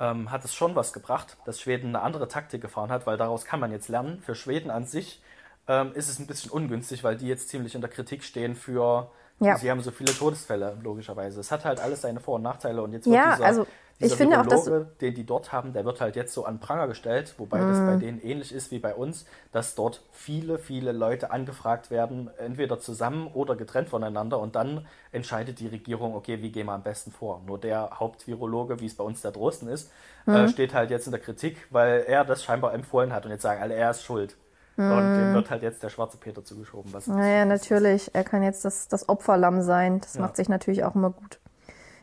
ähm, 0.00 0.30
hat 0.30 0.44
es 0.44 0.54
schon 0.54 0.74
was 0.74 0.92
gebracht, 0.92 1.36
dass 1.44 1.60
Schweden 1.60 1.88
eine 1.88 2.02
andere 2.02 2.28
Taktik 2.28 2.60
gefahren 2.60 2.90
hat, 2.90 3.06
weil 3.06 3.16
daraus 3.16 3.44
kann 3.44 3.60
man 3.60 3.72
jetzt 3.72 3.88
lernen. 3.88 4.20
Für 4.20 4.34
Schweden 4.34 4.70
an 4.70 4.86
sich 4.86 5.22
ähm, 5.68 5.92
ist 5.94 6.08
es 6.08 6.18
ein 6.18 6.26
bisschen 6.26 6.50
ungünstig, 6.50 7.04
weil 7.04 7.16
die 7.16 7.28
jetzt 7.28 7.48
ziemlich 7.48 7.74
in 7.74 7.80
der 7.80 7.90
Kritik 7.90 8.24
stehen 8.24 8.54
für, 8.56 9.10
ja. 9.40 9.56
sie 9.56 9.70
haben 9.70 9.80
so 9.80 9.90
viele 9.90 10.12
Todesfälle, 10.12 10.76
logischerweise. 10.82 11.40
Es 11.40 11.50
hat 11.50 11.64
halt 11.64 11.80
alles 11.80 12.02
seine 12.02 12.20
Vor- 12.20 12.36
und 12.36 12.42
Nachteile 12.42 12.82
und 12.82 12.92
jetzt 12.92 13.06
wird 13.06 13.16
ja, 13.16 13.32
dieser, 13.32 13.46
also 13.46 13.66
ich 14.00 14.14
finde 14.14 14.40
auch, 14.40 14.46
dass 14.46 14.68
den 15.00 15.14
die 15.14 15.24
dort 15.24 15.52
haben, 15.52 15.72
der 15.72 15.84
wird 15.84 16.00
halt 16.00 16.16
jetzt 16.16 16.34
so 16.34 16.44
an 16.44 16.58
Pranger 16.58 16.88
gestellt, 16.88 17.34
wobei 17.38 17.60
mm. 17.60 17.68
das 17.68 17.78
bei 17.78 17.96
mhm. 17.96 18.00
denen 18.00 18.20
ähnlich 18.22 18.52
ist 18.52 18.70
wie 18.70 18.80
bei 18.80 18.94
uns, 18.94 19.24
dass 19.52 19.74
dort 19.74 20.02
viele, 20.10 20.58
viele 20.58 20.92
Leute 20.92 21.30
angefragt 21.30 21.90
werden, 21.90 22.30
entweder 22.38 22.78
zusammen 22.80 23.28
oder 23.32 23.54
getrennt 23.54 23.88
voneinander 23.88 24.40
und 24.40 24.56
dann 24.56 24.86
entscheidet 25.12 25.60
die 25.60 25.68
Regierung, 25.68 26.14
okay, 26.14 26.42
wie 26.42 26.50
gehen 26.50 26.66
wir 26.66 26.72
am 26.72 26.82
besten 26.82 27.12
vor. 27.12 27.42
Nur 27.46 27.58
der 27.58 27.98
Hauptvirologe, 28.00 28.80
wie 28.80 28.86
es 28.86 28.96
bei 28.96 29.04
uns 29.04 29.22
der 29.22 29.30
Drosten 29.30 29.68
ist, 29.68 29.92
mm. 30.26 30.30
äh, 30.30 30.42
mhm. 30.42 30.48
steht 30.48 30.74
halt 30.74 30.90
jetzt 30.90 31.06
in 31.06 31.12
der 31.12 31.20
Kritik, 31.20 31.56
weil 31.70 32.04
er 32.06 32.24
das 32.24 32.42
scheinbar 32.42 32.74
empfohlen 32.74 33.12
hat 33.12 33.24
und 33.24 33.30
jetzt 33.30 33.42
sagen 33.42 33.62
alle, 33.62 33.74
er 33.74 33.90
ist 33.90 34.02
schuld. 34.02 34.36
Mm. 34.76 34.90
Und 34.90 35.16
dem 35.16 35.30
mhm. 35.30 35.34
wird 35.34 35.50
halt 35.50 35.62
jetzt 35.62 35.82
der 35.82 35.88
schwarze 35.88 36.16
Peter 36.16 36.44
zugeschoben. 36.44 36.92
Was 36.92 37.06
naja, 37.06 37.44
natürlich. 37.44 38.10
Er 38.14 38.24
kann 38.24 38.42
jetzt 38.42 38.64
das, 38.64 38.88
das 38.88 39.08
Opferlamm 39.08 39.62
sein. 39.62 40.00
Das 40.00 40.14
ja. 40.14 40.20
macht 40.20 40.36
sich 40.36 40.48
natürlich 40.48 40.84
auch 40.84 40.94
immer 40.94 41.10
gut. 41.10 41.38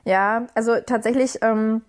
Ja, 0.03 0.47
also 0.55 0.77
tatsächlich 0.79 1.39
ähm, 1.41 1.81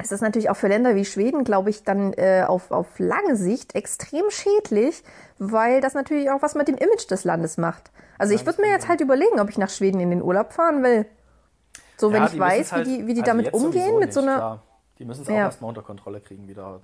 ist 0.00 0.12
das 0.12 0.20
natürlich 0.20 0.50
auch 0.50 0.56
für 0.56 0.68
Länder 0.68 0.94
wie 0.94 1.04
Schweden, 1.04 1.44
glaube 1.44 1.70
ich, 1.70 1.82
dann 1.82 2.12
äh, 2.12 2.44
auf, 2.46 2.70
auf 2.70 2.98
lange 2.98 3.36
Sicht 3.36 3.74
extrem 3.74 4.30
schädlich, 4.30 5.02
weil 5.38 5.80
das 5.80 5.94
natürlich 5.94 6.30
auch 6.30 6.42
was 6.42 6.54
mit 6.54 6.68
dem 6.68 6.76
Image 6.76 7.10
des 7.10 7.24
Landes 7.24 7.56
macht. 7.56 7.90
Also 8.18 8.34
ich 8.34 8.44
würde 8.44 8.60
mir 8.60 8.70
jetzt 8.70 8.88
halt 8.88 9.00
überlegen, 9.00 9.40
ob 9.40 9.48
ich 9.48 9.58
nach 9.58 9.70
Schweden 9.70 10.00
in 10.00 10.10
den 10.10 10.22
Urlaub 10.22 10.52
fahren 10.52 10.82
will. 10.82 11.06
So, 11.96 12.12
wenn 12.12 12.22
ja, 12.22 12.28
ich 12.28 12.38
weiß, 12.38 12.72
halt, 12.72 12.86
wie 12.86 12.98
die, 12.98 13.06
wie 13.06 13.14
die 13.14 13.22
also 13.22 13.32
damit 13.32 13.52
umgehen, 13.52 13.98
mit 13.98 14.12
so 14.12 14.20
einer. 14.20 14.36
Klar. 14.36 14.62
Die 14.98 15.04
müssen 15.04 15.22
es 15.22 15.28
auch 15.28 15.32
ja. 15.32 15.44
erstmal 15.44 15.68
unter 15.68 15.82
Kontrolle 15.82 16.20
kriegen 16.20 16.48
wieder. 16.48 16.80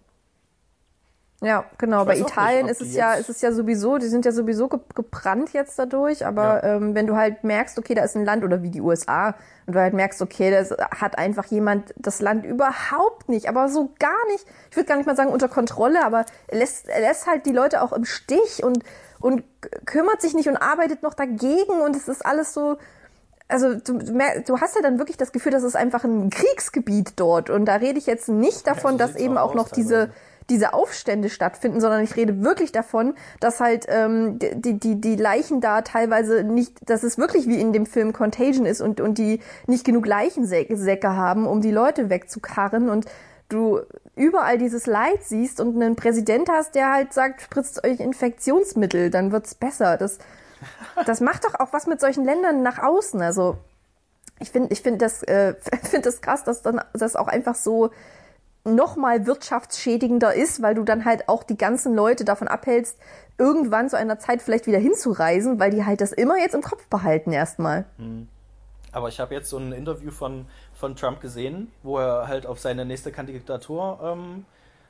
Ja, 1.44 1.64
genau. 1.78 2.04
Bei 2.04 2.16
Italien 2.16 2.66
nicht, 2.66 2.80
ist 2.80 2.88
es 2.88 2.94
ja, 2.94 3.14
ist 3.14 3.28
es 3.28 3.40
ja 3.40 3.52
sowieso, 3.52 3.98
die 3.98 4.06
sind 4.06 4.24
ja 4.24 4.32
sowieso 4.32 4.68
gebrannt 4.68 5.52
jetzt 5.52 5.78
dadurch, 5.78 6.26
aber 6.26 6.62
ja. 6.62 6.76
ähm, 6.76 6.94
wenn 6.94 7.06
du 7.06 7.16
halt 7.16 7.44
merkst, 7.44 7.78
okay, 7.78 7.94
da 7.94 8.02
ist 8.02 8.16
ein 8.16 8.24
Land 8.24 8.44
oder 8.44 8.62
wie 8.62 8.70
die 8.70 8.80
USA 8.80 9.34
und 9.66 9.74
du 9.74 9.80
halt 9.80 9.94
merkst, 9.94 10.22
okay, 10.22 10.50
das 10.50 10.70
hat 10.70 11.18
einfach 11.18 11.46
jemand 11.46 11.94
das 11.96 12.20
Land 12.20 12.44
überhaupt 12.44 13.28
nicht, 13.28 13.48
aber 13.48 13.68
so 13.68 13.90
gar 13.98 14.26
nicht, 14.32 14.46
ich 14.70 14.76
würde 14.76 14.88
gar 14.88 14.96
nicht 14.96 15.06
mal 15.06 15.16
sagen 15.16 15.30
unter 15.30 15.48
Kontrolle, 15.48 16.04
aber 16.04 16.24
er 16.48 16.58
lässt, 16.58 16.88
er 16.88 17.00
lässt 17.00 17.26
halt 17.26 17.46
die 17.46 17.52
Leute 17.52 17.82
auch 17.82 17.92
im 17.92 18.04
Stich 18.04 18.64
und, 18.64 18.82
und 19.20 19.44
kümmert 19.84 20.22
sich 20.22 20.34
nicht 20.34 20.48
und 20.48 20.56
arbeitet 20.56 21.02
noch 21.02 21.14
dagegen 21.14 21.80
und 21.84 21.94
es 21.94 22.08
ist 22.08 22.24
alles 22.24 22.54
so, 22.54 22.78
also 23.48 23.74
du, 23.74 23.98
du 23.98 24.60
hast 24.60 24.76
ja 24.76 24.82
dann 24.82 24.98
wirklich 24.98 25.16
das 25.16 25.32
Gefühl, 25.32 25.52
das 25.52 25.62
ist 25.62 25.76
einfach 25.76 26.04
ein 26.04 26.30
Kriegsgebiet 26.30 27.12
dort 27.16 27.50
und 27.50 27.66
da 27.66 27.76
rede 27.76 27.98
ich 27.98 28.06
jetzt 28.06 28.28
nicht 28.28 28.66
davon, 28.66 28.98
ja, 28.98 29.06
so 29.06 29.12
dass 29.12 29.16
eben 29.20 29.36
auch 29.36 29.54
noch 29.54 29.68
diese 29.68 30.10
diese 30.50 30.74
Aufstände 30.74 31.30
stattfinden, 31.30 31.80
sondern 31.80 32.02
ich 32.02 32.16
rede 32.16 32.42
wirklich 32.42 32.72
davon, 32.72 33.14
dass 33.40 33.60
halt 33.60 33.86
ähm, 33.88 34.38
die, 34.38 34.78
die, 34.78 35.00
die 35.00 35.16
Leichen 35.16 35.60
da 35.60 35.82
teilweise 35.82 36.44
nicht, 36.44 36.88
dass 36.88 37.02
es 37.02 37.16
wirklich 37.18 37.48
wie 37.48 37.60
in 37.60 37.72
dem 37.72 37.86
Film 37.86 38.12
Contagion 38.12 38.66
ist 38.66 38.80
und, 38.80 39.00
und 39.00 39.18
die 39.18 39.40
nicht 39.66 39.84
genug 39.84 40.06
Leichensäcke 40.06 41.16
haben, 41.16 41.46
um 41.46 41.60
die 41.60 41.70
Leute 41.70 42.10
wegzukarren 42.10 42.90
und 42.90 43.06
du 43.48 43.80
überall 44.16 44.58
dieses 44.58 44.86
Leid 44.86 45.22
siehst 45.22 45.60
und 45.60 45.74
einen 45.80 45.96
Präsident 45.96 46.48
hast, 46.48 46.74
der 46.74 46.92
halt 46.92 47.12
sagt, 47.12 47.42
spritzt 47.42 47.84
euch 47.84 48.00
Infektionsmittel, 48.00 49.10
dann 49.10 49.32
wird's 49.32 49.54
besser. 49.54 49.96
Das, 49.96 50.18
das 51.06 51.20
macht 51.20 51.44
doch 51.44 51.58
auch 51.58 51.72
was 51.72 51.86
mit 51.86 52.00
solchen 52.00 52.24
Ländern 52.24 52.62
nach 52.62 52.78
außen. 52.78 53.20
Also 53.22 53.56
ich 54.40 54.50
finde, 54.50 54.72
ich 54.72 54.82
finde 54.82 54.98
das, 54.98 55.22
äh, 55.22 55.54
finde 55.82 56.02
das 56.02 56.20
krass, 56.20 56.44
dass 56.44 56.62
dann 56.62 56.80
das 56.92 57.16
auch 57.16 57.28
einfach 57.28 57.54
so 57.54 57.90
noch 58.64 58.96
mal 58.96 59.26
wirtschaftsschädigender 59.26 60.34
ist, 60.34 60.62
weil 60.62 60.74
du 60.74 60.84
dann 60.84 61.04
halt 61.04 61.28
auch 61.28 61.42
die 61.42 61.56
ganzen 61.56 61.94
Leute 61.94 62.24
davon 62.24 62.48
abhältst, 62.48 62.98
irgendwann 63.38 63.88
zu 63.90 63.96
einer 63.96 64.18
Zeit 64.18 64.42
vielleicht 64.42 64.66
wieder 64.66 64.78
hinzureisen, 64.78 65.58
weil 65.58 65.70
die 65.70 65.84
halt 65.84 66.00
das 66.00 66.12
immer 66.12 66.38
jetzt 66.38 66.54
im 66.54 66.62
Kopf 66.62 66.86
behalten 66.88 67.32
erstmal. 67.32 67.84
Hm. 67.98 68.28
Aber 68.92 69.08
ich 69.08 69.18
habe 69.18 69.34
jetzt 69.34 69.50
so 69.50 69.58
ein 69.58 69.72
Interview 69.72 70.10
von, 70.10 70.46
von 70.72 70.94
Trump 70.94 71.20
gesehen, 71.20 71.70
wo 71.82 71.98
er 71.98 72.28
halt 72.28 72.46
auf 72.46 72.60
seine 72.60 72.84
nächste 72.84 73.10
Kandidatur 73.10 73.98
ähm, 74.02 74.44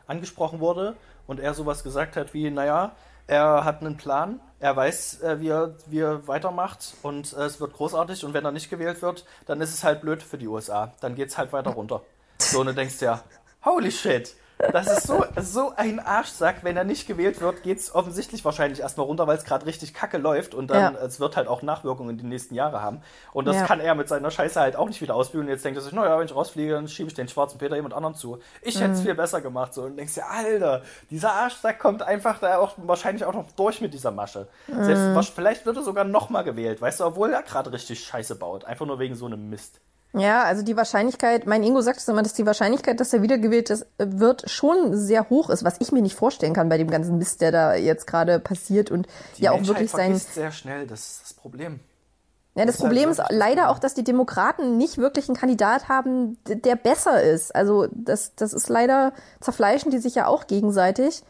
angesprochen 0.07 0.61
wurde 0.61 0.95
und 1.27 1.41
er 1.41 1.55
sowas 1.55 1.83
gesagt 1.83 2.17
hat 2.17 2.35
wie, 2.35 2.51
naja, 2.51 2.93
er 3.27 3.65
hat 3.65 3.81
einen 3.81 3.97
Plan, 3.97 4.41
er 4.61 4.77
weiß, 4.77 5.23
äh, 5.23 5.41
wie, 5.41 5.49
er, 5.49 5.75
wie 5.87 6.01
er 6.01 6.29
weitermacht 6.29 6.95
und 7.03 7.33
äh, 7.33 7.45
es 7.45 7.61
wird 7.61 7.73
großartig 7.73 8.25
und 8.27 8.35
wenn 8.35 8.45
er 8.45 8.53
nicht 8.53 8.69
gewählt 8.69 9.01
wird, 9.01 9.25
dann 9.47 9.63
ist 9.63 9.73
es 9.73 9.83
halt 9.83 10.03
blöd 10.03 10.23
für 10.23 10.37
die 10.37 10.49
USA. 10.49 10.93
Dann 11.01 11.15
geht 11.15 11.31
es 11.31 11.39
halt 11.39 11.53
weiter 11.53 11.71
runter. 11.71 12.03
So, 12.39 12.61
und 12.61 12.67
du 12.67 12.75
denkst 12.75 13.01
ja, 13.01 13.23
Holy 13.65 13.91
shit. 13.91 14.37
Das 14.73 14.87
ist 14.87 15.07
so, 15.07 15.25
so 15.41 15.73
ein 15.77 15.99
Arschsack. 16.01 16.63
Wenn 16.63 16.77
er 16.77 16.85
nicht 16.85 17.07
gewählt 17.07 17.41
wird, 17.41 17.63
geht 17.63 17.79
es 17.79 17.95
offensichtlich 17.95 18.45
wahrscheinlich 18.45 18.81
erstmal 18.81 19.07
runter, 19.07 19.27
weil 19.27 19.37
es 19.37 19.45
gerade 19.45 19.67
richtig 19.67 19.95
kacke 19.95 20.19
läuft 20.19 20.55
und 20.55 20.69
dann, 20.69 20.95
ja. 20.95 21.01
es 21.01 21.19
wird 21.19 21.37
halt 21.37 21.49
auch 21.49 21.63
Nachwirkungen 21.63 22.11
in 22.11 22.19
den 22.19 22.29
nächsten 22.29 22.55
Jahren 22.55 22.81
haben. 22.81 23.01
Und 23.33 23.47
das 23.47 23.57
ja. 23.57 23.67
kann 23.67 23.81
er 23.81 23.95
mit 23.95 24.09
seiner 24.09 24.31
Scheiße 24.31 24.61
halt 24.61 24.77
auch 24.77 24.87
nicht 24.87 25.01
wieder 25.01 25.15
ausbügeln. 25.15 25.49
Jetzt 25.49 25.65
denkt 25.65 25.79
er 25.79 25.83
sich, 25.83 25.93
naja, 25.93 26.19
wenn 26.19 26.27
ich 26.27 26.35
rausfliege, 26.35 26.73
dann 26.73 26.89
schiebe 26.89 27.09
ich 27.09 27.15
den 27.15 27.29
schwarzen 27.29 27.59
Peter 27.59 27.75
jemand 27.75 27.95
anderem 27.95 28.15
zu. 28.15 28.39
Ich 28.63 28.81
hätte 28.81 28.93
es 28.93 29.01
mhm. 29.01 29.05
viel 29.05 29.15
besser 29.15 29.41
gemacht. 29.41 29.75
So. 29.75 29.83
Und 29.83 29.97
denkst 29.97 30.15
dir, 30.15 30.29
Alter, 30.29 30.83
dieser 31.11 31.33
Arschsack 31.33 31.79
kommt 31.79 32.03
einfach 32.03 32.39
da 32.39 32.59
auch 32.59 32.75
wahrscheinlich 32.77 33.25
auch 33.25 33.35
noch 33.35 33.51
durch 33.53 33.81
mit 33.81 33.93
dieser 33.93 34.13
Masche. 34.13 34.47
Mhm. 34.69 34.85
Selbst, 34.85 35.35
vielleicht 35.35 35.67
wird 35.67 35.77
er 35.77 35.83
sogar 35.83 36.05
nochmal 36.05 36.45
gewählt, 36.45 36.81
weißt 36.81 37.01
du, 37.01 37.05
obwohl 37.05 37.33
er 37.33 37.43
gerade 37.43 37.73
richtig 37.73 38.05
Scheiße 38.05 38.37
baut. 38.37 38.65
Einfach 38.65 38.87
nur 38.87 38.99
wegen 38.99 39.17
so 39.17 39.27
einem 39.27 39.51
Mist. 39.51 39.81
Ja, 40.17 40.45
also 40.45 40.63
die 40.63 40.77
Wahrscheinlichkeit, 40.77 41.47
mein 41.47 41.65
Ingo 41.65 41.81
sagt 41.81 41.99
es 41.99 42.07
immer, 42.07 42.23
dass 42.23 42.35
die 42.35 42.47
Wahrscheinlichkeit, 42.47 43.01
dass 43.01 43.13
er 43.13 43.23
wiedergewählt 43.23 43.69
ist, 43.71 43.87
wird 43.99 44.49
schon 44.49 44.97
sehr 44.97 45.29
hoch 45.29 45.51
ist, 45.51 45.65
was 45.65 45.81
ich 45.81 45.91
mir 45.91 46.03
nicht 46.03 46.15
vorstellen 46.15 46.55
kann 46.55 46.69
bei 46.69 46.79
dem 46.79 46.89
ganzen 46.89 47.19
Mist, 47.19 47.41
der 47.41 47.51
da 47.51 47.75
jetzt 47.75 48.07
gerade 48.07 48.39
passiert 48.39 48.93
und 48.93 49.09
die 49.37 49.43
ja 49.43 49.51
Menschheit 49.51 49.65
auch 49.65 49.81
wirklich 49.81 49.91
sein. 49.91 50.17
sehr 50.17 50.53
schnell, 50.53 50.87
das 50.87 51.01
ist 51.01 51.23
das 51.25 51.35
Problem. 51.35 51.81
Ja, 52.55 52.65
das, 52.65 52.77
das 52.77 52.85
Problem 52.85 53.11
ist, 53.11 53.19
halt 53.19 53.33
ist 53.33 53.37
leider 53.37 53.71
auch, 53.71 53.81
dass 53.81 53.95
die 53.95 54.05
Demokraten 54.05 54.79
nicht 54.79 54.99
wirklich 54.99 55.29
einen 55.29 55.37
Kandidat 55.37 55.89
haben, 55.89 56.39
der 56.45 56.77
besser 56.77 57.21
ist. 57.21 57.55
Also 57.55 57.89
das, 57.91 58.37
das 58.37 58.53
ist 58.53 58.69
leider, 58.69 59.13
zerfleischen 59.41 59.91
die 59.91 59.99
sich 59.99 60.15
ja 60.15 60.29
auch 60.29 60.47
gegenseitig. 60.47 61.25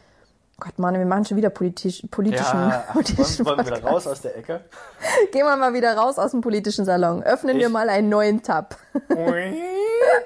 Gott, 0.61 0.79
Mann, 0.79 0.95
wir 0.97 1.05
machen 1.05 1.25
schon 1.25 1.37
wieder 1.37 1.51
politisch, 1.51 2.03
politischen, 2.11 2.71
Ja, 2.71 2.85
politischen 2.93 3.45
wollen, 3.45 3.59
wollen 3.59 3.67
wir 3.67 3.77
wieder 3.77 3.89
raus 3.91 4.07
aus 4.07 4.21
der 4.21 4.37
Ecke? 4.37 4.61
Gehen 5.33 5.45
wir 5.45 5.57
mal 5.57 5.75
wieder 5.75 5.97
raus 5.97 6.17
aus 6.19 6.31
dem 6.31 6.41
politischen 6.43 6.85
Salon. 6.85 7.23
Öffnen 7.25 7.59
wir 7.59 7.67
Ich- 7.67 7.73
mal 7.73 7.89
einen 7.89 8.09
neuen 8.09 8.41
Tab. 8.43 8.77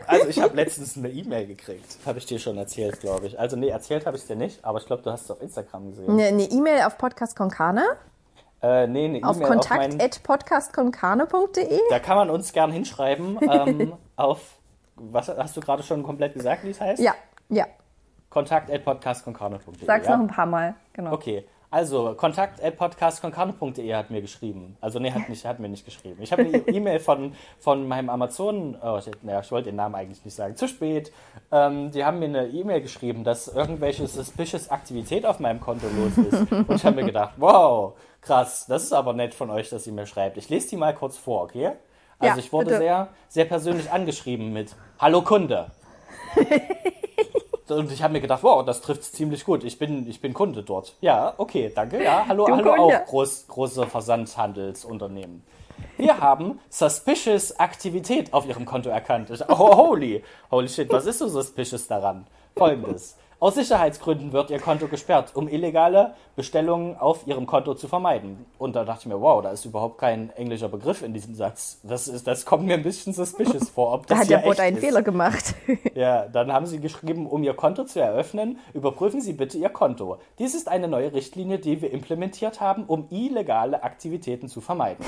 Also 0.06 0.28
ich 0.28 0.40
habe 0.40 0.56
letztens 0.56 0.96
eine 0.96 1.08
E-Mail 1.10 1.46
gekriegt. 1.46 1.98
Habe 2.04 2.18
ich 2.18 2.26
dir 2.26 2.38
schon 2.38 2.56
erzählt, 2.58 3.00
glaube 3.00 3.26
ich. 3.26 3.38
Also 3.38 3.56
nee, 3.56 3.68
erzählt 3.68 4.06
habe 4.06 4.16
ich 4.16 4.26
dir 4.26 4.34
nicht, 4.36 4.64
aber 4.64 4.78
ich 4.78 4.86
glaube, 4.86 5.02
du 5.02 5.10
hast 5.12 5.24
es 5.24 5.30
auf 5.30 5.40
Instagram 5.42 5.90
gesehen. 5.90 6.10
Eine 6.10 6.24
eine 6.26 6.42
E-Mail 6.44 6.82
auf 6.82 6.98
Podcast 6.98 7.36
Konkane, 7.36 7.84
Äh, 8.62 8.86
nee, 8.88 9.04
eine 9.06 9.22
auf 9.28 9.36
E-Mail 9.36 9.58
auf 9.58 9.68
kontakt.podcastkonkane.de. 9.68 11.80
Da 11.90 11.98
kann 12.00 12.16
man 12.16 12.30
uns 12.30 12.52
gern 12.52 12.72
hinschreiben 12.72 13.38
ähm, 13.42 13.92
auf... 14.16 14.40
Was 14.96 15.28
hast 15.28 15.56
du 15.56 15.60
gerade 15.60 15.82
schon 15.84 16.02
komplett 16.02 16.34
gesagt, 16.34 16.64
wie 16.64 16.70
es 16.70 16.80
heißt? 16.80 17.00
Ja, 17.00 17.14
ja. 17.50 17.66
Kontakt 18.30 18.70
at 18.70 18.84
podcastkonkane.de. 18.84 19.86
Sag's 19.86 20.06
ja? 20.06 20.16
noch 20.16 20.24
ein 20.24 20.28
paar 20.28 20.46
Mal. 20.46 20.74
Genau. 20.92 21.12
Okay, 21.12 21.44
also 21.70 22.14
kontakt 22.14 22.62
at 22.62 22.78
hat 22.80 24.10
mir 24.10 24.22
geschrieben. 24.22 24.76
Also 24.80 24.98
nee, 24.98 25.12
hat, 25.12 25.28
nicht, 25.28 25.44
hat 25.44 25.58
mir 25.60 25.68
nicht 25.68 25.84
geschrieben. 25.84 26.22
Ich 26.22 26.32
habe 26.32 26.42
eine 26.42 26.56
E-Mail 26.66 26.98
von, 26.98 27.34
von 27.58 27.86
meinem 27.86 28.08
Amazon, 28.08 28.76
oh, 28.82 28.98
ich, 28.98 29.10
naja, 29.22 29.40
ich 29.40 29.52
wollte 29.52 29.68
den 29.68 29.76
Namen 29.76 29.94
eigentlich 29.94 30.24
nicht 30.24 30.34
sagen, 30.34 30.56
zu 30.56 30.66
spät. 30.66 31.12
Ähm, 31.52 31.90
die 31.90 32.04
haben 32.04 32.20
mir 32.20 32.26
eine 32.26 32.46
E-Mail 32.48 32.80
geschrieben, 32.80 33.22
dass 33.22 33.48
irgendwelche 33.48 34.06
suspicious 34.06 34.70
Aktivität 34.70 35.26
auf 35.26 35.40
meinem 35.40 35.60
Konto 35.60 35.86
los 35.88 36.16
ist. 36.16 36.50
Und 36.50 36.72
ich 36.72 36.84
habe 36.86 36.96
mir 36.96 37.04
gedacht, 37.04 37.34
wow, 37.38 37.94
krass, 38.22 38.64
das 38.66 38.84
ist 38.84 38.94
aber 38.94 39.12
nett 39.12 39.34
von 39.34 39.50
euch, 39.50 39.68
dass 39.68 39.86
ihr 39.86 39.92
mir 39.92 40.06
schreibt. 40.06 40.38
Ich 40.38 40.48
lese 40.48 40.70
die 40.70 40.76
mal 40.76 40.94
kurz 40.94 41.18
vor, 41.18 41.42
okay? 41.42 41.72
Also 42.18 42.34
Ja, 42.34 42.38
ich 42.38 42.52
wurde 42.52 42.66
bitte. 42.66 42.78
sehr, 42.78 43.08
sehr 43.28 43.44
persönlich 43.44 43.90
angeschrieben 43.92 44.54
mit 44.54 44.74
Hallo 44.98 45.20
Kunde. 45.20 45.70
Und 47.70 47.92
ich 47.92 48.02
habe 48.02 48.12
mir 48.12 48.20
gedacht, 48.20 48.42
wow, 48.42 48.64
das 48.64 48.80
trifft 48.80 49.04
ziemlich 49.04 49.44
gut. 49.44 49.64
Ich 49.64 49.78
bin, 49.78 50.08
ich 50.08 50.20
bin 50.20 50.34
Kunde 50.34 50.62
dort. 50.62 50.96
Ja, 51.00 51.34
okay, 51.36 51.70
danke. 51.74 52.02
Ja, 52.02 52.24
hallo, 52.26 52.46
Du 52.46 52.56
hallo 52.56 52.74
Kunde. 52.74 53.00
auch 53.02 53.06
groß, 53.06 53.46
große 53.48 53.86
Versandhandelsunternehmen. 53.86 55.42
Wir 55.96 56.18
haben 56.18 56.58
suspicious 56.70 57.58
Aktivität 57.58 58.32
auf 58.32 58.46
Ihrem 58.46 58.64
Konto 58.64 58.88
erkannt. 58.90 59.30
Oh, 59.48 59.76
holy, 59.76 60.22
holy 60.50 60.68
shit, 60.68 60.90
was 60.92 61.06
ist 61.06 61.18
so 61.18 61.28
suspicious 61.28 61.86
daran? 61.86 62.26
Folgendes. 62.56 63.16
Aus 63.40 63.54
Sicherheitsgründen 63.54 64.32
wird 64.32 64.50
Ihr 64.50 64.58
Konto 64.58 64.88
gesperrt, 64.88 65.30
um 65.36 65.46
illegale 65.46 66.14
Bestellungen 66.34 66.96
auf 66.96 67.24
Ihrem 67.28 67.46
Konto 67.46 67.74
zu 67.74 67.86
vermeiden. 67.86 68.44
Und 68.58 68.74
da 68.74 68.84
dachte 68.84 69.02
ich 69.02 69.06
mir, 69.06 69.20
wow, 69.20 69.40
da 69.40 69.52
ist 69.52 69.64
überhaupt 69.64 69.98
kein 69.98 70.30
englischer 70.30 70.68
Begriff 70.68 71.02
in 71.02 71.14
diesem 71.14 71.36
Satz. 71.36 71.78
Das, 71.84 72.08
ist, 72.08 72.26
das 72.26 72.44
kommt 72.44 72.64
mir 72.64 72.74
ein 72.74 72.82
bisschen 72.82 73.12
suspicious 73.12 73.70
vor. 73.70 73.94
Ob 73.94 74.08
Da 74.08 74.14
das 74.14 74.22
hat 74.24 74.30
der 74.30 74.38
Bot 74.38 74.58
einen 74.58 74.78
ist. 74.78 74.84
Fehler 74.84 75.02
gemacht. 75.02 75.54
Ja, 75.94 76.26
dann 76.26 76.52
haben 76.52 76.66
sie 76.66 76.78
geschrieben, 76.80 77.26
um 77.26 77.42
Ihr 77.42 77.54
Konto 77.54 77.84
zu 77.84 78.00
eröffnen, 78.00 78.58
überprüfen 78.72 79.20
Sie 79.20 79.32
bitte 79.32 79.58
Ihr 79.58 79.68
Konto. 79.68 80.18
Dies 80.38 80.54
ist 80.54 80.68
eine 80.68 80.86
neue 80.86 81.12
Richtlinie, 81.12 81.58
die 81.58 81.82
wir 81.82 81.90
implementiert 81.90 82.60
haben, 82.60 82.84
um 82.84 83.08
illegale 83.10 83.82
Aktivitäten 83.82 84.48
zu 84.48 84.60
vermeiden. 84.60 85.04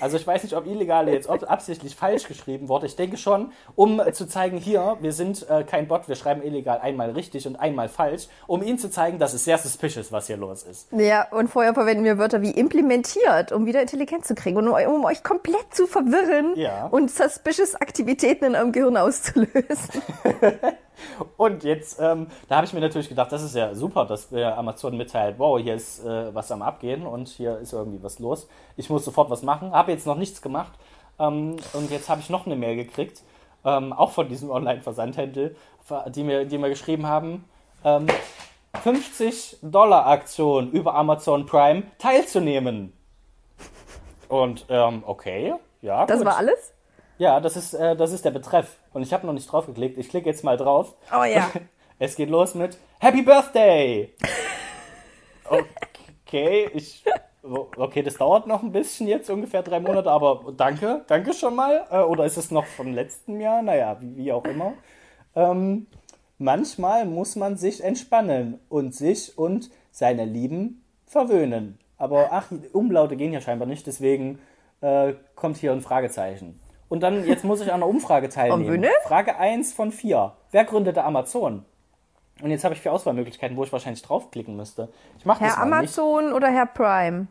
Also 0.00 0.16
ich 0.16 0.26
weiß 0.26 0.42
nicht, 0.42 0.56
ob 0.56 0.66
illegale 0.66 1.12
jetzt 1.12 1.28
absichtlich 1.28 1.94
falsch 1.94 2.26
geschrieben 2.26 2.68
wurde. 2.68 2.86
Ich 2.86 2.96
denke 2.96 3.16
schon, 3.16 3.52
um 3.76 4.00
äh, 4.00 4.12
zu 4.12 4.26
zeigen, 4.26 4.56
hier, 4.58 4.96
wir 5.00 5.12
sind 5.12 5.48
äh, 5.48 5.64
kein 5.64 5.88
Bot, 5.88 6.08
wir 6.08 6.14
schreiben 6.16 6.42
illegal 6.42 6.80
einmal 6.80 7.10
richtig 7.10 7.46
und 7.46 7.56
einmal 7.56 7.88
falsch, 7.88 8.28
um 8.46 8.62
Ihnen 8.62 8.78
zu 8.78 8.90
zeigen, 8.90 9.18
dass 9.18 9.34
es 9.34 9.44
sehr 9.44 9.58
suspicious, 9.58 10.10
was 10.12 10.26
hier 10.26 10.36
los 10.36 10.62
ist. 10.62 10.88
Ja, 10.92 11.26
und 11.30 11.48
vorher 11.48 11.74
verwenden 11.74 12.04
wir 12.04 12.18
Wörter 12.18 12.42
wie 12.42 12.50
implementiert, 12.50 13.52
um 13.52 13.66
wieder 13.66 13.80
Intelligenz 13.82 14.26
zu 14.26 14.34
kriegen 14.34 14.56
und 14.56 14.68
um, 14.68 14.74
um 14.74 15.04
euch 15.04 15.22
komplett 15.22 15.72
zu 15.74 15.86
verwirren 15.86 16.54
Ja. 16.56 16.86
und 16.86 17.10
suspicious 17.10 17.74
Aktivitäten 17.74 18.44
in 18.44 18.54
eurem 18.56 18.72
Gehirn 18.72 18.96
auszulösen. 18.96 20.02
Und 21.36 21.64
jetzt, 21.64 21.98
ähm, 22.00 22.28
da 22.48 22.56
habe 22.56 22.66
ich 22.66 22.72
mir 22.72 22.80
natürlich 22.80 23.08
gedacht, 23.08 23.32
das 23.32 23.42
ist 23.42 23.54
ja 23.54 23.74
super, 23.74 24.04
dass 24.04 24.28
der 24.28 24.56
Amazon 24.58 24.96
mitteilt, 24.96 25.38
wow, 25.38 25.58
hier 25.58 25.74
ist 25.74 26.04
äh, 26.04 26.34
was 26.34 26.50
am 26.50 26.62
Abgehen 26.62 27.06
und 27.06 27.28
hier 27.28 27.58
ist 27.58 27.72
irgendwie 27.72 28.02
was 28.02 28.18
los. 28.18 28.48
Ich 28.76 28.90
muss 28.90 29.04
sofort 29.04 29.30
was 29.30 29.42
machen, 29.42 29.72
habe 29.72 29.92
jetzt 29.92 30.06
noch 30.06 30.16
nichts 30.16 30.42
gemacht 30.42 30.72
ähm, 31.18 31.56
und 31.72 31.90
jetzt 31.90 32.08
habe 32.08 32.20
ich 32.20 32.30
noch 32.30 32.46
eine 32.46 32.56
Mail 32.56 32.76
gekriegt, 32.76 33.22
ähm, 33.64 33.92
auch 33.92 34.10
von 34.12 34.28
diesem 34.28 34.50
Online-Versandhändler, 34.50 35.50
die 36.08 36.22
mir, 36.22 36.44
die 36.44 36.58
mir 36.58 36.68
geschrieben 36.68 37.06
haben, 37.06 37.44
ähm, 37.84 38.06
50 38.82 39.58
Dollar 39.62 40.06
Aktion 40.06 40.70
über 40.70 40.94
Amazon 40.94 41.46
Prime 41.46 41.82
teilzunehmen. 41.98 42.92
Und 44.28 44.64
ähm, 44.68 45.02
okay, 45.06 45.54
ja. 45.82 46.06
Das 46.06 46.18
gut. 46.18 46.26
war 46.26 46.36
alles? 46.36 46.72
Ja, 47.18 47.40
das 47.40 47.56
ist, 47.56 47.74
äh, 47.74 47.96
das 47.96 48.12
ist 48.12 48.24
der 48.24 48.30
Betreff. 48.30 48.78
Und 48.92 49.02
ich 49.02 49.12
habe 49.12 49.26
noch 49.26 49.32
nicht 49.32 49.50
drauf 49.50 49.66
geklickt. 49.66 49.98
Ich 49.98 50.08
klicke 50.08 50.28
jetzt 50.28 50.44
mal 50.44 50.56
drauf. 50.56 50.94
Oh 51.12 51.24
ja. 51.24 51.50
Es 52.02 52.16
geht 52.16 52.30
los 52.30 52.54
mit 52.54 52.78
Happy 52.98 53.20
Birthday! 53.20 54.14
Okay, 56.30 56.70
ich. 56.74 57.04
Okay, 57.42 58.02
das 58.02 58.14
dauert 58.14 58.46
noch 58.46 58.62
ein 58.62 58.70
bisschen 58.70 59.08
jetzt, 59.08 59.28
ungefähr 59.30 59.62
drei 59.64 59.80
Monate, 59.80 60.10
aber 60.10 60.52
danke, 60.56 61.04
danke 61.08 61.32
schon 61.32 61.56
mal. 61.56 61.86
Äh, 61.90 62.02
Oder 62.02 62.24
ist 62.24 62.36
es 62.36 62.52
noch 62.52 62.66
von 62.66 62.92
letztem 62.92 63.40
Jahr? 63.40 63.60
Naja, 63.60 63.96
wie, 64.00 64.16
wie 64.16 64.32
auch 64.32 64.44
immer. 64.44 64.74
Ähm, 65.34 65.88
manchmal 66.38 67.04
muss 67.04 67.34
man 67.34 67.56
sich 67.56 67.82
entspannen 67.82 68.60
und 68.68 68.94
sich 68.94 69.36
und 69.36 69.70
seine 69.90 70.24
Lieben 70.24 70.84
verwöhnen. 71.06 71.80
Aber 71.96 72.28
ach, 72.30 72.52
Umlaute 72.72 73.16
gehen 73.16 73.32
ja 73.32 73.40
scheinbar 73.40 73.66
nicht, 73.66 73.86
deswegen 73.88 74.38
äh, 74.82 75.14
kommt 75.34 75.56
hier 75.56 75.72
ein 75.72 75.80
Fragezeichen. 75.80 76.60
Und 76.90 77.00
dann, 77.00 77.24
jetzt 77.24 77.44
muss 77.44 77.60
ich 77.60 77.68
an 77.68 77.76
einer 77.76 77.86
Umfrage 77.86 78.28
teilnehmen. 78.28 78.84
Frage 79.04 79.38
1 79.38 79.72
von 79.72 79.92
4. 79.92 80.32
Wer 80.50 80.64
gründete 80.64 81.04
Amazon? 81.04 81.64
Und 82.42 82.50
jetzt 82.50 82.64
habe 82.64 82.74
ich 82.74 82.80
vier 82.80 82.92
Auswahlmöglichkeiten, 82.92 83.56
wo 83.56 83.62
ich 83.62 83.72
wahrscheinlich 83.72 84.02
draufklicken 84.02 84.56
müsste. 84.56 84.88
Ich 85.16 85.24
mache 85.24 85.44
das 85.44 85.56
Herr 85.56 85.66
mal 85.66 85.82
nicht. 85.82 85.96
Amazon 85.98 86.32
oder 86.32 86.48
Herr 86.48 86.66
Prime? 86.66 87.28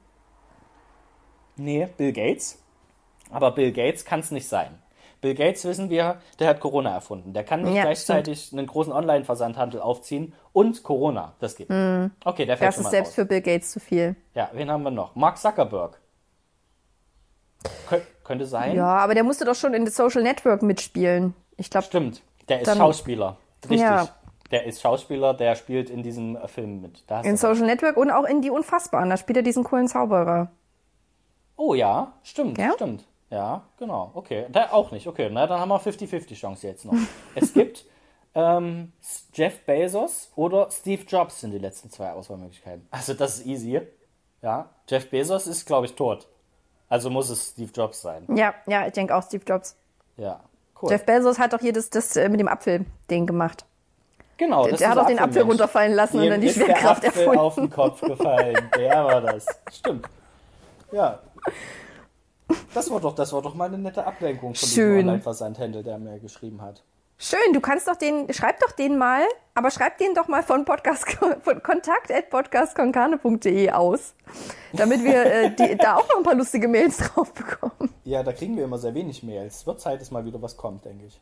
Nee, 1.58 1.90
Bill 1.98 2.14
Gates. 2.14 2.64
Aber 3.32 3.52
Bill 3.52 3.74
Gates 3.74 4.06
kann 4.06 4.22
es 4.22 4.32
nicht 4.32 4.48
sein. 4.48 4.80
Bill 5.20 5.36
Gates, 5.36 5.66
wissen 5.66 5.90
wir, 5.90 6.22
der 6.40 6.48
hat 6.48 6.62
Corona 6.62 6.94
erfunden. 6.94 7.34
Der 7.34 7.44
kann 7.44 7.64
nicht 7.64 7.76
Ja, 7.76 7.82
gleichzeitig 7.82 8.54
einen 8.54 8.66
großen 8.66 8.94
Online-Versandhandel 8.94 9.82
aufziehen 9.82 10.34
und 10.54 10.84
Corona. 10.84 11.34
Das 11.40 11.58
geht. 11.58 11.70
nicht. 11.70 12.12
Okay, 12.24 12.46
der 12.46 12.56
fällt. 12.56 12.70
Das 12.70 12.76
schon 12.76 12.82
ist 12.82 12.86
mal 12.86 12.92
selbst 12.92 13.10
raus. 13.10 13.16
für 13.16 13.26
Bill 13.26 13.42
Gates 13.42 13.72
zu 13.72 13.82
viel. 13.82 14.16
Ja, 14.34 14.50
wen 14.54 14.72
haben 14.72 14.84
wir 14.84 14.92
noch? 14.92 15.16
Mark 15.16 15.38
Zuckerberg. 15.38 16.00
Kö 17.90 18.00
könnte 18.30 18.46
sein. 18.46 18.76
Ja, 18.76 18.98
aber 18.98 19.16
der 19.16 19.24
musste 19.24 19.44
doch 19.44 19.56
schon 19.56 19.74
in 19.74 19.88
The 19.88 19.92
Social 19.92 20.22
Network 20.22 20.62
mitspielen. 20.62 21.34
Ich 21.58 21.72
glaube, 21.72 21.88
Stimmt. 21.88 22.22
Der 22.48 22.62
ist 22.62 22.68
Dann- 22.68 22.78
Schauspieler. 22.78 23.38
Richtig. 23.64 23.82
Ja. 23.82 24.08
Der 24.52 24.66
ist 24.66 24.82
Schauspieler, 24.82 25.34
der 25.34 25.56
spielt 25.56 25.90
in 25.90 26.04
diesem 26.04 26.36
äh, 26.36 26.48
Film 26.48 26.82
mit. 26.82 27.04
In 27.24 27.38
Social 27.38 27.66
Network 27.66 27.98
und 27.98 28.12
auch 28.12 28.26
in 28.26 28.42
Die 28.44 28.52
Unfassbaren. 28.52 29.10
Da 29.10 29.18
spielt 29.18 29.38
er 29.38 29.44
diesen 29.44 29.64
coolen 29.64 29.88
Zauberer. 29.88 30.52
Oh 31.58 31.74
ja, 31.74 32.14
stimmt, 32.24 32.58
Ja? 32.60 32.72
stimmt. 32.76 33.04
Ja, 33.32 33.64
genau. 33.78 34.12
Okay, 34.14 34.46
da 34.52 34.70
auch 34.72 34.92
nicht. 34.92 35.08
Okay, 35.08 35.30
na 35.32 35.46
dann 35.48 35.60
haben 35.60 35.70
wir 35.70 35.80
50-50 35.82 36.36
Chance 36.36 36.68
jetzt 36.68 36.86
noch. 36.86 36.94
es 37.36 37.54
gibt 37.54 37.86
ähm, 38.36 38.92
Jeff 39.34 39.60
Bezos 39.66 40.32
oder 40.36 40.70
Steve 40.72 41.04
Jobs 41.08 41.42
sind 41.42 41.52
die 41.52 41.58
letzten 41.60 41.90
zwei 41.90 42.12
Auswahlmöglichkeiten. 42.12 42.88
Also 42.92 43.14
das 43.16 43.40
ist 43.40 43.46
easy. 43.48 43.82
Ja, 44.42 44.70
Jeff 44.88 45.10
Bezos 45.10 45.48
ist, 45.48 45.66
glaube 45.66 45.86
ich, 45.88 45.96
tot. 45.96 46.28
Also 46.90 47.10
muss 47.10 47.30
es 47.30 47.50
Steve 47.52 47.72
Jobs 47.74 48.02
sein. 48.02 48.26
Ja, 48.36 48.54
ja, 48.68 48.86
ich 48.88 48.94
denke 48.94 49.16
auch 49.16 49.24
Steve 49.24 49.44
Jobs. 49.48 49.76
Ja, 50.18 50.40
cool. 50.82 50.90
Jeff 50.92 51.06
Bezos 51.06 51.38
hat 51.40 51.54
doch 51.54 51.60
hier 51.60 51.72
das, 51.74 51.90
das 51.90 52.16
äh, 52.18 52.28
mit 52.30 52.40
dem 52.40 52.48
Apfel-Ding 52.48 53.26
gemacht. 53.28 53.66
genau, 54.38 54.64
der 54.64 54.72
das 54.74 54.86
hat 54.86 54.98
ist 54.98 55.04
auch 55.04 55.08
den 55.08 55.20
Apfel 55.20 55.44
runterfallen 55.44 55.94
lassen 55.94 56.20
und 56.20 56.30
dann 56.30 56.42
die 56.42 56.48
ist 56.48 56.58
der 56.60 56.66
Schwerkraft 56.66 57.06
Apfel 57.06 57.22
erfunden. 57.22 57.40
auf 57.40 57.56
den 57.56 57.70
Kopf 57.70 58.02
gefallen. 58.02 58.70
Der 58.78 59.06
war 59.06 59.22
das. 59.22 59.46
Stimmt. 59.72 60.08
Ja. 60.92 61.20
Das 62.74 62.90
war 62.90 63.00
doch, 63.00 63.14
das 63.14 63.32
war 63.32 63.42
doch 63.44 63.54
mal 63.54 63.66
eine 63.66 63.78
nette 63.78 64.06
Ablenkung 64.06 64.56
von 64.56 64.68
Schön. 64.68 64.96
diesem 64.96 65.08
Online-Versandhändler, 65.10 65.84
der 65.84 66.00
mir 66.00 66.20
geschrieben 66.20 66.62
hat. 66.62 66.84
Schön, 67.22 67.52
du 67.52 67.60
kannst 67.60 67.86
doch 67.90 67.98
den, 67.98 68.34
schreib 68.34 68.62
doch 68.62 68.72
den 68.72 68.98
mal, 68.98 69.24
aber 69.54 69.72
schreib 69.72 69.98
den 69.98 70.14
doch 70.14 70.30
mal 70.30 70.42
von 70.42 70.64
Podcast, 70.64 71.06
von 71.42 71.62
kontakt.podcastkonkane.de 71.62 73.72
aus, 73.72 74.14
damit 74.72 75.04
wir 75.04 75.26
äh, 75.26 75.54
die, 75.54 75.76
da 75.78 75.98
auch 75.98 76.08
noch 76.08 76.20
ein 76.20 76.24
paar 76.24 76.36
lustige 76.36 76.70
Mails 76.70 76.96
drauf 76.96 77.34
bekommen. 77.34 77.94
Ja, 78.06 78.24
da 78.24 78.32
kriegen 78.32 78.56
wir 78.56 78.64
immer 78.64 78.78
sehr 78.78 78.94
wenig 78.94 79.22
Mails. 79.22 79.68
Wird 79.68 79.82
Zeit, 79.82 80.00
dass 80.00 80.12
mal 80.12 80.24
wieder 80.24 80.42
was 80.42 80.56
kommt, 80.56 80.86
denke 80.86 81.08
ich. 81.08 81.20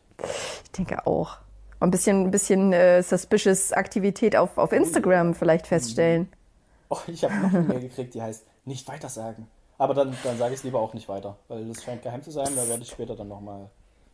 Ich 0.66 0.72
denke 0.74 1.08
auch. 1.08 1.40
Und 1.80 1.88
ein 1.88 1.92
bisschen, 1.92 2.26
ein 2.26 2.32
bisschen 2.32 2.74
äh, 2.74 3.02
suspicious 3.02 3.74
Aktivität 3.74 4.36
auf, 4.36 4.60
auf 4.60 4.74
Instagram 4.74 5.34
vielleicht 5.34 5.66
feststellen. 5.66 6.32
Oh, 6.90 7.00
ich 7.08 7.24
habe 7.24 7.34
noch 7.38 7.52
eine 7.52 7.64
Mail 7.64 7.80
gekriegt, 7.82 8.14
die 8.14 8.22
heißt 8.22 8.46
nicht 8.66 8.88
weitersagen. 8.88 9.48
Aber 9.80 9.96
dann, 9.96 10.16
dann 10.24 10.38
sage 10.38 10.54
ich 10.54 10.60
es 10.60 10.64
lieber 10.64 10.80
auch 10.80 10.94
nicht 10.94 11.10
weiter, 11.10 11.38
weil 11.48 11.66
das 11.66 11.84
scheint 11.84 12.04
geheim 12.04 12.22
zu 12.22 12.30
sein. 12.30 12.56
Da 12.56 12.68
werde 12.68 12.84
ich 12.84 12.92
später 12.92 13.16
dann 13.16 13.30
nochmal, 13.30 13.72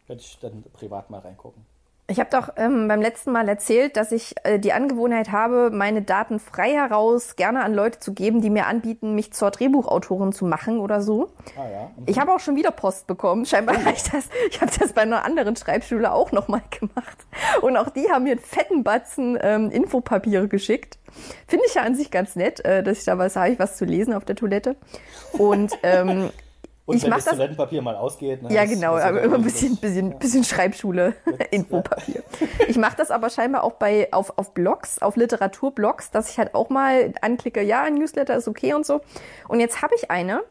werde 0.07 0.21
ich 0.21 0.39
dann 0.39 0.63
privat 0.71 1.09
mal 1.09 1.19
reingucken. 1.19 1.72
Ich 2.07 2.19
habe 2.19 2.29
doch 2.29 2.49
ähm, 2.57 2.89
beim 2.89 3.01
letzten 3.01 3.31
Mal 3.31 3.47
erzählt, 3.47 3.95
dass 3.95 4.11
ich 4.11 4.35
äh, 4.43 4.59
die 4.59 4.73
Angewohnheit 4.73 5.31
habe, 5.31 5.69
meine 5.71 6.01
Daten 6.01 6.37
frei 6.37 6.73
heraus 6.73 7.37
gerne 7.37 7.63
an 7.63 7.73
Leute 7.73 7.99
zu 7.99 8.13
geben, 8.13 8.41
die 8.41 8.49
mir 8.49 8.67
anbieten, 8.67 9.15
mich 9.15 9.31
zur 9.31 9.51
Drehbuchautorin 9.51 10.33
zu 10.33 10.43
machen 10.43 10.79
oder 10.79 11.01
so. 11.01 11.29
Ah, 11.57 11.69
ja. 11.69 11.91
Ich 12.05 12.19
habe 12.19 12.33
auch 12.33 12.41
schon 12.41 12.57
wieder 12.57 12.71
Post 12.71 13.07
bekommen. 13.07 13.45
Scheinbar 13.45 13.77
habe 13.77 13.95
ich 13.95 14.03
das, 14.03 14.27
ich 14.49 14.59
habe 14.59 14.71
das 14.77 14.91
bei 14.91 15.03
einer 15.03 15.23
anderen 15.23 15.55
Schreibschule 15.55 16.11
auch 16.11 16.33
nochmal 16.33 16.61
gemacht. 16.77 17.17
Und 17.61 17.77
auch 17.77 17.89
die 17.89 18.11
haben 18.11 18.23
mir 18.23 18.31
einen 18.31 18.41
fetten 18.41 18.83
Batzen 18.83 19.39
ähm, 19.41 19.71
Infopapiere 19.71 20.49
geschickt. 20.49 20.97
Finde 21.47 21.65
ich 21.67 21.75
ja 21.75 21.83
an 21.83 21.95
sich 21.95 22.11
ganz 22.11 22.35
nett, 22.35 22.59
äh, 22.65 22.83
dass 22.83 22.99
ich 22.99 23.05
da 23.05 23.17
was 23.17 23.37
habe, 23.37 23.51
ich 23.51 23.59
was 23.59 23.77
zu 23.77 23.85
lesen 23.85 24.13
auf 24.13 24.25
der 24.25 24.35
Toilette. 24.35 24.75
Und 25.37 25.71
ähm, 25.83 26.31
Und 26.85 26.97
ich 26.97 27.03
wenn 27.03 27.11
mach 27.11 27.17
das 27.17 27.27
Toilettenpapier 27.27 27.81
mal 27.81 27.95
ausgeht. 27.95 28.43
Ne, 28.43 28.53
ja, 28.53 28.65
genau, 28.65 28.97
aber 28.97 29.19
ja 29.19 29.23
immer 29.23 29.35
ein 29.35 29.45
wirklich 29.45 29.61
bisschen, 29.61 29.77
bisschen, 29.77 30.19
bisschen 30.19 30.43
Schreibschule, 30.43 31.13
Infopapier. 31.51 32.23
Ich 32.67 32.77
mache 32.77 32.97
das 32.97 33.09
aber 33.09 33.29
scheinbar 33.29 33.63
auch 33.63 33.73
bei 33.73 34.11
auf, 34.11 34.37
auf 34.37 34.53
Blogs, 34.53 34.99
auf 34.99 35.15
Literaturblogs, 35.15 36.11
dass 36.11 36.29
ich 36.29 36.37
halt 36.37 36.53
auch 36.53 36.69
mal 36.69 37.13
anklicke, 37.21 37.61
ja, 37.61 37.83
ein 37.83 37.95
Newsletter 37.95 38.35
ist 38.35 38.49
okay 38.49 38.73
und 38.73 38.85
so. 38.85 38.99
Und 39.47 39.61
jetzt 39.61 39.81
habe 39.81 39.95
ich 39.95 40.11
eine, 40.11 40.41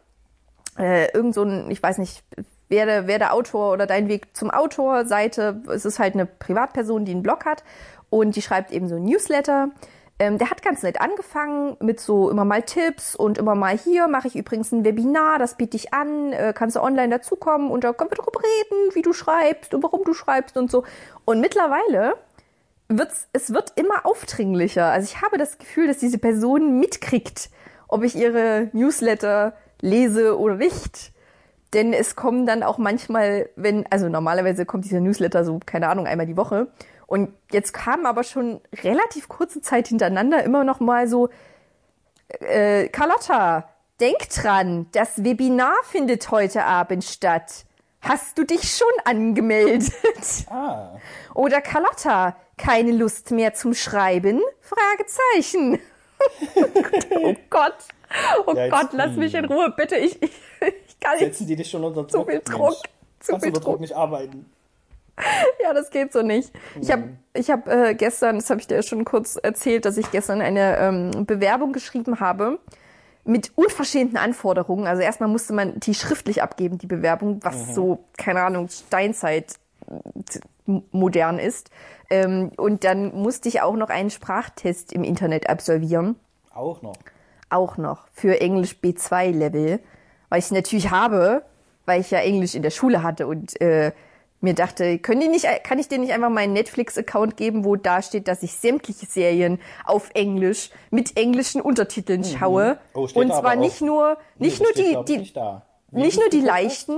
äh, 0.78 1.12
irgend 1.12 1.34
so 1.34 1.42
ein, 1.42 1.70
ich 1.70 1.82
weiß 1.82 1.98
nicht, 1.98 2.24
wer 2.70 2.86
der, 2.86 3.06
wer 3.06 3.18
der 3.18 3.34
Autor 3.34 3.72
oder 3.72 3.86
dein 3.86 4.08
Weg 4.08 4.34
zum 4.34 4.50
Autor 4.50 5.04
Seite, 5.04 5.62
es 5.68 5.84
ist 5.84 5.98
halt 5.98 6.14
eine 6.14 6.24
Privatperson, 6.24 7.04
die 7.04 7.12
einen 7.12 7.22
Blog 7.22 7.44
hat 7.44 7.62
und 8.08 8.36
die 8.36 8.42
schreibt 8.42 8.70
eben 8.70 8.88
so 8.88 8.96
ein 8.96 9.04
Newsletter. 9.04 9.68
Ähm, 10.22 10.38
der 10.38 10.50
hat 10.50 10.62
ganz 10.62 10.84
nett 10.84 11.00
angefangen 11.00 11.76
mit 11.80 11.98
so 11.98 12.30
immer 12.30 12.44
mal 12.44 12.62
Tipps 12.62 13.16
und 13.16 13.38
immer 13.38 13.56
mal 13.56 13.76
hier 13.76 14.06
mache 14.06 14.28
ich 14.28 14.36
übrigens 14.36 14.70
ein 14.70 14.84
Webinar, 14.84 15.40
das 15.40 15.56
biete 15.56 15.76
ich 15.76 15.92
an, 15.92 16.32
äh, 16.32 16.52
kannst 16.56 16.76
du 16.76 16.80
online 16.80 17.08
dazukommen 17.08 17.72
und 17.72 17.82
da 17.82 17.92
können 17.92 18.12
wir 18.12 18.18
drüber 18.18 18.38
reden, 18.38 18.94
wie 18.94 19.02
du 19.02 19.12
schreibst 19.12 19.74
und 19.74 19.82
warum 19.82 20.04
du 20.04 20.14
schreibst 20.14 20.56
und 20.56 20.70
so. 20.70 20.84
Und 21.24 21.40
mittlerweile 21.40 22.14
wird's, 22.86 23.26
es 23.32 23.52
wird 23.52 23.72
immer 23.74 24.06
aufdringlicher. 24.06 24.86
Also 24.86 25.06
ich 25.12 25.22
habe 25.22 25.38
das 25.38 25.58
Gefühl, 25.58 25.88
dass 25.88 25.98
diese 25.98 26.18
Person 26.18 26.78
mitkriegt, 26.78 27.50
ob 27.88 28.04
ich 28.04 28.14
ihre 28.14 28.70
Newsletter 28.72 29.54
lese 29.80 30.38
oder 30.38 30.54
nicht. 30.54 31.10
Denn 31.74 31.92
es 31.92 32.14
kommen 32.14 32.46
dann 32.46 32.62
auch 32.62 32.78
manchmal, 32.78 33.48
wenn, 33.56 33.86
also 33.90 34.08
normalerweise 34.08 34.66
kommt 34.66 34.84
dieser 34.84 35.00
Newsletter 35.00 35.44
so, 35.44 35.58
keine 35.66 35.88
Ahnung, 35.88 36.06
einmal 36.06 36.26
die 36.26 36.36
Woche. 36.36 36.68
Und 37.12 37.34
jetzt 37.50 37.74
kamen 37.74 38.06
aber 38.06 38.22
schon 38.24 38.62
relativ 38.82 39.28
kurze 39.28 39.60
Zeit 39.60 39.88
hintereinander 39.88 40.42
immer 40.44 40.64
noch 40.64 40.80
mal 40.80 41.06
so, 41.06 41.28
äh, 42.40 42.88
Carlotta, 42.88 43.68
denk 44.00 44.30
dran, 44.30 44.86
das 44.92 45.22
Webinar 45.22 45.74
findet 45.84 46.30
heute 46.30 46.64
Abend 46.64 47.04
statt. 47.04 47.66
Hast 48.00 48.38
du 48.38 48.44
dich 48.44 48.62
schon 48.74 48.88
angemeldet? 49.04 49.92
Ah, 50.48 50.98
Oder 51.34 51.60
Carlotta, 51.60 52.34
keine 52.56 52.92
Lust 52.92 53.30
mehr 53.30 53.52
zum 53.52 53.74
Schreiben? 53.74 54.40
Fragezeichen. 54.62 55.80
oh 57.10 57.34
Gott. 57.50 57.76
Oh 58.46 58.54
Ja, 58.54 58.68
Gott, 58.70 58.88
lass 58.92 59.16
mich 59.16 59.34
in 59.34 59.44
Ruhe, 59.44 59.70
bitte. 59.76 59.96
Ich, 59.96 60.22
ich, 60.22 60.30
ich 60.62 60.98
kann 60.98 61.18
nicht. 61.18 61.26
setzen 61.26 61.46
die 61.46 61.56
dich 61.56 61.68
schon 61.68 61.84
unter 61.84 62.04
Druck? 62.04 62.30
viel 62.30 62.40
Mensch. 62.48 62.56
Druck, 62.56 62.82
zu 63.20 63.32
Kannst 63.32 63.44
viel 63.44 63.52
unter 63.52 63.60
Druck 63.60 63.72
Druck. 63.72 63.80
nicht 63.80 63.94
arbeiten. 63.94 64.50
Ja, 65.62 65.72
das 65.74 65.90
geht 65.90 66.12
so 66.12 66.22
nicht. 66.22 66.52
Ich 66.80 66.90
habe 66.90 67.04
ich 67.34 67.50
hab, 67.50 67.68
äh, 67.68 67.94
gestern, 67.94 68.36
das 68.36 68.50
habe 68.50 68.60
ich 68.60 68.66
dir 68.66 68.82
schon 68.82 69.04
kurz 69.04 69.36
erzählt, 69.36 69.84
dass 69.84 69.96
ich 69.96 70.10
gestern 70.10 70.40
eine 70.40 70.78
ähm, 70.78 71.26
Bewerbung 71.26 71.72
geschrieben 71.72 72.18
habe 72.20 72.58
mit 73.24 73.52
unverschämten 73.56 74.16
Anforderungen. 74.18 74.86
Also 74.86 75.02
erstmal 75.02 75.28
musste 75.28 75.52
man 75.52 75.78
die 75.80 75.94
schriftlich 75.94 76.42
abgeben, 76.42 76.78
die 76.78 76.86
Bewerbung, 76.86 77.40
was 77.42 77.74
so, 77.74 78.04
keine 78.16 78.42
Ahnung, 78.42 78.68
Steinzeit 78.68 79.54
m- 80.66 80.82
modern 80.90 81.38
ist. 81.38 81.70
Ähm, 82.10 82.50
und 82.56 82.84
dann 82.84 83.14
musste 83.14 83.48
ich 83.48 83.60
auch 83.62 83.76
noch 83.76 83.90
einen 83.90 84.10
Sprachtest 84.10 84.92
im 84.92 85.04
Internet 85.04 85.48
absolvieren. 85.48 86.16
Auch 86.52 86.82
noch. 86.82 86.94
Auch 87.48 87.76
noch 87.76 88.08
für 88.12 88.40
Englisch 88.40 88.76
B2-Level, 88.82 89.78
weil 90.30 90.38
ich 90.38 90.50
natürlich 90.50 90.90
habe, 90.90 91.42
weil 91.86 92.00
ich 92.00 92.10
ja 92.10 92.18
Englisch 92.18 92.54
in 92.54 92.62
der 92.62 92.70
Schule 92.70 93.02
hatte 93.02 93.26
und 93.26 93.60
äh, 93.60 93.92
mir 94.42 94.54
dachte, 94.54 94.98
können 94.98 95.20
die 95.20 95.28
nicht, 95.28 95.46
kann 95.64 95.78
ich 95.78 95.88
dir 95.88 95.98
nicht 95.98 96.12
einfach 96.12 96.30
meinen 96.30 96.52
Netflix-Account 96.52 97.36
geben, 97.36 97.64
wo 97.64 97.76
da 97.76 98.02
steht, 98.02 98.28
dass 98.28 98.42
ich 98.42 98.52
sämtliche 98.52 99.06
Serien 99.06 99.60
auf 99.84 100.10
Englisch 100.14 100.70
mit 100.90 101.16
englischen 101.16 101.60
Untertiteln 101.60 102.24
schaue? 102.24 102.78
Oh, 102.94 103.06
steht 103.06 103.22
und 103.22 103.32
zwar 103.32 103.56
nicht 103.56 103.80
nur 103.80 104.16
Nee, 104.38 104.46
nicht 104.46 104.60
das 104.60 104.76
nur 104.76 105.04
die, 105.04 105.12
die 105.12 105.18
nicht 105.18 105.36
nicht 105.92 106.18
nur 106.18 106.28
die 106.30 106.40
leichten, 106.40 106.96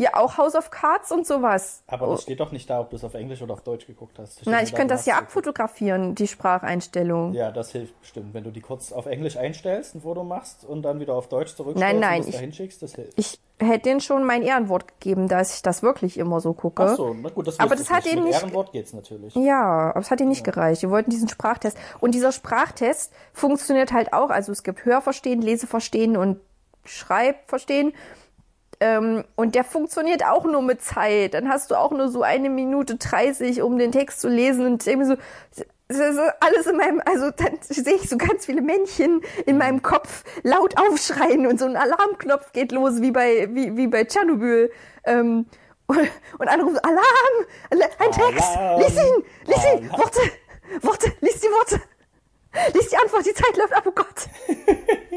ja 0.00 0.14
auch 0.14 0.36
House 0.38 0.54
of 0.54 0.70
Cards 0.70 1.12
und 1.12 1.26
sowas. 1.26 1.82
Aber 1.86 2.08
Oh. 2.08 2.12
das 2.12 2.22
steht 2.22 2.40
doch 2.40 2.52
nicht 2.52 2.68
da, 2.68 2.80
ob 2.80 2.90
du 2.90 2.96
es 2.96 3.04
auf 3.04 3.14
Englisch 3.14 3.42
oder 3.42 3.52
auf 3.54 3.62
Deutsch 3.62 3.86
geguckt 3.86 4.18
hast. 4.18 4.44
Nur 4.46 4.60
ich 4.60 4.74
könnte 4.74 4.94
das 4.94 5.06
ja 5.06 5.14
es 5.16 5.20
abfotografieren, 5.20 6.14
die 6.14 6.26
Spracheinstellung. 6.26 7.32
Ja, 7.34 7.50
das 7.52 7.70
hilft 7.72 7.98
bestimmt. 8.00 8.34
Wenn 8.34 8.44
du 8.44 8.50
die 8.50 8.60
kurz 8.60 8.92
auf 8.92 9.06
Englisch 9.06 9.36
einstellst, 9.36 9.94
ein 9.94 10.00
Foto 10.02 10.24
machst 10.24 10.64
und 10.64 10.82
dann 10.82 11.00
wieder 11.00 11.14
auf 11.14 11.28
Deutsch 11.28 11.54
zurückstellst 11.54 11.92
Nein, 11.92 12.00
nein, 12.00 12.18
und 12.20 12.26
das 12.26 12.28
ich- 12.28 12.34
da 12.34 12.40
hinschickst, 12.40 12.82
das 12.82 12.94
hilft. 12.94 13.12
Ich 13.18 13.38
hätte 13.58 13.80
denen 13.90 14.00
schon 14.00 14.24
mein 14.24 14.42
Ehrenwort 14.42 14.88
gegeben, 14.88 15.28
dass 15.28 15.54
ich 15.56 15.62
das 15.62 15.82
wirklich 15.82 16.16
immer 16.18 16.40
so 16.40 16.54
gucke. 16.54 16.82
Ach 16.84 16.96
so, 16.96 17.12
na 17.14 17.28
gut, 17.28 17.46
das 17.46 17.60
Aber 17.60 17.76
das 17.76 17.90
hat 17.90 18.04
nicht. 18.04 18.14
ihnen 18.14 18.24
nicht- 18.24 18.40
Ehrenwort 18.40 18.72
geht's 18.72 18.94
natürlich. 18.94 19.34
Ja, 19.34 19.90
aber 19.90 20.00
es 20.00 20.10
hat 20.10 20.18
ihnen 20.20 20.30
nicht 20.30 20.44
gereicht. 20.44 20.80
Die 20.80 20.88
wollten 20.88 21.10
diesen 21.10 21.28
Sprachtest. 21.28 21.76
Und 22.00 22.14
dieser 22.14 22.32
Sprachtest 22.32 23.12
funktioniert 23.34 23.92
halt 23.92 24.14
auch. 24.14 24.30
Also 24.30 24.50
es 24.50 24.62
gibt 24.62 24.86
Hörverstehen, 24.86 25.42
Leseverstehen 25.42 26.16
und 26.16 26.40
Schreibverstehen. 27.00 27.92
Ähm, 28.80 29.24
und 29.36 29.54
der 29.54 29.64
funktioniert 29.64 30.24
auch 30.24 30.44
nur 30.44 30.62
mit 30.62 30.82
Zeit. 30.82 31.34
Dann 31.34 31.48
hast 31.48 31.70
du 31.70 31.74
auch 31.74 31.90
nur 31.90 32.08
so 32.08 32.22
eine 32.22 32.48
Minute 32.48 32.96
30, 32.96 33.60
um 33.62 33.78
den 33.78 33.92
Text 33.92 34.20
zu 34.20 34.28
lesen. 34.28 34.66
Und 34.66 34.86
mir 34.86 35.06
so, 35.06 35.16
alles 36.40 36.66
in 36.66 36.76
meinem, 36.76 37.02
also 37.04 37.30
dann 37.30 37.58
sehe 37.62 37.94
ich 37.94 38.08
so 38.08 38.16
ganz 38.16 38.46
viele 38.46 38.62
Männchen 38.62 39.22
in 39.46 39.58
meinem 39.58 39.82
Kopf 39.82 40.24
laut 40.42 40.76
aufschreien 40.78 41.46
und 41.46 41.58
so 41.58 41.66
ein 41.66 41.76
Alarmknopf 41.76 42.52
geht 42.52 42.72
los, 42.72 43.00
wie 43.00 43.10
bei, 43.10 43.48
wie, 43.52 43.76
wie 43.76 43.86
bei 43.86 44.04
Tschernobyl. 44.04 44.70
Ähm, 45.04 45.46
und, 45.86 45.98
und 45.98 46.48
rufen, 46.62 46.78
Alarm! 46.78 47.82
Ein 47.98 48.12
Text! 48.12 48.56
Alarm! 48.56 48.80
Lies 48.80 48.96
ihn! 48.96 49.24
Lies 49.46 49.64
ihn! 49.64 49.90
Alarm! 49.90 49.98
Worte! 49.98 50.20
Worte! 50.82 51.12
Lies 51.20 51.40
die 51.40 51.48
Worte! 51.48 51.82
Lies 52.74 52.88
die 52.88 52.96
Antwort, 52.96 53.26
die 53.26 53.34
Zeit 53.34 53.56
läuft 53.56 53.74
ab, 53.74 53.84
oh 53.86 53.92
Gott! 53.92 54.28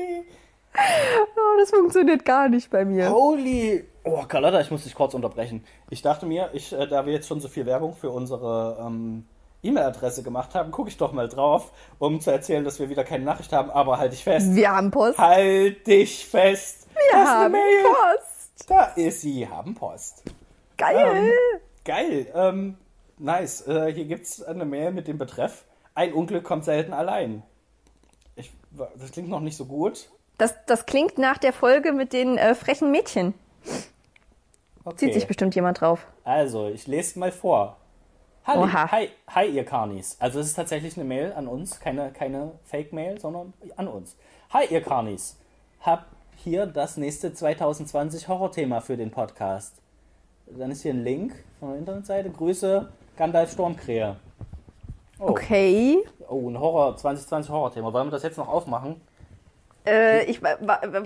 oh, 0.77 1.59
das 1.59 1.69
funktioniert 1.69 2.25
gar 2.25 2.49
nicht 2.49 2.69
bei 2.69 2.85
mir. 2.85 3.09
Holy! 3.11 3.85
Oh, 4.03 4.23
Carlotta, 4.27 4.59
ich 4.59 4.71
muss 4.71 4.83
dich 4.83 4.95
kurz 4.95 5.13
unterbrechen. 5.13 5.63
Ich 5.89 6.01
dachte 6.01 6.25
mir, 6.25 6.49
ich, 6.53 6.73
äh, 6.73 6.87
da 6.87 7.05
wir 7.05 7.13
jetzt 7.13 7.27
schon 7.27 7.39
so 7.39 7.47
viel 7.47 7.65
Werbung 7.65 7.93
für 7.95 8.09
unsere 8.09 8.77
ähm, 8.85 9.25
E-Mail-Adresse 9.63 10.23
gemacht 10.23 10.55
haben, 10.55 10.71
gucke 10.71 10.89
ich 10.89 10.97
doch 10.97 11.13
mal 11.13 11.29
drauf, 11.29 11.71
um 11.99 12.19
zu 12.19 12.31
erzählen, 12.31 12.65
dass 12.65 12.79
wir 12.79 12.89
wieder 12.89 13.03
keine 13.03 13.23
Nachricht 13.23 13.53
haben. 13.53 13.71
Aber 13.71 13.97
halt 13.97 14.11
dich 14.11 14.23
fest. 14.23 14.53
Wir 14.55 14.71
haben 14.71 14.91
Post. 14.91 15.17
Halt 15.17 15.87
dich 15.87 16.25
fest! 16.25 16.87
Wir 16.93 17.19
Das 17.19 17.29
haben. 17.29 17.53
Post. 17.53 18.69
Da 18.69 18.83
ist 18.95 19.21
sie, 19.21 19.47
haben 19.47 19.73
Post. 19.73 20.23
Geil! 20.77 21.31
Geil, 21.85 22.27
ähm, 22.33 22.77
nice. 23.17 23.67
Äh, 23.67 23.93
hier 23.93 24.05
gibt's 24.05 24.41
eine 24.41 24.65
Mail 24.65 24.91
mit 24.91 25.07
dem 25.07 25.17
Betreff: 25.17 25.65
Ein 25.95 26.13
Unglück 26.13 26.43
kommt 26.43 26.65
selten 26.65 26.93
allein. 26.93 27.43
Ich, 28.35 28.51
das 28.97 29.11
klingt 29.11 29.29
noch 29.29 29.41
nicht 29.41 29.57
so 29.57 29.65
gut. 29.65 30.09
Das, 30.37 30.55
das 30.65 30.85
klingt 30.85 31.17
nach 31.17 31.37
der 31.37 31.53
Folge 31.53 31.91
mit 31.93 32.11
den 32.13 32.37
äh, 32.37 32.55
frechen 32.55 32.91
Mädchen. 32.91 33.33
Okay. 34.83 34.97
Zieht 34.97 35.13
sich 35.13 35.27
bestimmt 35.27 35.55
jemand 35.55 35.81
drauf. 35.81 36.05
Also, 36.23 36.67
ich 36.67 36.87
lese 36.87 37.19
mal 37.19 37.31
vor. 37.31 37.77
Hallo, 38.45 38.67
hi, 38.73 39.07
hi, 39.29 39.45
ihr 39.47 39.63
Carnis. 39.63 40.17
Also, 40.19 40.39
es 40.39 40.47
ist 40.47 40.55
tatsächlich 40.55 40.97
eine 40.97 41.05
Mail 41.05 41.31
an 41.33 41.47
uns, 41.47 41.79
keine, 41.79 42.11
keine 42.11 42.51
Fake-Mail, 42.65 43.19
sondern 43.21 43.53
an 43.77 43.87
uns. 43.87 44.17
Hi, 44.51 44.65
ihr 44.69 44.81
Carnis. 44.81 45.37
Hab 45.79 46.07
hier 46.35 46.65
das 46.65 46.97
nächste 46.97 47.33
2020 47.33 48.27
Horrorthema 48.27 48.81
für 48.81 48.97
den 48.97 49.11
Podcast. 49.11 49.75
Dann 50.47 50.71
ist 50.71 50.81
hier 50.81 50.93
ein 50.93 51.05
Link 51.05 51.33
von 51.59 51.69
der 51.69 51.77
Internetseite. 51.79 52.29
Grüße, 52.31 52.89
Gandalf 53.15 53.53
Stormkrähe. 53.53 54.17
Oh, 55.19 55.29
Okay. 55.29 55.99
oh, 56.27 56.49
ein 56.49 56.59
Horror, 56.59 56.97
2020 56.97 57.49
Horrorthema. 57.49 57.93
Wollen 57.93 58.07
wir 58.07 58.11
das 58.11 58.23
jetzt 58.23 58.37
noch 58.37 58.49
aufmachen? 58.49 58.99
Äh, 59.85 60.25
ich, 60.25 60.39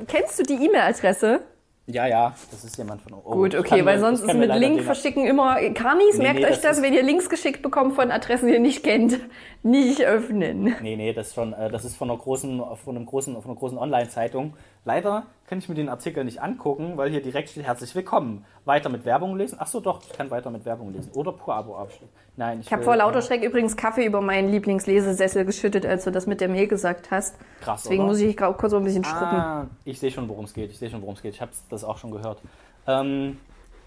kennst 0.07 0.39
du 0.39 0.43
die 0.43 0.65
E-Mail-Adresse? 0.65 1.41
Ja, 1.89 2.05
ja, 2.05 2.35
das 2.51 2.65
ist 2.65 2.77
jemand 2.77 3.01
von 3.01 3.13
oh, 3.13 3.31
Gut, 3.31 3.55
okay, 3.55 3.85
weil 3.85 3.95
mir- 3.95 4.01
sonst 4.01 4.19
ist 4.21 4.33
mit 4.33 4.53
Link 4.55 4.81
verschicken 4.81 5.25
immer. 5.25 5.55
Kanis, 5.71 6.17
Nee, 6.17 6.23
merkt 6.23 6.39
nee, 6.39 6.45
euch 6.45 6.59
das 6.59 6.75
das, 6.77 6.81
wenn 6.81 6.93
ihr 6.93 7.01
Links 7.01 7.29
geschickt 7.29 7.61
bekommt 7.61 7.95
von 7.95 8.11
Adressen, 8.11 8.47
die 8.47 8.53
ihr 8.53 8.59
nicht 8.59 8.83
kennt. 8.83 9.17
Nicht 9.63 10.01
öffnen. 10.01 10.75
Nee, 10.81 10.95
nee, 10.97 11.13
das 11.13 11.27
ist 11.29 11.35
schon, 11.35 11.53
äh, 11.53 11.69
das 11.69 11.83
ist 11.85 11.95
von 11.95 12.09
einer 12.09 12.19
großen, 12.19 12.61
von 12.83 12.95
einem 12.95 13.05
großen, 13.05 13.33
von 13.41 13.51
einer 13.51 13.55
großen 13.59 13.77
Online-Zeitung. 13.77 14.53
Leider 14.85 15.25
kann 15.47 15.59
ich 15.59 15.69
mir 15.69 15.75
den 15.75 15.87
Artikel 15.87 16.25
nicht 16.25 16.41
angucken, 16.41 16.97
weil 16.97 17.09
hier 17.09 17.21
direkt 17.21 17.49
steht 17.49 17.63
herzlich 17.63 17.95
willkommen. 17.95 18.43
Weiter 18.65 18.89
mit 18.89 19.05
Werbung 19.05 19.37
lesen. 19.37 19.55
Ach 19.61 19.67
so, 19.67 19.79
doch, 19.79 20.01
ich 20.03 20.11
kann 20.11 20.29
weiter 20.29 20.51
mit 20.51 20.65
Werbung 20.65 20.91
lesen. 20.91 21.09
Oder 21.13 21.31
pur 21.31 21.55
Abo 21.55 21.77
abschließen. 21.77 22.09
Nein, 22.35 22.59
ich, 22.59 22.65
Ich 22.67 22.73
habe 22.73 22.83
vor 22.83 22.97
lauter 22.97 23.21
Schreck 23.21 23.41
übrigens 23.41 23.77
Kaffee 23.77 24.05
über 24.05 24.19
meinen 24.19 24.49
Lieblingslesesessel 24.51 25.45
geschüttet, 25.45 25.85
als 25.85 26.03
du 26.03 26.11
das 26.11 26.27
mit 26.27 26.41
der 26.41 26.49
Mail 26.49 26.67
gesagt 26.67 27.11
hast. 27.11 27.35
Krass, 27.61 27.83
Deswegen 27.83 28.03
oder? 28.03 28.09
muss 28.11 28.19
ich 28.19 28.35
grad 28.35 28.57
kurz 28.57 28.71
so 28.71 28.77
ein 28.77 28.83
bisschen 28.83 29.05
schruppen. 29.05 29.39
Ah, 29.39 29.67
ich 29.85 29.97
sehe 29.99 30.11
schon, 30.11 30.27
worum 30.27 30.43
es 30.43 30.53
geht. 30.53 30.69
Ich 30.69 30.79
sehe 30.79 30.89
schon, 30.89 31.01
worum 31.01 31.15
es 31.15 31.21
geht. 31.21 31.33
Ich 31.33 31.41
habe 31.41 31.51
das 31.69 31.85
auch 31.85 31.97
schon 31.97 32.11
gehört. 32.11 32.41
Ähm, 32.85 33.37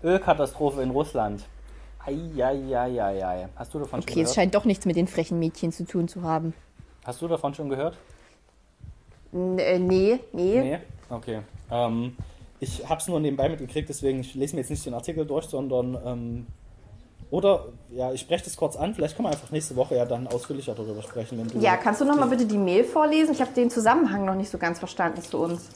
Ölkatastrophe 0.03 0.81
in 0.81 0.89
Russland. 0.91 1.45
Eieieiei. 2.07 3.49
Hast 3.57 3.75
du 3.75 3.81
davon 3.81 4.01
schon 4.01 4.09
Okay, 4.11 4.23
es 4.23 4.29
gehört? 4.31 4.35
scheint 4.35 4.55
doch 4.55 4.65
nichts 4.65 4.87
mit 4.87 4.97
den 4.97 5.07
frechen 5.07 5.39
Mädchen 5.39 5.73
zu 5.73 5.85
tun 5.85 6.09
zu 6.09 6.23
haben. 6.23 6.55
Hast 7.05 7.21
du 7.21 7.29
davon 7.29 7.53
schon 7.53 7.69
gehört? 7.69 7.99
N 9.35 9.59
äh, 9.59 9.79
nee, 9.79 10.21
nee. 10.33 10.61
Nee? 10.63 10.79
Okay. 11.11 11.41
Ähm, 11.71 12.17
ich 12.61 12.89
habe 12.89 13.01
es 13.01 13.09
nur 13.09 13.21
nebenbei 13.21 13.49
mitgekriegt, 13.49 13.89
deswegen 13.89 14.21
ich 14.21 14.35
lese 14.35 14.55
mir 14.55 14.61
jetzt 14.63 14.71
nicht 14.71 14.85
den 14.87 14.95
Artikel 14.95 15.27
durch, 15.27 15.47
sondern 15.47 15.99
ähm, 16.05 16.47
oder 17.31 17.67
ja, 17.91 18.13
ich 18.13 18.21
spreche 18.21 18.45
das 18.45 18.57
kurz 18.57 18.77
an. 18.77 18.95
Vielleicht 18.95 19.17
können 19.17 19.27
wir 19.29 19.33
einfach 19.33 19.51
nächste 19.51 19.77
Woche 19.77 19.97
ja 19.97 20.05
dann 20.05 20.27
ausführlicher 20.27 20.75
darüber 20.75 21.03
sprechen, 21.03 21.39
wenn 21.39 21.49
du. 21.49 21.59
Ja, 21.59 21.77
kannst 21.77 22.01
du 22.01 22.05
noch 22.05 22.17
mal 22.17 22.29
bitte 22.29 22.45
die 22.47 22.59
Mail 22.59 22.85
vorlesen? 22.85 23.33
Ich 23.33 23.41
habe 23.41 23.53
den 23.53 23.71
Zusammenhang 23.71 24.25
noch 24.25 24.35
nicht 24.35 24.51
so 24.51 24.59
ganz 24.59 24.79
verstanden 24.79 25.23
zu 25.23 25.39
uns. 25.39 25.71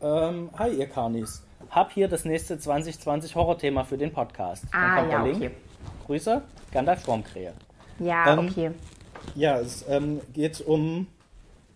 Ähm, 0.00 0.50
hi 0.58 0.70
ihr 0.70 0.86
Karnis. 0.88 1.42
Hab 1.70 1.92
hier 1.92 2.08
das 2.08 2.24
nächste 2.24 2.58
2020 2.58 3.34
Horrorthema 3.36 3.84
für 3.84 3.96
den 3.96 4.12
Podcast. 4.12 4.64
Dann 4.72 4.80
Ah, 4.82 4.96
kommt 4.98 5.12
der 5.12 5.18
ja, 5.18 5.24
Link. 5.24 5.36
okay. 5.36 5.50
Grüße, 6.06 6.42
Gandalf 6.72 7.00
Sturmkrähe. 7.02 7.52
Ja, 8.00 8.32
Ähm, 8.32 8.48
okay. 8.50 8.70
Ja, 9.36 9.60
es 9.60 9.84
ähm, 9.88 10.20
geht 10.34 10.60
um 10.60 11.06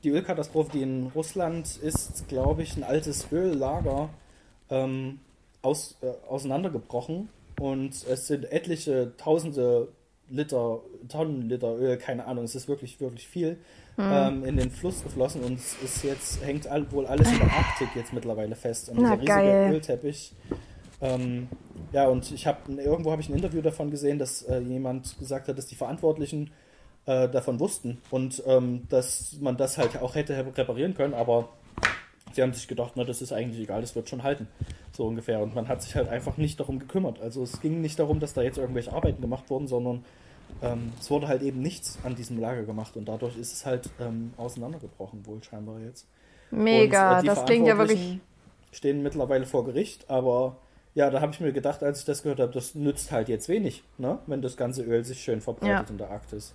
die 0.06 0.12
Ölkatastrophe, 0.12 0.70
die 0.72 0.82
in 0.82 1.10
Russland 1.16 1.78
ist, 1.82 2.28
glaube 2.28 2.62
ich, 2.62 2.76
ein 2.76 2.84
altes 2.84 3.26
Öllager 3.32 4.08
ähm, 4.70 5.18
aus, 5.62 5.96
äh, 6.00 6.06
auseinandergebrochen 6.28 7.28
und 7.58 7.90
es 7.90 8.28
sind 8.28 8.50
etliche 8.52 9.12
tausende 9.16 9.88
Liter, 10.28 10.80
Tonnen 11.08 11.48
Liter 11.48 11.76
Öl, 11.76 11.96
keine 11.96 12.24
Ahnung, 12.24 12.44
es 12.44 12.54
ist 12.54 12.68
wirklich, 12.68 13.00
wirklich 13.00 13.26
viel, 13.26 13.58
ähm, 13.98 14.44
in 14.44 14.56
den 14.56 14.70
Fluss 14.70 15.02
geflossen 15.02 15.42
und 15.42 15.58
es 15.58 15.76
ist 15.82 16.04
jetzt, 16.04 16.44
hängt 16.44 16.68
all, 16.68 16.90
wohl 16.92 17.06
alles 17.06 17.32
in 17.32 17.38
der 17.38 17.52
Arktik 17.52 17.88
jetzt 17.96 18.12
mittlerweile 18.12 18.54
fest. 18.54 18.88
Und 18.88 19.00
Na, 19.00 19.16
dieser 19.16 19.36
riesige 19.36 19.52
geil. 19.52 19.72
Ölteppich. 19.72 20.34
Ähm, 21.00 21.48
ja, 21.92 22.06
und 22.06 22.30
ich 22.30 22.46
habe 22.46 22.72
irgendwo 22.80 23.10
habe 23.10 23.22
ich 23.22 23.28
ein 23.28 23.34
Interview 23.34 23.60
davon 23.60 23.90
gesehen, 23.90 24.20
dass 24.20 24.42
äh, 24.42 24.60
jemand 24.60 25.18
gesagt 25.18 25.48
hat, 25.48 25.58
dass 25.58 25.66
die 25.66 25.74
Verantwortlichen 25.74 26.52
äh, 27.06 27.28
davon 27.28 27.60
wussten 27.60 27.98
und 28.10 28.42
ähm, 28.46 28.82
dass 28.88 29.36
man 29.40 29.56
das 29.56 29.78
halt 29.78 30.00
auch 30.02 30.14
hätte 30.14 30.36
reparieren 30.56 30.94
können, 30.94 31.14
aber 31.14 31.48
sie 32.32 32.42
haben 32.42 32.52
sich 32.52 32.68
gedacht, 32.68 32.92
na, 32.96 33.04
das 33.04 33.22
ist 33.22 33.32
eigentlich 33.32 33.62
egal, 33.62 33.80
das 33.80 33.94
wird 33.94 34.08
schon 34.08 34.22
halten, 34.22 34.48
so 34.92 35.06
ungefähr. 35.06 35.40
Und 35.40 35.54
man 35.54 35.68
hat 35.68 35.82
sich 35.82 35.94
halt 35.94 36.08
einfach 36.08 36.36
nicht 36.36 36.60
darum 36.60 36.78
gekümmert. 36.78 37.20
Also 37.20 37.42
es 37.42 37.60
ging 37.60 37.80
nicht 37.80 37.98
darum, 37.98 38.20
dass 38.20 38.34
da 38.34 38.42
jetzt 38.42 38.58
irgendwelche 38.58 38.92
Arbeiten 38.92 39.20
gemacht 39.22 39.48
wurden, 39.48 39.68
sondern 39.68 40.04
ähm, 40.62 40.92
es 41.00 41.10
wurde 41.10 41.28
halt 41.28 41.42
eben 41.42 41.60
nichts 41.60 41.98
an 42.04 42.14
diesem 42.14 42.38
Lager 42.38 42.64
gemacht 42.64 42.96
und 42.96 43.06
dadurch 43.06 43.36
ist 43.36 43.52
es 43.52 43.66
halt 43.66 43.90
ähm, 44.00 44.32
auseinandergebrochen, 44.36 45.24
wohl 45.26 45.42
scheinbar 45.42 45.80
jetzt. 45.80 46.06
Mega, 46.50 47.12
Und, 47.12 47.18
äh, 47.18 47.20
die 47.22 47.26
das 47.28 47.44
klingt 47.44 47.66
ja 47.66 47.78
wirklich. 47.78 48.18
Stehen 48.72 49.02
mittlerweile 49.02 49.46
vor 49.46 49.64
Gericht, 49.64 50.10
aber 50.10 50.56
ja, 50.94 51.08
da 51.10 51.20
habe 51.20 51.32
ich 51.32 51.40
mir 51.40 51.52
gedacht, 51.52 51.82
als 51.82 52.00
ich 52.00 52.04
das 52.04 52.22
gehört 52.22 52.40
habe, 52.40 52.52
das 52.52 52.74
nützt 52.74 53.10
halt 53.12 53.28
jetzt 53.28 53.48
wenig, 53.48 53.82
ne? 53.96 54.18
wenn 54.26 54.42
das 54.42 54.56
ganze 54.56 54.82
Öl 54.82 55.04
sich 55.04 55.22
schön 55.22 55.40
verbreitet 55.40 55.88
Ja. 55.88 55.90
in 55.90 55.98
der 55.98 56.10
Arktis. 56.10 56.54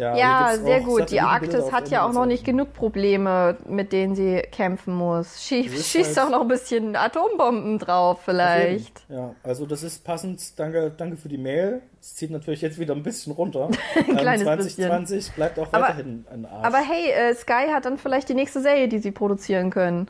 Ja, 0.00 0.16
Ja, 0.16 0.56
sehr 0.56 0.80
gut. 0.80 1.10
Die 1.10 1.20
Arktis 1.20 1.70
hat 1.70 1.90
ja 1.90 2.06
auch 2.06 2.12
noch 2.12 2.24
nicht 2.26 2.44
genug 2.44 2.72
Probleme, 2.72 3.56
mit 3.68 3.92
denen 3.92 4.14
sie 4.14 4.40
kämpfen 4.50 4.94
muss. 4.94 5.42
Schie 5.44 5.68
schießt 5.68 6.16
halt- 6.16 6.26
auch 6.26 6.30
noch 6.30 6.40
ein 6.40 6.48
bisschen 6.48 6.96
Atombomben 6.96 7.78
drauf, 7.78 8.20
vielleicht. 8.24 9.04
Ja, 9.10 9.34
also 9.42 9.66
das 9.66 9.82
ist 9.82 10.02
passend. 10.04 10.58
Danke, 10.58 10.90
danke 10.96 11.16
für 11.18 11.28
die 11.28 11.36
Mail. 11.38 11.82
Es 12.00 12.14
zieht 12.16 12.30
natürlich 12.30 12.62
jetzt 12.62 12.78
wieder 12.78 12.94
ein 12.94 13.02
bisschen 13.02 13.32
runter. 13.34 13.68
Ähm, 13.96 14.16
kleines 14.16 14.44
2020 14.44 15.32
bleibt 15.32 15.58
auch 15.58 15.68
Aber- 15.72 15.82
weiterhin 15.88 16.24
ein 16.32 16.46
Arsch. 16.46 16.66
Aber 16.66 16.78
hey, 16.78 17.10
äh, 17.10 17.34
Sky 17.34 17.68
hat 17.72 17.84
dann 17.84 17.98
vielleicht 17.98 18.28
die 18.30 18.34
nächste 18.34 18.60
Serie, 18.62 18.88
die 18.88 18.98
sie 18.98 19.10
produzieren 19.10 19.70
können. 19.70 20.08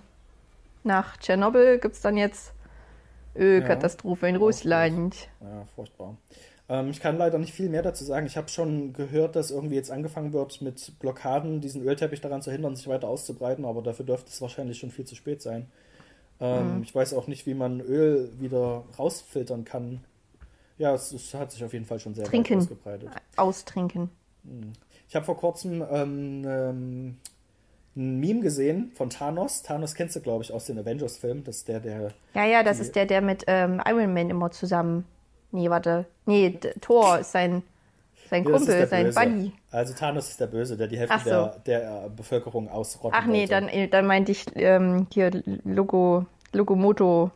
Nach 0.84 1.16
Tschernobyl 1.16 1.78
gibt 1.78 1.96
es 1.96 2.00
dann 2.00 2.16
jetzt 2.16 2.52
Ölkatastrophe 3.36 4.28
in 4.28 4.36
Russland. 4.36 5.28
Ja, 5.40 5.64
furchtbar. 5.74 6.16
Ähm, 6.70 6.90
ich 6.90 7.00
kann 7.00 7.18
leider 7.18 7.36
nicht 7.38 7.52
viel 7.52 7.68
mehr 7.68 7.82
dazu 7.82 8.04
sagen. 8.04 8.26
Ich 8.26 8.36
habe 8.36 8.48
schon 8.48 8.92
gehört, 8.92 9.34
dass 9.36 9.50
irgendwie 9.50 9.74
jetzt 9.74 9.90
angefangen 9.90 10.32
wird, 10.32 10.62
mit 10.62 10.92
Blockaden 11.00 11.60
diesen 11.60 11.82
Ölteppich 11.82 12.20
daran 12.20 12.40
zu 12.42 12.50
hindern, 12.52 12.76
sich 12.76 12.86
weiter 12.86 13.08
auszubreiten, 13.08 13.64
aber 13.64 13.82
dafür 13.82 14.06
dürfte 14.06 14.30
es 14.30 14.40
wahrscheinlich 14.40 14.78
schon 14.78 14.90
viel 14.92 15.04
zu 15.04 15.14
spät 15.16 15.42
sein. 15.42 15.66
Ähm, 16.40 16.76
Mhm. 16.76 16.82
Ich 16.84 16.94
weiß 16.94 17.12
auch 17.14 17.26
nicht, 17.26 17.44
wie 17.46 17.54
man 17.54 17.80
Öl 17.80 18.30
wieder 18.38 18.84
rausfiltern 18.98 19.64
kann. 19.64 20.00
Ja, 20.78 20.94
es, 20.94 21.12
es 21.12 21.34
hat 21.34 21.50
sich 21.52 21.62
auf 21.64 21.72
jeden 21.74 21.84
Fall 21.84 21.98
schon 22.00 22.14
sehr 22.14 22.24
Trinken. 22.24 22.58
ausgebreitet. 22.58 23.10
Austrinken. 23.36 24.08
Ich 25.08 25.14
habe 25.16 25.26
vor 25.26 25.36
kurzem 25.36 25.84
ähm, 25.90 26.44
ähm, 26.48 27.16
ein 27.96 28.20
Meme 28.20 28.40
gesehen 28.40 28.90
von 28.94 29.10
Thanos. 29.10 29.62
Thanos 29.62 29.94
kennst 29.94 30.16
du, 30.16 30.20
glaube 30.20 30.44
ich, 30.44 30.52
aus 30.52 30.64
den 30.66 30.78
Avengers-Filmen. 30.78 31.44
Das 31.44 31.56
ist 31.58 31.68
der, 31.68 31.80
der 31.80 32.12
Ja, 32.34 32.46
ja, 32.46 32.62
das 32.62 32.76
Die- 32.78 32.84
ist 32.84 32.94
der, 32.96 33.04
der 33.04 33.20
mit 33.20 33.44
ähm, 33.48 33.82
Iron 33.86 34.14
Man 34.14 34.30
immer 34.30 34.50
zusammen. 34.52 35.04
Nee, 35.52 35.70
warte. 35.70 36.06
Nee, 36.26 36.58
Thor 36.80 37.18
ist 37.18 37.32
sein, 37.32 37.62
sein 38.28 38.44
Ja, 38.44 38.50
Kumpel, 38.50 38.86
sein 38.86 39.06
Böse. 39.06 39.18
Buddy. 39.20 39.52
Also 39.70 39.94
Thanos 39.94 40.28
ist 40.28 40.40
der 40.40 40.46
Böse, 40.46 40.76
der 40.76 40.86
die 40.86 40.98
Hälfte 40.98 41.18
so. 41.18 41.30
der, 41.30 41.58
der 41.66 42.04
äh, 42.06 42.10
Bevölkerung 42.14 42.68
ausrotten 42.68 43.18
Ach 43.20 43.26
nee, 43.26 43.40
wollte. 43.40 43.50
dann, 43.50 43.68
äh, 43.68 43.88
dann 43.88 44.06
meinte 44.06 44.32
ich 44.32 44.44
ähm, 44.54 45.06
hier 45.12 45.30
Logo, 45.64 46.26
Logomoto. 46.52 47.30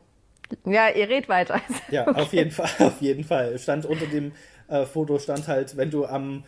Ja, 0.65 0.89
ihr 0.89 1.09
redet 1.09 1.29
weiter. 1.29 1.61
Ja, 1.91 2.07
auf 2.07 2.33
jeden 2.33 2.51
Fall, 2.51 2.71
auf 2.87 3.01
jeden 3.01 3.25
Fall. 3.25 3.59
Stand 3.59 3.87
unter 3.87 4.07
dem 4.07 4.33
äh, 4.69 4.85
Foto 4.87 5.19
stand 5.19 5.49
halt, 5.49 5.77
wenn 5.77 5.91
du 5.91 6.07
am 6.07 6.45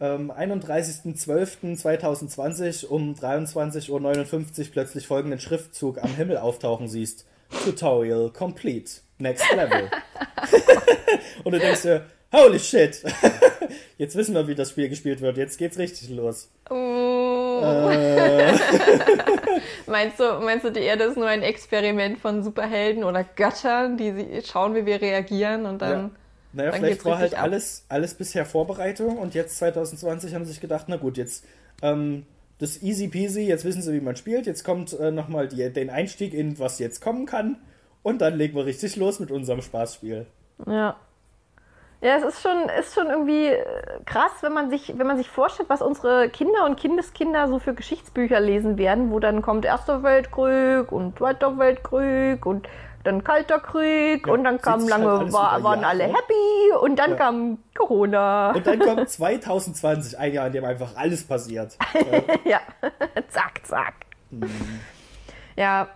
ähm, 0.00 0.30
31.12.2020 0.30 2.86
um 2.86 3.14
23.59 3.14 3.90
Uhr 3.90 4.00
plötzlich 4.72 5.06
folgenden 5.06 5.40
Schriftzug 5.40 6.02
am 6.02 6.14
Himmel 6.14 6.36
auftauchen 6.38 6.88
siehst. 6.88 7.26
Tutorial 7.64 8.30
complete. 8.30 9.00
Next 9.18 9.44
level. 9.54 9.90
Und 11.44 11.52
du 11.52 11.58
denkst 11.58 11.82
dir, 11.82 12.04
holy 12.32 12.58
shit. 12.58 13.02
Jetzt 13.98 14.14
wissen 14.16 14.34
wir, 14.34 14.46
wie 14.46 14.54
das 14.54 14.70
Spiel 14.70 14.88
gespielt 14.88 15.20
wird. 15.20 15.36
Jetzt 15.36 15.58
geht's 15.58 15.78
richtig 15.78 16.10
los. 16.10 16.50
Oh. 16.68 17.60
Äh, 17.62 18.52
Meinst 19.86 20.18
du, 20.18 20.40
meinst 20.40 20.64
du, 20.64 20.72
die 20.72 20.80
Erde 20.80 21.04
ist 21.04 21.16
nur 21.16 21.28
ein 21.28 21.42
Experiment 21.42 22.18
von 22.18 22.42
Superhelden 22.42 23.04
oder 23.04 23.24
Göttern, 23.24 23.96
die 23.96 24.42
schauen, 24.44 24.74
wie 24.74 24.84
wir 24.84 25.00
reagieren 25.00 25.64
und 25.64 25.80
dann. 25.80 25.90
Ja. 25.90 26.10
Naja, 26.52 26.70
dann 26.72 26.80
vielleicht 26.80 27.04
war 27.04 27.18
halt 27.18 27.34
ab. 27.34 27.44
alles, 27.44 27.84
alles 27.88 28.14
bisher 28.14 28.44
Vorbereitung 28.46 29.18
und 29.18 29.34
jetzt 29.34 29.58
2020 29.58 30.34
haben 30.34 30.44
sie 30.44 30.52
sich 30.52 30.60
gedacht, 30.60 30.86
na 30.88 30.96
gut, 30.96 31.16
jetzt 31.16 31.44
ähm, 31.82 32.26
das 32.58 32.82
easy 32.82 33.08
peasy, 33.08 33.42
jetzt 33.42 33.64
wissen 33.64 33.82
sie, 33.82 33.92
wie 33.92 34.00
man 34.00 34.16
spielt, 34.16 34.46
jetzt 34.46 34.64
kommt 34.64 34.98
äh, 34.98 35.10
nochmal 35.10 35.48
den 35.48 35.90
Einstieg 35.90 36.34
in 36.34 36.58
was 36.58 36.78
jetzt 36.78 37.00
kommen 37.00 37.26
kann 37.26 37.58
und 38.06 38.20
dann 38.20 38.34
legen 38.36 38.54
wir 38.56 38.64
richtig 38.66 38.94
los 38.96 39.18
mit 39.18 39.32
unserem 39.32 39.60
Spaßspiel. 39.62 40.26
Ja. 40.66 40.94
Ja, 42.02 42.16
es 42.16 42.22
ist 42.24 42.42
schon, 42.42 42.68
ist 42.78 42.94
schon 42.94 43.06
irgendwie 43.08 43.46
äh, 43.48 43.62
krass, 44.04 44.30
wenn 44.42 44.52
man 44.52 44.70
sich, 44.70 44.94
wenn 44.96 45.06
man 45.06 45.16
sich 45.16 45.28
vorstellt, 45.28 45.68
was 45.68 45.82
unsere 45.82 46.28
Kinder 46.28 46.64
und 46.66 46.76
Kindeskinder 46.78 47.48
so 47.48 47.58
für 47.58 47.74
Geschichtsbücher 47.74 48.38
lesen 48.38 48.78
werden, 48.78 49.10
wo 49.10 49.18
dann 49.18 49.42
kommt 49.42 49.64
Erster 49.64 50.02
Weltkrieg 50.04 50.92
und 50.92 51.18
Zweiter 51.18 51.58
Weltkrieg 51.58 52.44
und 52.46 52.68
dann 53.02 53.24
Kalter 53.24 53.58
Krieg 53.60 54.26
Ja, 54.26 54.32
und 54.34 54.44
dann 54.44 54.60
kam 54.60 54.86
lange, 54.86 55.10
halt 55.18 55.32
war, 55.32 55.62
waren 55.64 55.80
Jahre. 55.80 55.86
alle 55.90 56.04
happy 56.04 56.72
und 56.82 56.96
dann 56.98 57.10
Ja. 57.12 57.16
kam 57.16 57.58
Corona. 57.76 58.52
Und 58.52 58.66
dann 58.66 58.78
kommt 58.78 59.08
2020, 59.10 60.16
ein 60.18 60.32
Jahr, 60.32 60.46
in 60.48 60.52
dem 60.52 60.64
einfach 60.64 60.94
alles 60.96 61.26
passiert. 61.26 61.76
ja, 62.44 62.60
zack, 63.30 63.62
zack. 63.64 63.94
Ja, 65.56 65.88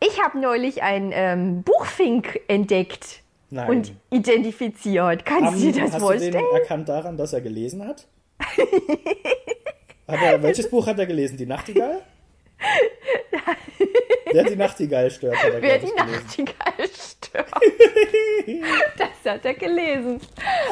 ich 0.00 0.22
habe 0.22 0.38
neulich 0.38 0.82
ein 0.82 1.10
ähm, 1.12 1.62
Buchfink 1.62 2.40
entdeckt 2.48 3.20
Nein. 3.50 3.70
und 3.70 3.92
identifiziert. 4.10 5.24
Kannst 5.24 5.62
du 5.62 5.72
dir 5.72 5.82
das 5.82 5.92
hast 5.92 5.94
du 5.94 5.98
den 5.98 6.00
vorstellen? 6.00 6.44
erkannt 6.54 6.88
daran, 6.88 7.16
dass 7.16 7.32
er 7.32 7.40
gelesen 7.40 7.86
hat? 7.86 8.06
hat 10.08 10.22
er, 10.22 10.42
welches 10.42 10.68
Buch 10.68 10.86
hat 10.86 10.98
er 10.98 11.06
gelesen? 11.06 11.36
Die 11.36 11.46
Nachtigall? 11.46 12.02
Der 14.32 14.44
die 14.44 14.56
Nachtigall 14.56 15.10
stört, 15.10 15.36
hat 15.36 15.54
er, 15.54 15.62
Wer 15.62 15.78
die. 15.78 15.92
Nachtigall 15.92 16.88
stört. 16.92 17.46
das 18.98 19.32
hat 19.32 19.44
er 19.44 19.54
gelesen. 19.54 20.20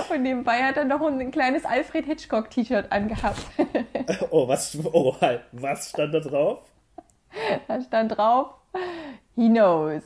Und 0.09 0.23
nebenbei 0.23 0.63
hat 0.63 0.77
er 0.77 0.85
noch 0.85 1.01
ein 1.01 1.31
kleines 1.31 1.65
Alfred 1.65 2.07
Hitchcock-T-Shirt 2.07 2.91
angehabt. 2.91 3.41
Oh, 4.31 4.49
was, 4.49 4.79
oh, 4.85 5.15
halt, 5.21 5.43
was 5.53 5.91
stand 5.91 6.15
da 6.15 6.21
drauf? 6.21 6.61
Da 7.67 7.81
stand 7.81 8.17
drauf, 8.17 8.55
he 9.35 9.49
knows 9.49 10.03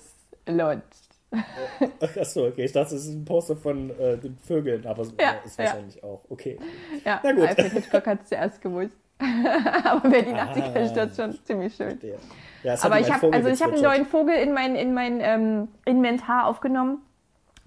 a 0.47 0.53
lot. 0.53 0.83
Achso, 2.19 2.47
okay, 2.49 2.65
ich 2.65 2.73
dachte, 2.73 2.95
es 2.95 3.07
ist 3.07 3.15
ein 3.15 3.25
Poster 3.25 3.57
von 3.57 3.91
äh, 3.99 4.19
den 4.19 4.37
Vögeln, 4.37 4.87
aber 4.87 5.05
Ja, 5.19 5.33
ist 5.45 5.59
ja. 5.59 5.65
wahrscheinlich 5.65 6.03
auch. 6.05 6.21
Okay. 6.29 6.59
Ja, 7.05 7.21
Na 7.23 7.33
gut. 7.33 7.49
Alfred 7.49 7.73
Hitchcock 7.73 8.07
hat 8.07 8.23
es 8.23 8.29
zuerst 8.29 8.61
gewusst. 8.61 8.97
Aber 9.85 10.11
wer 10.11 10.23
die 10.23 10.33
Nachtigall 10.33 10.89
stört, 10.89 11.11
ist 11.11 11.17
schon 11.17 11.39
ziemlich 11.45 11.75
schön. 11.75 11.99
Der. 12.01 12.17
Ja, 12.65 12.75
Aber 12.83 12.99
ich 12.99 13.13
habe 13.13 13.33
also 13.33 13.49
ich 13.49 13.63
habe 13.63 13.75
einen 13.75 13.83
neuen 13.83 14.05
Vogel 14.05 14.35
in 14.35 14.53
mein, 14.53 14.75
in 14.75 14.95
mein 14.95 15.21
ähm, 15.21 15.69
Inventar 15.85 16.47
aufgenommen. 16.47 16.99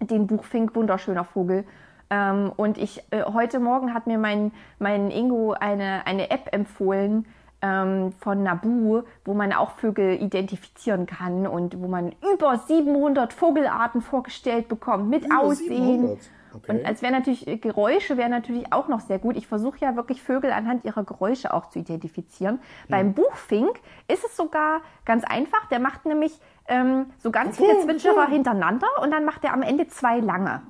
Den 0.01 0.28
Buchfink, 0.28 0.76
wunderschöner 0.76 1.24
Vogel. 1.24 1.64
Ähm, 2.10 2.51
und 2.58 2.78
ich 2.78 3.01
äh, 3.12 3.24
heute 3.24 3.60
Morgen 3.60 3.93
hat 3.93 4.06
mir 4.06 4.18
mein, 4.18 4.51
mein 4.80 5.10
Ingo 5.12 5.53
eine, 5.53 6.06
eine 6.06 6.30
App 6.30 6.49
empfohlen 6.51 7.26
ähm, 7.62 8.12
von 8.20 8.43
Nabu, 8.43 9.03
wo 9.24 9.34
man 9.34 9.53
auch 9.53 9.72
Vögel 9.72 10.22
identifizieren 10.22 11.06
kann 11.06 11.47
und 11.47 11.82
wo 11.82 11.88
man 11.88 12.14
über 12.34 12.58
700 12.58 13.34
Vogelarten 13.34 14.01
vorgestellt 14.01 14.68
bekommt 14.68 15.10
mit 15.10 15.26
Über 15.26 15.39
Aussehen. 15.39 16.01
700. 16.01 16.20
Okay. 16.56 16.72
Und 16.72 16.86
als 16.86 17.01
wäre 17.01 17.12
natürlich, 17.12 17.47
äh, 17.47 17.58
Geräusche 17.58 18.18
wären 18.18 18.32
natürlich 18.32 18.72
auch 18.72 18.88
noch 18.88 19.01
sehr 19.01 19.20
gut. 19.20 19.36
Ich 19.36 19.47
versuche 19.47 19.80
ja 19.80 19.95
wirklich 19.95 20.22
Vögel 20.22 20.51
anhand 20.51 20.86
ihrer 20.86 21.03
Geräusche 21.03 21.53
auch 21.53 21.70
zu 21.70 21.80
identifizieren. 21.80 22.60
Beim 22.88 23.14
Buchfink 23.14 23.80
ist 24.08 24.24
es 24.24 24.38
sogar 24.38 24.82
ganz 25.03 25.24
einfach. 25.26 25.68
Der 25.68 25.80
macht 25.80 26.06
nämlich 26.06 26.39
ähm, 26.68 27.08
so 27.18 27.32
ganz 27.32 27.58
viele 27.58 27.80
Zwitscherer 27.82 28.28
hintereinander 28.28 28.88
und 29.01 29.12
dann 29.12 29.26
macht 29.26 29.43
er 29.43 29.53
am 29.53 29.62
Ende 29.62 29.88
zwei 29.88 30.20
lange. 30.20 30.62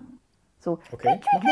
So. 0.60 0.80
Okay, 0.92 1.20
tui, 1.22 1.52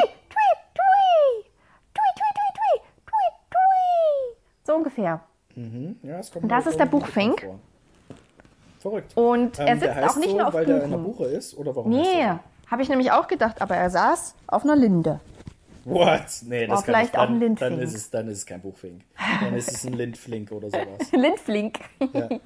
So 4.66 4.76
ungefähr. 4.76 5.22
Mhm. 5.55 5.97
Ja, 6.03 6.20
es 6.20 6.32
kommt 6.32 6.43
Und 6.43 6.49
das 6.49 6.66
mir 6.66 6.72
ist 6.72 6.80
der 6.80 6.86
Buchfink. 6.86 7.47
Verrückt. 8.80 9.16
Und 9.16 9.59
er 9.59 9.68
Ähm, 9.68 9.80
sitzt 9.80 9.97
auch 9.97 10.16
nicht 10.18 10.30
so, 10.32 10.38
nur 10.38 10.47
auf 10.47 10.53
weil 10.53 10.66
der 10.66 10.84
in 10.84 10.91
der 10.91 10.97
Buchen. 10.97 11.16
Buche 11.18 11.26
ist? 11.26 11.57
Oder 11.57 11.76
warum 11.76 11.91
Nee, 11.91 12.28
habe 12.70 12.82
ich 12.82 12.89
nämlich 12.89 13.11
auch 13.11 13.28
gedacht, 13.28 13.61
aber 13.61 13.76
er 13.76 13.89
saß 13.89 14.36
auf 14.47 14.64
einer 14.64 14.76
Linde. 14.76 15.20
What? 15.86 16.22
Nee, 16.43 16.68
das 16.68 16.70
War 16.70 16.76
kann 16.78 16.84
vielleicht 16.86 17.14
ich, 17.14 17.20
auch 17.20 17.26
dann, 17.26 17.36
ein 17.36 17.39
Lindfink. 17.39 17.72
Dann 17.72 17.80
ist, 17.82 17.93
es, 17.93 18.09
dann 18.09 18.28
ist 18.30 18.38
es 18.39 18.45
kein 18.45 18.61
Buchfink. 18.61 19.01
Dann 19.41 19.53
ist 19.55 19.72
es 19.72 19.86
ein 19.86 19.93
Lindflink 19.93 20.51
oder 20.51 20.70
sowas. 20.70 21.11
Lindflink. 21.11 21.80
Ja. 22.14 22.30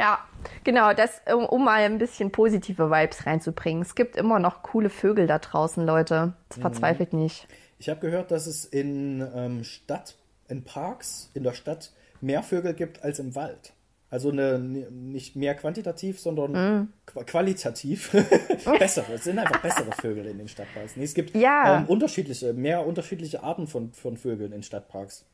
Ja, 0.00 0.18
genau, 0.62 0.92
das, 0.92 1.20
um, 1.34 1.44
um 1.44 1.64
mal 1.64 1.80
ein 1.82 1.98
bisschen 1.98 2.30
positive 2.30 2.88
Vibes 2.88 3.26
reinzubringen. 3.26 3.82
Es 3.82 3.96
gibt 3.96 4.16
immer 4.16 4.38
noch 4.38 4.62
coole 4.62 4.90
Vögel 4.90 5.26
da 5.26 5.40
draußen, 5.40 5.84
Leute. 5.84 6.34
Das 6.50 6.58
verzweifelt 6.58 7.12
nicht. 7.12 7.48
Ich 7.80 7.88
habe 7.88 7.98
gehört, 7.98 8.30
dass 8.30 8.46
es 8.46 8.64
in 8.64 9.26
ähm, 9.34 9.64
Stadt, 9.64 10.14
in 10.48 10.64
Parks 10.64 11.30
in 11.34 11.42
der 11.44 11.52
Stadt 11.52 11.92
mehr 12.20 12.42
Vögel 12.42 12.74
gibt 12.74 13.02
als 13.04 13.18
im 13.18 13.34
Wald. 13.34 13.72
Also 14.10 14.30
eine, 14.30 14.58
nicht 14.58 15.36
mehr 15.36 15.54
quantitativ, 15.54 16.18
sondern 16.18 16.52
Mm. 16.52 16.88
qua- 17.04 17.24
qualitativ 17.24 18.10
bessere. 18.78 19.12
Es 19.14 19.24
sind 19.24 19.38
einfach 19.38 19.60
bessere 19.60 19.92
Vögel 20.00 20.24
in 20.26 20.38
den 20.38 20.48
Stadtparks. 20.48 20.96
Nee, 20.96 21.04
es 21.04 21.12
gibt 21.14 21.36
Ja. 21.36 21.78
ähm, 21.80 21.84
unterschiedliche, 21.86 22.54
mehr 22.54 22.86
unterschiedliche 22.86 23.42
Arten 23.42 23.66
von, 23.66 23.92
von 23.92 24.16
Vögeln 24.16 24.52
in 24.52 24.62
Stadtparks. 24.62 25.26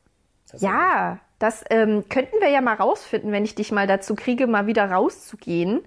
Tatsächlich. 0.45 0.69
Ja, 0.77 1.19
das 1.39 1.63
ähm, 1.69 2.03
könnten 2.09 2.35
wir 2.41 2.49
ja 2.49 2.59
mal 2.61 2.75
rausfinden, 2.75 3.31
wenn 3.31 3.45
ich 3.45 3.55
dich 3.55 3.71
mal 3.71 3.87
dazu 3.87 4.13
kriege, 4.13 4.45
mal 4.45 4.67
wieder 4.67 4.91
rauszugehen. 4.91 5.81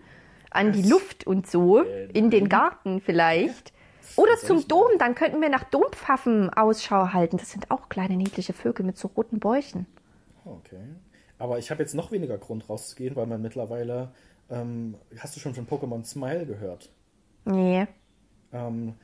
An 0.51 0.73
die 0.73 0.83
Luft 0.83 1.27
und 1.27 1.47
so. 1.47 1.83
In 1.83 2.31
den 2.31 2.49
Garten 2.49 3.03
vielleicht. 3.03 3.75
Oder 4.19 4.37
zum 4.37 4.67
Dom, 4.67 4.99
dann 4.99 5.15
könnten 5.15 5.41
wir 5.41 5.49
nach 5.49 5.63
Dompfaffen 5.63 6.51
Ausschau 6.51 7.13
halten. 7.13 7.37
Das 7.37 7.53
sind 7.53 7.71
auch 7.71 7.89
kleine 7.89 8.17
niedliche 8.17 8.53
Vögel 8.53 8.85
mit 8.85 8.99
so 8.99 9.09
roten 9.09 9.39
Bäuchen. 9.39 9.87
Okay. 10.45 10.83
Aber 11.39 11.59
ich 11.59 11.71
habe 11.71 11.83
jetzt 11.83 11.95
noch 11.95 12.11
weniger 12.11 12.37
Grund 12.37 12.69
rauszugehen, 12.69 13.15
weil 13.15 13.27
man 13.27 13.41
mittlerweile. 13.41 14.11
Ähm, 14.51 14.97
hast 15.19 15.37
du 15.37 15.41
schon 15.41 15.55
von 15.55 15.69
Pokémon 15.69 16.05
Smile 16.05 16.47
gehört? 16.47 16.91
Nee. 17.45 17.87
Ähm, 18.53 18.95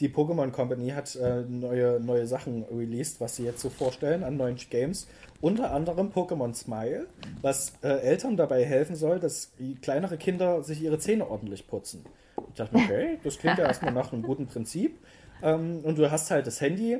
die 0.00 0.08
Pokémon 0.08 0.50
Company 0.50 0.90
hat 0.90 1.16
äh, 1.16 1.42
neue, 1.42 2.00
neue 2.00 2.26
Sachen 2.26 2.64
released, 2.64 3.20
was 3.20 3.36
sie 3.36 3.44
jetzt 3.44 3.60
so 3.60 3.70
vorstellen 3.70 4.22
an 4.24 4.36
neuen 4.36 4.56
Games. 4.56 5.06
Unter 5.40 5.72
anderem 5.72 6.10
Pokémon 6.10 6.54
Smile, 6.54 7.06
was 7.40 7.72
äh, 7.82 7.88
Eltern 7.88 8.36
dabei 8.36 8.64
helfen 8.64 8.96
soll, 8.96 9.18
dass 9.18 9.52
kleinere 9.80 10.16
Kinder 10.16 10.62
sich 10.62 10.82
ihre 10.82 10.98
Zähne 10.98 11.28
ordentlich 11.28 11.66
putzen. 11.66 12.04
Ich 12.48 12.54
dachte 12.54 12.76
mir, 12.76 12.84
okay, 12.84 13.18
das 13.24 13.38
klingt 13.38 13.58
ja 13.58 13.64
erstmal 13.68 13.92
nach 13.92 14.12
einem 14.12 14.22
guten 14.22 14.46
Prinzip. 14.46 14.98
Ähm, 15.42 15.80
und 15.82 15.98
du 15.98 16.10
hast 16.10 16.30
halt 16.30 16.46
das 16.46 16.60
Handy, 16.60 16.98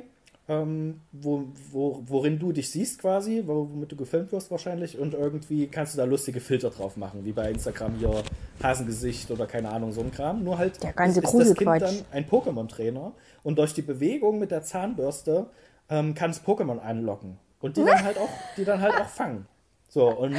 ähm, 0.49 0.99
wo, 1.13 1.45
wo, 1.71 2.03
worin 2.05 2.37
du 2.37 2.51
dich 2.51 2.69
siehst 2.69 2.99
quasi, 2.99 3.43
wo- 3.45 3.69
womit 3.71 3.91
du 3.91 3.95
gefilmt 3.95 4.31
wirst 4.33 4.51
wahrscheinlich 4.51 4.97
und 4.99 5.13
irgendwie 5.13 5.67
kannst 5.67 5.93
du 5.93 5.97
da 5.97 6.03
lustige 6.03 6.41
Filter 6.41 6.69
drauf 6.69 6.97
machen, 6.97 7.23
wie 7.23 7.31
bei 7.31 7.49
Instagram 7.49 7.95
hier 7.95 8.23
Hasengesicht 8.61 9.31
oder 9.31 9.45
keine 9.47 9.69
Ahnung, 9.69 9.91
so 9.93 10.01
ein 10.01 10.11
Kram. 10.11 10.43
Nur 10.43 10.57
halt 10.57 10.83
Der 10.83 10.93
ganze 10.93 11.21
ist, 11.21 11.33
ist 11.33 11.49
das 11.51 11.55
Kind 11.55 11.81
dann 11.81 12.05
ein 12.11 12.25
Pokémon-Trainer 12.29 13.13
und 13.43 13.57
durch 13.57 13.73
die 13.73 13.81
Bewegung 13.83 14.39
mit 14.39 14.51
der 14.51 14.63
Zahnbürste 14.63 15.47
ähm, 15.89 16.13
kann 16.13 16.31
es 16.31 16.41
Pokémon 16.43 16.79
anlocken 16.79 17.37
und 17.61 17.77
die 17.77 17.85
dann 17.85 18.03
halt 18.03 18.17
auch, 18.17 18.29
die 18.57 18.65
dann 18.65 18.81
halt 18.81 18.95
auch 18.95 19.07
fangen. 19.09 19.45
So, 19.87 20.09
und 20.09 20.35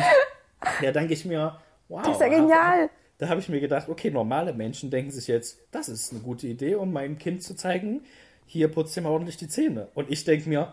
ja, 0.82 0.92
denke 0.92 1.14
ich 1.14 1.24
mir, 1.24 1.56
wow. 1.88 2.02
Das 2.02 2.12
ist 2.16 2.20
ja 2.20 2.28
genial. 2.28 2.90
Da 3.18 3.28
habe 3.28 3.40
ich 3.40 3.48
mir 3.48 3.60
gedacht, 3.60 3.88
okay, 3.88 4.10
normale 4.10 4.52
Menschen 4.52 4.90
denken 4.90 5.12
sich 5.12 5.28
jetzt, 5.28 5.60
das 5.70 5.88
ist 5.88 6.12
eine 6.12 6.20
gute 6.20 6.48
Idee, 6.48 6.74
um 6.74 6.92
meinem 6.92 7.16
Kind 7.16 7.42
zu 7.42 7.54
zeigen, 7.54 8.02
hier 8.46 8.68
putzt 8.70 8.96
ihr 8.96 9.02
mal 9.02 9.10
ordentlich 9.10 9.36
die 9.36 9.48
Zähne. 9.48 9.88
Und 9.94 10.10
ich 10.10 10.24
denke 10.24 10.48
mir, 10.48 10.72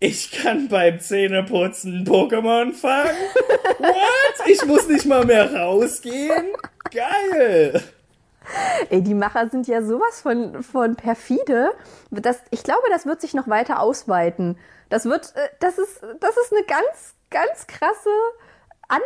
ich 0.00 0.30
kann 0.30 0.68
beim 0.68 1.00
Zähneputzen 1.00 2.06
Pokémon 2.06 2.72
fangen? 2.72 3.10
What? 3.78 4.46
Ich 4.46 4.64
muss 4.64 4.86
nicht 4.88 5.06
mal 5.06 5.24
mehr 5.24 5.54
rausgehen? 5.54 6.46
Geil! 6.92 7.82
Ey, 8.88 9.02
die 9.02 9.14
Macher 9.14 9.48
sind 9.50 9.66
ja 9.66 9.82
sowas 9.82 10.20
von, 10.22 10.62
von 10.62 10.96
perfide. 10.96 11.70
Das, 12.10 12.38
ich 12.50 12.62
glaube, 12.62 12.84
das 12.90 13.04
wird 13.04 13.20
sich 13.20 13.34
noch 13.34 13.48
weiter 13.48 13.80
ausweiten. 13.80 14.56
Das 14.88 15.04
wird, 15.04 15.34
äh, 15.36 15.48
das 15.60 15.76
ist, 15.78 16.00
das 16.20 16.36
ist 16.36 16.52
eine 16.52 16.64
ganz, 16.64 17.14
ganz 17.30 17.66
krasse 17.66 18.08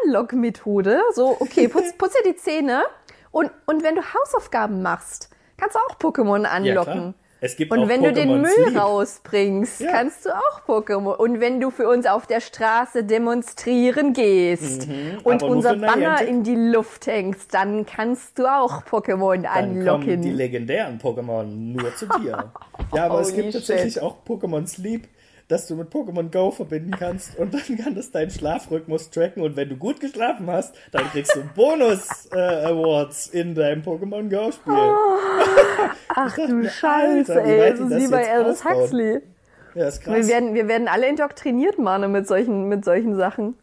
Unlock-Methode. 0.05 1.01
So, 1.15 1.37
okay, 1.41 1.69
putz, 1.69 1.93
putz 1.99 2.13
dir 2.13 2.33
die 2.33 2.37
Zähne 2.37 2.85
und, 3.31 3.51
und 3.67 3.83
wenn 3.83 3.97
du 3.97 4.03
Hausaufgaben 4.03 4.83
machst, 4.83 5.31
kannst 5.57 5.77
du 5.77 5.81
auch 5.81 5.99
Pokémon 5.99 6.45
Ja, 6.45 6.51
anlocken. 6.51 6.93
klar. 6.93 7.15
Es 7.45 7.57
gibt 7.57 7.73
und 7.73 7.81
auch 7.81 7.89
wenn 7.89 8.05
du 8.05 8.13
den 8.13 8.29
Pokémon 8.31 8.39
Müll 8.43 8.51
Sleep. 8.69 8.81
rausbringst, 8.81 9.81
Ja. 9.81 9.91
kannst 9.91 10.25
du 10.25 10.31
auch 10.31 10.61
Pokémon. 10.65 11.17
Und 11.17 11.41
wenn 11.41 11.61
du 11.61 11.71
für 11.71 11.89
uns 11.89 12.07
auf 12.07 12.27
der 12.29 12.41
Straße 12.41 13.03
demonstrieren 13.03 14.13
gehst 14.13 14.89
und 15.25 15.43
Mhm. 15.43 15.49
nur 15.49 15.51
unser 15.57 15.77
Banner 15.77 16.23
in 16.23 16.45
die 16.45 16.55
Luft 16.55 17.09
hängst, 17.09 17.53
dann 17.53 17.85
kannst 17.85 18.39
du 18.39 18.47
auch 18.47 18.85
Pokémon 18.85 19.43
Dann 19.43 19.53
kommen 19.75 19.79
anlocken. 19.89 20.23
die 20.23 20.31
legendären 20.31 21.01
Pokémon 21.01 21.45
nur 21.45 21.93
zu 21.97 22.07
dir. 22.07 22.53
Ja, 22.95 23.07
aber 23.07 23.21
es 23.21 23.33
Holy 23.33 23.43
gibt 23.43 23.55
tatsächlich 23.55 24.01
auch 24.01 24.17
Pokémon 24.27 24.67
Sleep, 24.67 25.09
das 25.53 25.67
du 25.67 25.77
mit 25.77 25.91
Pokémon 25.91 26.31
Go 26.33 26.51
verbinden 26.51 26.93
kannst 26.99 27.39
und 27.39 27.53
dann 27.53 27.77
kann 27.77 27.95
das 27.95 28.11
deinen 28.11 28.31
Schlafrhythmus 28.31 29.11
tracken 29.11 29.43
und 29.43 29.55
wenn 29.55 29.69
du 29.69 29.77
gut 29.77 30.01
geschlafen 30.01 30.51
hast, 30.51 30.75
dann 30.93 31.05
kriegst 31.11 31.37
du 31.37 31.43
Bonus-Awards 31.55 33.29
in 33.29 33.55
deinem 33.55 33.83
Pokémon 33.83 34.31
Go-Spiel. 34.31 34.73
Ach 36.09 36.35
du 36.37 36.65
Scheiße, 36.69 37.35
Alter, 37.35 37.45
ey. 37.45 37.71
Das 37.71 37.81
ist 37.81 37.99
wie 37.99 38.09
bei 38.09 38.33
Aldous. 38.33 38.65
Huxley. 38.65 39.21
Ja, 39.75 39.89
ist 39.89 40.03
krass. 40.03 40.15
Wir 40.17 40.29
werden, 40.29 40.55
wir 40.55 40.69
werden 40.69 40.89
alle 40.89 41.07
indoktriniert, 41.07 41.79
Mane, 41.79 42.09
mit 42.09 42.27
solchen, 42.27 42.69
mit 42.69 42.85
solchen 42.85 43.15
Sachen. 43.17 43.55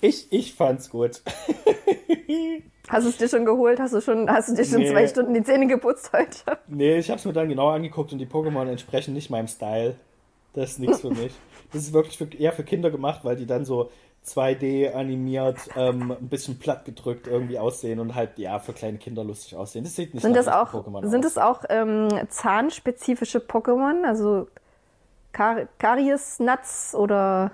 Ich, 0.00 0.32
ich 0.32 0.54
fand's 0.54 0.88
gut. 0.88 1.22
Hast 2.88 3.04
du 3.04 3.10
es 3.10 3.18
dir 3.18 3.28
schon 3.28 3.44
geholt? 3.44 3.80
Hast 3.80 3.92
du 3.92 4.00
schon, 4.00 4.30
hast 4.30 4.48
du 4.48 4.54
dir 4.54 4.64
schon 4.64 4.80
Nee. 4.80 4.90
zwei 4.90 5.06
Stunden 5.06 5.34
die 5.34 5.42
Zähne 5.42 5.66
geputzt 5.66 6.10
heute? 6.14 6.58
Nee, 6.68 6.96
ich 6.96 7.10
hab's 7.10 7.26
mir 7.26 7.34
dann 7.34 7.50
genau 7.50 7.68
angeguckt 7.68 8.12
und 8.12 8.18
die 8.18 8.26
Pokémon 8.26 8.66
entsprechen 8.66 9.12
nicht 9.12 9.28
meinem 9.28 9.46
Style. 9.46 9.96
Das 10.54 10.70
ist 10.72 10.78
nichts 10.80 11.00
für 11.00 11.10
mich. 11.10 11.32
Das 11.72 11.82
ist 11.82 11.92
wirklich 11.92 12.16
für, 12.18 12.24
eher 12.34 12.52
für 12.52 12.64
Kinder 12.64 12.90
gemacht, 12.90 13.20
weil 13.24 13.36
die 13.36 13.46
dann 13.46 13.64
so 13.64 13.90
2D 14.26 14.92
animiert, 14.92 15.58
ähm, 15.76 16.10
ein 16.12 16.28
bisschen 16.28 16.58
platt 16.58 16.84
gedrückt 16.84 17.26
irgendwie 17.26 17.58
aussehen 17.58 18.00
und 18.00 18.14
halt, 18.14 18.38
ja, 18.38 18.58
für 18.58 18.72
kleine 18.72 18.98
Kinder 18.98 19.24
lustig 19.24 19.56
aussehen. 19.56 19.84
Das 19.84 19.94
sieht 19.96 20.12
nicht 20.14 20.22
Sind 20.22 20.34
das 20.36 20.48
auch, 20.48 20.72
Pokémon 20.72 21.06
sind 21.08 21.24
aus. 21.24 21.34
das 21.34 21.42
auch 21.42 21.64
ähm, 21.68 22.08
zahnspezifische 22.28 23.38
Pokémon? 23.38 24.04
Also 24.04 24.48
Kar 25.32 25.66
Karies 25.78 26.40
Nuts 26.40 26.94
oder 26.94 27.52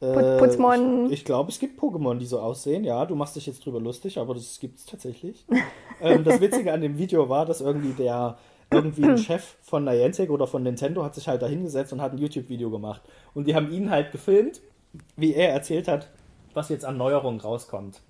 Put- 0.00 0.38
Putzmon? 0.38 1.04
Äh, 1.04 1.06
Ich, 1.06 1.12
ich 1.20 1.24
glaube, 1.24 1.50
es 1.50 1.58
gibt 1.58 1.80
Pokémon, 1.80 2.18
die 2.18 2.26
so 2.26 2.38
aussehen. 2.40 2.84
Ja, 2.84 3.06
du 3.06 3.14
machst 3.14 3.34
dich 3.36 3.46
jetzt 3.46 3.64
drüber 3.64 3.80
lustig, 3.80 4.18
aber 4.18 4.34
das 4.34 4.60
gibt's 4.60 4.84
tatsächlich. 4.84 5.44
ähm, 6.02 6.22
das 6.24 6.40
Witzige 6.40 6.72
an 6.72 6.82
dem 6.82 6.98
Video 6.98 7.28
war, 7.28 7.46
dass 7.46 7.60
irgendwie 7.62 7.92
der 7.94 8.36
irgendwie 8.70 9.04
ein 9.04 9.18
Chef 9.18 9.56
von 9.62 9.84
Niantic 9.84 10.30
oder 10.30 10.46
von 10.46 10.62
Nintendo 10.62 11.04
hat 11.04 11.14
sich 11.14 11.28
halt 11.28 11.42
da 11.42 11.46
hingesetzt 11.46 11.92
und 11.92 12.00
hat 12.00 12.12
ein 12.12 12.18
YouTube-Video 12.18 12.70
gemacht. 12.70 13.02
Und 13.34 13.46
die 13.46 13.54
haben 13.54 13.70
ihn 13.70 13.90
halt 13.90 14.12
gefilmt, 14.12 14.60
wie 15.16 15.34
er 15.34 15.50
erzählt 15.50 15.88
hat, 15.88 16.10
was 16.54 16.68
jetzt 16.68 16.84
an 16.84 16.96
Neuerungen 16.96 17.40
rauskommt. 17.40 18.00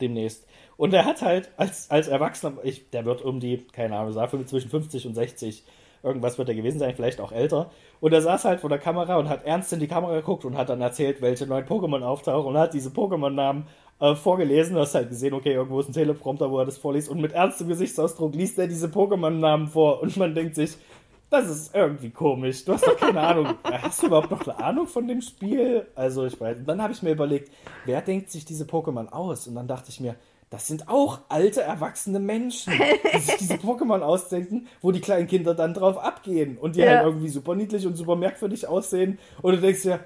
Demnächst. 0.00 0.46
Und 0.76 0.94
er 0.94 1.04
hat 1.04 1.22
halt 1.22 1.50
als, 1.56 1.90
als 1.90 2.08
Erwachsener, 2.08 2.58
ich, 2.62 2.88
der 2.90 3.04
wird 3.04 3.22
um 3.22 3.40
die, 3.40 3.66
keine 3.72 3.96
Ahnung, 3.96 4.12
sag 4.12 4.30
zwischen 4.48 4.70
50 4.70 5.06
und 5.06 5.14
60 5.14 5.64
Irgendwas 6.02 6.38
wird 6.38 6.48
er 6.48 6.54
gewesen 6.54 6.78
sein, 6.78 6.94
vielleicht 6.94 7.20
auch 7.20 7.32
älter. 7.32 7.70
Und 8.00 8.12
er 8.12 8.22
saß 8.22 8.44
halt 8.44 8.60
vor 8.60 8.70
der 8.70 8.78
Kamera 8.78 9.16
und 9.16 9.28
hat 9.28 9.44
ernst 9.44 9.72
in 9.72 9.80
die 9.80 9.88
Kamera 9.88 10.14
geguckt 10.14 10.44
und 10.44 10.56
hat 10.56 10.68
dann 10.68 10.80
erzählt, 10.80 11.20
welche 11.20 11.46
neuen 11.46 11.66
Pokémon 11.66 12.02
auftauchen 12.02 12.52
und 12.52 12.58
hat 12.58 12.74
diese 12.74 12.90
Pokémon-Namen 12.90 13.66
äh, 14.00 14.14
vorgelesen. 14.14 14.74
Du 14.74 14.80
hast 14.80 14.94
halt 14.94 15.08
gesehen, 15.08 15.34
okay, 15.34 15.52
irgendwo 15.54 15.80
ist 15.80 15.88
ein 15.88 15.92
Teleprompter, 15.92 16.50
wo 16.50 16.58
er 16.58 16.64
das 16.66 16.78
vorliest. 16.78 17.08
Und 17.08 17.20
mit 17.20 17.32
ernstem 17.32 17.68
Gesichtsausdruck 17.68 18.34
liest 18.34 18.58
er 18.58 18.66
diese 18.68 18.88
Pokémon-Namen 18.88 19.68
vor. 19.68 20.02
Und 20.02 20.16
man 20.16 20.34
denkt 20.34 20.54
sich, 20.54 20.76
das 21.30 21.48
ist 21.50 21.74
irgendwie 21.74 22.10
komisch. 22.10 22.64
Du 22.64 22.72
hast 22.72 22.86
doch 22.86 22.96
keine 22.96 23.20
Ahnung. 23.20 23.48
Hast 23.64 24.02
du 24.02 24.06
überhaupt 24.06 24.30
noch 24.30 24.46
eine 24.46 24.58
Ahnung 24.64 24.86
von 24.86 25.06
dem 25.06 25.20
Spiel? 25.20 25.86
Also 25.94 26.24
ich 26.24 26.40
weiß. 26.40 26.58
Und 26.58 26.66
dann 26.68 26.80
habe 26.82 26.92
ich 26.94 27.02
mir 27.02 27.10
überlegt, 27.12 27.52
wer 27.84 28.00
denkt 28.00 28.30
sich 28.30 28.44
diese 28.46 28.64
Pokémon 28.64 29.08
aus? 29.10 29.46
Und 29.46 29.54
dann 29.54 29.68
dachte 29.68 29.90
ich 29.90 30.00
mir, 30.00 30.14
das 30.48 30.66
sind 30.66 30.88
auch 30.88 31.18
alte, 31.28 31.60
erwachsene 31.60 32.18
Menschen, 32.20 32.72
die 33.14 33.18
sich 33.18 33.36
diese 33.36 33.54
Pokémon 33.56 34.00
ausdenken, 34.00 34.66
wo 34.80 34.90
die 34.92 35.00
kleinen 35.02 35.26
Kinder 35.26 35.52
dann 35.54 35.74
drauf 35.74 35.98
abgehen 35.98 36.56
und 36.56 36.76
die 36.76 36.80
Ja. 36.80 36.88
halt 36.92 37.04
irgendwie 37.04 37.28
super 37.28 37.54
niedlich 37.54 37.86
und 37.86 37.96
super 37.96 38.16
merkwürdig 38.16 38.66
aussehen. 38.66 39.18
Und 39.42 39.56
du 39.56 39.60
denkst 39.60 39.82
dir, 39.82 40.00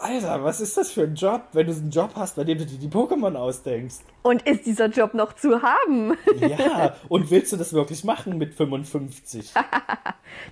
Alter, 0.00 0.42
was 0.42 0.60
ist 0.60 0.76
das 0.76 0.90
für 0.90 1.02
ein 1.02 1.14
Job, 1.14 1.42
wenn 1.52 1.66
du 1.66 1.72
einen 1.72 1.90
Job 1.90 2.10
hast, 2.16 2.36
bei 2.36 2.44
dem 2.44 2.58
du 2.58 2.64
dir 2.64 2.78
die 2.78 2.88
Pokémon 2.88 3.36
ausdenkst? 3.36 4.00
Und 4.22 4.42
ist 4.42 4.64
dieser 4.66 4.86
Job 4.86 5.14
noch 5.14 5.34
zu 5.34 5.62
haben? 5.62 6.16
Ja, 6.40 6.96
und 7.08 7.30
willst 7.30 7.52
du 7.52 7.56
das 7.56 7.72
wirklich 7.72 8.04
machen 8.04 8.38
mit 8.38 8.54
55? 8.54 9.52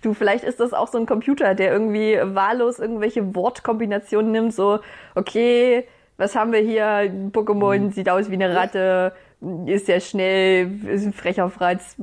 Du, 0.02 0.12
vielleicht 0.12 0.42
ist 0.42 0.58
das 0.58 0.72
auch 0.72 0.88
so 0.88 0.98
ein 0.98 1.06
Computer, 1.06 1.54
der 1.54 1.72
irgendwie 1.72 2.18
wahllos 2.20 2.80
irgendwelche 2.80 3.36
Wortkombinationen 3.36 4.32
nimmt, 4.32 4.52
so, 4.52 4.80
okay, 5.14 5.86
was 6.16 6.34
haben 6.34 6.52
wir 6.52 6.58
hier? 6.58 6.86
Ein 6.86 7.30
Pokémon 7.30 7.92
sieht 7.92 8.10
aus 8.10 8.28
wie 8.28 8.34
eine 8.34 8.56
Ratte, 8.56 9.12
ist 9.66 9.86
sehr 9.86 10.00
schnell, 10.00 10.84
ist 10.88 11.06
ein 11.06 11.12
frecher 11.12 11.48
Fratz, 11.48 11.94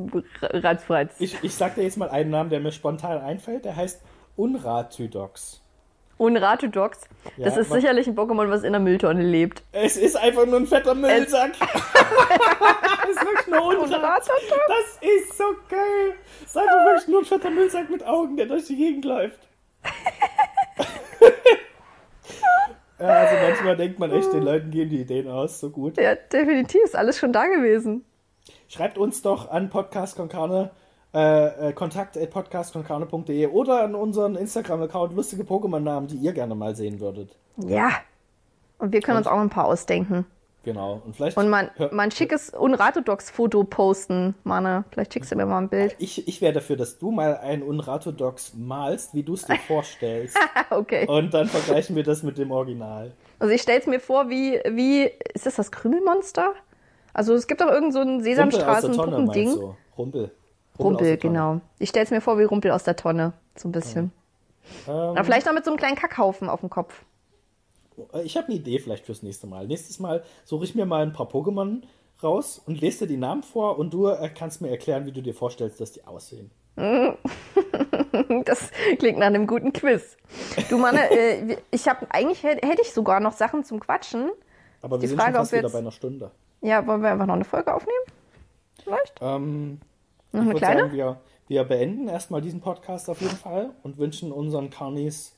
Ratzfratz. 0.41 1.15
Ich, 1.19 1.37
ich 1.43 1.53
sag 1.53 1.75
dir 1.75 1.83
jetzt 1.83 1.97
mal 1.97 2.09
einen 2.09 2.29
Namen, 2.29 2.49
der 2.49 2.61
mir 2.61 2.71
spontan 2.71 3.19
einfällt, 3.19 3.65
der 3.65 3.75
heißt 3.75 4.01
Unrathydox. 4.37 5.64
Und 6.17 6.37
Ratudox, 6.37 7.01
das 7.23 7.33
Ja, 7.37 7.47
ist 7.47 7.57
was- 7.69 7.77
sicherlich 7.77 8.07
ein 8.07 8.15
Pokémon, 8.15 8.49
was 8.49 8.63
in 8.63 8.71
der 8.71 8.79
Mülltonne 8.79 9.21
lebt. 9.21 9.63
Es 9.73 9.97
ist 9.97 10.15
einfach 10.15 10.45
nur 10.45 10.59
ein 10.59 10.67
fetter 10.67 10.95
Müllsack. 10.95 11.51
es 11.59 11.59
ist 13.15 13.25
wirklich 13.25 13.47
nur 13.47 13.79
Unrat. 13.83 14.25
Das 14.27 14.99
ist 15.01 15.37
so 15.37 15.43
geil. 15.69 16.13
Es 16.43 16.51
ist 16.51 16.57
einfach 16.57 16.85
wirklich 16.85 17.07
nur 17.09 17.19
ein 17.21 17.25
fetter 17.25 17.49
Müllsack 17.49 17.89
mit 17.89 18.05
Augen, 18.05 18.37
der 18.37 18.45
durch 18.45 18.65
die 18.65 18.77
Gegend 18.77 19.03
läuft. 19.03 19.39
ja, 22.99 23.07
also 23.07 23.35
manchmal 23.45 23.75
denkt 23.77 23.99
man 23.99 24.11
echt, 24.11 24.31
den 24.31 24.43
Leuten 24.43 24.71
gehen 24.71 24.89
die 24.89 25.01
Ideen 25.01 25.27
aus, 25.29 25.59
so 25.59 25.69
gut. 25.69 25.97
Ja, 25.97 26.15
definitiv, 26.15 26.81
ist 26.83 26.95
alles 26.95 27.17
schon 27.19 27.33
da 27.33 27.45
gewesen. 27.47 28.05
Schreibt 28.67 28.97
uns 28.97 29.21
doch 29.21 29.49
an 29.51 29.69
podcastkonkane, 29.69 30.71
äh, 30.71 30.75
äh, 31.15 31.73
kontakt 31.73 32.17
at 32.17 32.29
podcastkonkane.de 32.29 33.47
oder 33.47 33.83
an 33.83 33.95
unseren 33.95 34.35
Instagram-Account 34.35 35.15
lustige 35.15 35.43
Pokémon-Namen, 35.43 36.07
die 36.07 36.17
ihr 36.17 36.33
gerne 36.33 36.55
mal 36.55 36.75
sehen 36.75 36.99
würdet. 36.99 37.37
Ja. 37.57 37.89
Und 38.77 38.91
wir 38.91 39.01
können 39.01 39.17
uns 39.17 39.27
auch 39.27 39.39
ein 39.39 39.49
paar 39.49 39.65
ausdenken. 39.65 40.25
Genau. 40.65 41.01
Und 41.05 41.15
vielleicht. 41.15 41.37
Und 41.37 41.47
mal, 41.47 41.71
hör- 41.75 42.11
schickes 42.11 42.49
Unratodox-Foto 42.49 43.63
posten, 43.63 44.33
Manne. 44.43 44.83
Vielleicht 44.91 45.13
schickst 45.13 45.31
du 45.31 45.35
mir 45.35 45.45
mal 45.45 45.59
ein 45.59 45.69
Bild. 45.69 45.95
Ich, 45.99 46.27
ich 46.27 46.41
wäre 46.41 46.53
dafür, 46.53 46.75
dass 46.75 46.97
du 46.97 47.11
mal 47.11 47.37
ein 47.37 47.61
Unratodox 47.61 48.53
malst, 48.55 49.13
wie 49.13 49.23
du 49.23 49.35
es 49.35 49.45
dir 49.45 49.57
vorstellst. 49.67 50.37
Okay. 50.71 51.05
und 51.07 51.33
dann 51.33 51.47
vergleichen 51.47 51.95
wir 51.95 52.03
das 52.03 52.23
mit 52.23 52.37
dem 52.39 52.51
Original. 52.51 53.11
Also 53.39 53.53
ich 53.53 53.61
stelle 53.61 53.79
es 53.79 53.85
mir 53.87 53.99
vor, 53.99 54.29
wie, 54.29 54.59
wie, 54.67 55.09
ist 55.33 55.45
das 55.45 55.55
das 55.55 55.71
Krümelmonster? 55.71 56.53
Also 57.13 57.35
es 57.35 57.45
gibt 57.47 57.61
doch 57.61 57.69
irgend 57.69 57.93
so 57.93 57.99
ein 57.99 58.21
Sesamstraßen-Puppending. 58.23 59.53
du? 59.55 59.75
Rumpel. 59.97 60.31
Rumpel, 60.79 61.17
genau. 61.17 61.61
Ich 61.79 61.89
stelle 61.89 62.05
es 62.05 62.11
mir 62.11 62.21
vor 62.21 62.37
wie 62.37 62.43
Rumpel 62.43 62.71
aus 62.71 62.83
der 62.83 62.95
Tonne. 62.95 63.33
So 63.55 63.67
ein 63.69 63.71
bisschen. 63.71 64.11
Ähm, 64.87 64.93
Aber 64.93 65.23
vielleicht 65.23 65.45
noch 65.45 65.53
mit 65.53 65.63
so 65.65 65.71
einem 65.71 65.77
kleinen 65.77 65.95
Kackhaufen 65.95 66.49
auf 66.49 66.59
dem 66.61 66.69
Kopf. 66.69 67.03
ich 68.23 68.35
habe 68.35 68.47
eine 68.47 68.55
Idee 68.55 68.79
vielleicht 68.79 69.05
fürs 69.05 69.23
nächste 69.23 69.47
Mal. 69.47 69.67
Nächstes 69.67 69.99
Mal 69.99 70.23
suche 70.43 70.65
ich 70.65 70.75
mir 70.75 70.85
mal 70.85 71.01
ein 71.03 71.13
paar 71.13 71.27
Pokémon 71.27 71.83
raus 72.23 72.61
und 72.65 72.81
lese 72.81 72.99
dir 72.99 73.07
die 73.13 73.17
Namen 73.17 73.43
vor 73.43 73.77
und 73.77 73.93
du 73.93 74.07
äh, 74.07 74.29
kannst 74.29 74.61
mir 74.61 74.69
erklären, 74.69 75.05
wie 75.05 75.11
du 75.11 75.21
dir 75.21 75.33
vorstellst, 75.33 75.79
dass 75.79 75.91
die 75.91 76.05
aussehen. 76.05 76.51
Das 78.45 78.69
klingt 78.99 79.17
nach 79.19 79.27
einem 79.27 79.45
guten 79.47 79.73
Quiz. 79.73 80.15
Du 80.69 80.77
Manne, 80.77 81.09
äh, 81.11 81.57
ich 81.71 81.87
habe 81.87 82.07
eigentlich 82.09 82.43
hätte 82.43 82.81
ich 82.81 82.93
sogar 82.93 83.19
noch 83.19 83.33
Sachen 83.33 83.63
zum 83.63 83.79
Quatschen. 83.79 84.31
Aber 84.81 84.97
wir 84.97 85.01
Die 85.01 85.07
sind 85.07 85.17
Frage, 85.19 85.33
schon 85.35 85.41
fast 85.41 85.49
ob 85.49 85.53
wir 85.53 85.57
wieder 85.59 85.67
jetzt- 85.67 85.73
bei 85.73 85.79
einer 85.79 85.91
Stunde. 85.91 86.31
Ja, 86.61 86.85
wollen 86.87 87.01
wir 87.01 87.11
einfach 87.11 87.25
noch 87.25 87.33
eine 87.35 87.43
Folge 87.45 87.73
aufnehmen? 87.73 87.99
Vielleicht? 88.83 89.13
Ähm, 89.21 89.79
Noch 90.35 90.43
eine 90.43 90.53
kleine? 90.55 90.81
Sagen, 90.81 90.93
wir, 90.93 91.17
wir 91.47 91.63
beenden 91.63 92.07
erstmal 92.07 92.41
diesen 92.41 92.61
Podcast 92.61 93.09
auf 93.09 93.21
jeden 93.21 93.35
Fall 93.37 93.71
und 93.83 93.97
wünschen 93.97 94.31
unseren 94.31 94.69
Carnies 94.69 95.35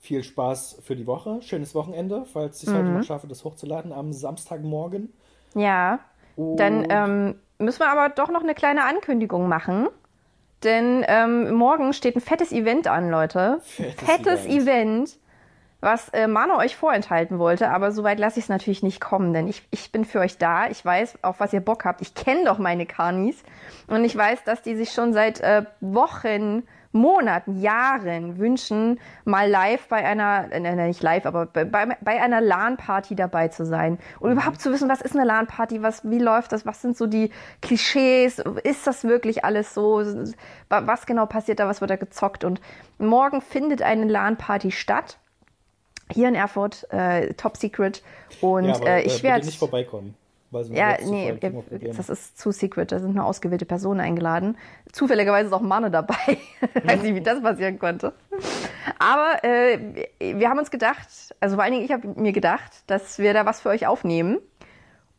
viel 0.00 0.22
Spaß 0.22 0.80
für 0.84 0.96
die 0.96 1.06
Woche. 1.06 1.40
Schönes 1.42 1.74
Wochenende, 1.74 2.24
falls 2.32 2.62
ich 2.62 2.68
es 2.68 2.74
Mhm. 2.74 2.78
heute 2.78 2.88
noch 2.88 3.02
schaffe, 3.04 3.26
das 3.26 3.44
hochzuladen 3.44 3.92
am 3.92 4.12
Samstagmorgen. 4.12 5.12
Ja. 5.54 6.00
Dann 6.36 6.80
Und- 6.80 6.86
ähm, 6.90 7.34
müssen 7.58 7.80
wir 7.80 7.88
aber 7.90 8.12
doch 8.14 8.30
noch 8.30 8.42
eine 8.42 8.54
kleine 8.54 8.84
Ankündigung 8.84 9.48
machen. 9.48 9.88
Denn 10.62 11.04
ähm, 11.08 11.54
morgen 11.54 11.92
steht 11.92 12.16
ein 12.16 12.20
fettes 12.20 12.50
Event 12.52 12.86
an, 12.88 13.10
Leute. 13.10 13.60
Fettes 13.62 14.46
Event. 14.46 14.62
Event. 14.62 15.18
Was 15.84 16.08
äh, 16.08 16.26
Mano 16.26 16.56
euch 16.58 16.76
vorenthalten 16.76 17.38
wollte, 17.38 17.70
aber 17.70 17.92
soweit 17.92 18.18
lasse 18.18 18.38
ich 18.38 18.46
es 18.46 18.48
natürlich 18.48 18.82
nicht 18.82 19.00
kommen, 19.00 19.32
denn 19.32 19.46
ich, 19.46 19.62
ich 19.70 19.92
bin 19.92 20.04
für 20.04 20.20
euch 20.20 20.38
da. 20.38 20.66
Ich 20.68 20.84
weiß, 20.84 21.18
auf 21.22 21.40
was 21.40 21.52
ihr 21.52 21.60
Bock 21.60 21.84
habt. 21.84 22.00
Ich 22.00 22.14
kenne 22.14 22.44
doch 22.44 22.58
meine 22.58 22.86
Karnis 22.86 23.42
und 23.86 24.04
ich 24.04 24.16
weiß, 24.16 24.44
dass 24.44 24.62
die 24.62 24.76
sich 24.76 24.92
schon 24.92 25.12
seit 25.12 25.40
äh, 25.40 25.64
Wochen, 25.80 26.64
Monaten, 26.96 27.60
Jahren 27.60 28.38
wünschen, 28.38 29.00
mal 29.24 29.50
live 29.50 29.88
bei 29.88 30.04
einer, 30.04 30.46
äh, 30.52 30.60
nein, 30.60 30.76
nicht 30.76 31.02
live, 31.02 31.26
aber 31.26 31.46
bei, 31.46 31.64
bei, 31.64 31.96
bei 32.00 32.22
einer 32.22 32.40
LAN-Party 32.40 33.16
dabei 33.16 33.48
zu 33.48 33.66
sein. 33.66 33.98
Und 34.20 34.30
überhaupt 34.30 34.60
zu 34.60 34.70
wissen, 34.72 34.88
was 34.88 35.00
ist 35.00 35.16
eine 35.16 35.24
LAN-Party, 35.24 35.82
was, 35.82 36.08
wie 36.08 36.20
läuft 36.20 36.52
das, 36.52 36.64
was 36.66 36.80
sind 36.80 36.96
so 36.96 37.06
die 37.06 37.30
Klischees, 37.62 38.38
ist 38.62 38.86
das 38.86 39.02
wirklich 39.02 39.44
alles 39.44 39.74
so, 39.74 40.04
Wa- 40.68 40.82
was 40.86 41.04
genau 41.06 41.26
passiert 41.26 41.58
da, 41.58 41.66
was 41.66 41.80
wird 41.80 41.90
da 41.90 41.96
gezockt? 41.96 42.44
Und 42.44 42.60
morgen 42.98 43.40
findet 43.40 43.82
eine 43.82 44.04
LAN-Party 44.06 44.70
statt 44.70 45.18
hier 46.10 46.28
in 46.28 46.34
Erfurt, 46.34 46.86
äh, 46.90 47.34
Top 47.34 47.56
Secret. 47.56 48.02
Und 48.40 48.64
ja, 48.64 48.74
aber, 48.74 48.86
äh, 48.86 49.00
äh, 49.00 49.06
ich 49.06 49.12
bitte 49.14 49.24
werde. 49.24 49.46
nicht 49.46 49.58
vorbeikommen. 49.58 50.14
Ja, 50.70 50.98
nee, 51.04 51.36
das 51.96 52.08
ist 52.08 52.38
zu 52.38 52.52
secret. 52.52 52.92
Da 52.92 53.00
sind 53.00 53.16
nur 53.16 53.24
ausgewählte 53.24 53.64
Personen 53.64 53.98
eingeladen. 53.98 54.56
Zufälligerweise 54.92 55.48
ist 55.48 55.52
auch 55.52 55.60
Manne 55.60 55.90
dabei. 55.90 56.38
Weiß 56.84 57.02
nicht, 57.02 57.16
wie 57.16 57.20
das 57.20 57.42
passieren 57.42 57.78
konnte. 57.78 58.12
Aber 59.00 59.42
äh, 59.42 60.06
wir 60.20 60.48
haben 60.48 60.58
uns 60.58 60.70
gedacht, 60.70 61.08
also 61.40 61.56
vor 61.56 61.64
allen 61.64 61.72
Dingen 61.72 61.84
ich 61.84 61.90
habe 61.90 62.06
mir 62.14 62.32
gedacht, 62.32 62.84
dass 62.86 63.18
wir 63.18 63.34
da 63.34 63.46
was 63.46 63.62
für 63.62 63.70
euch 63.70 63.86
aufnehmen 63.88 64.38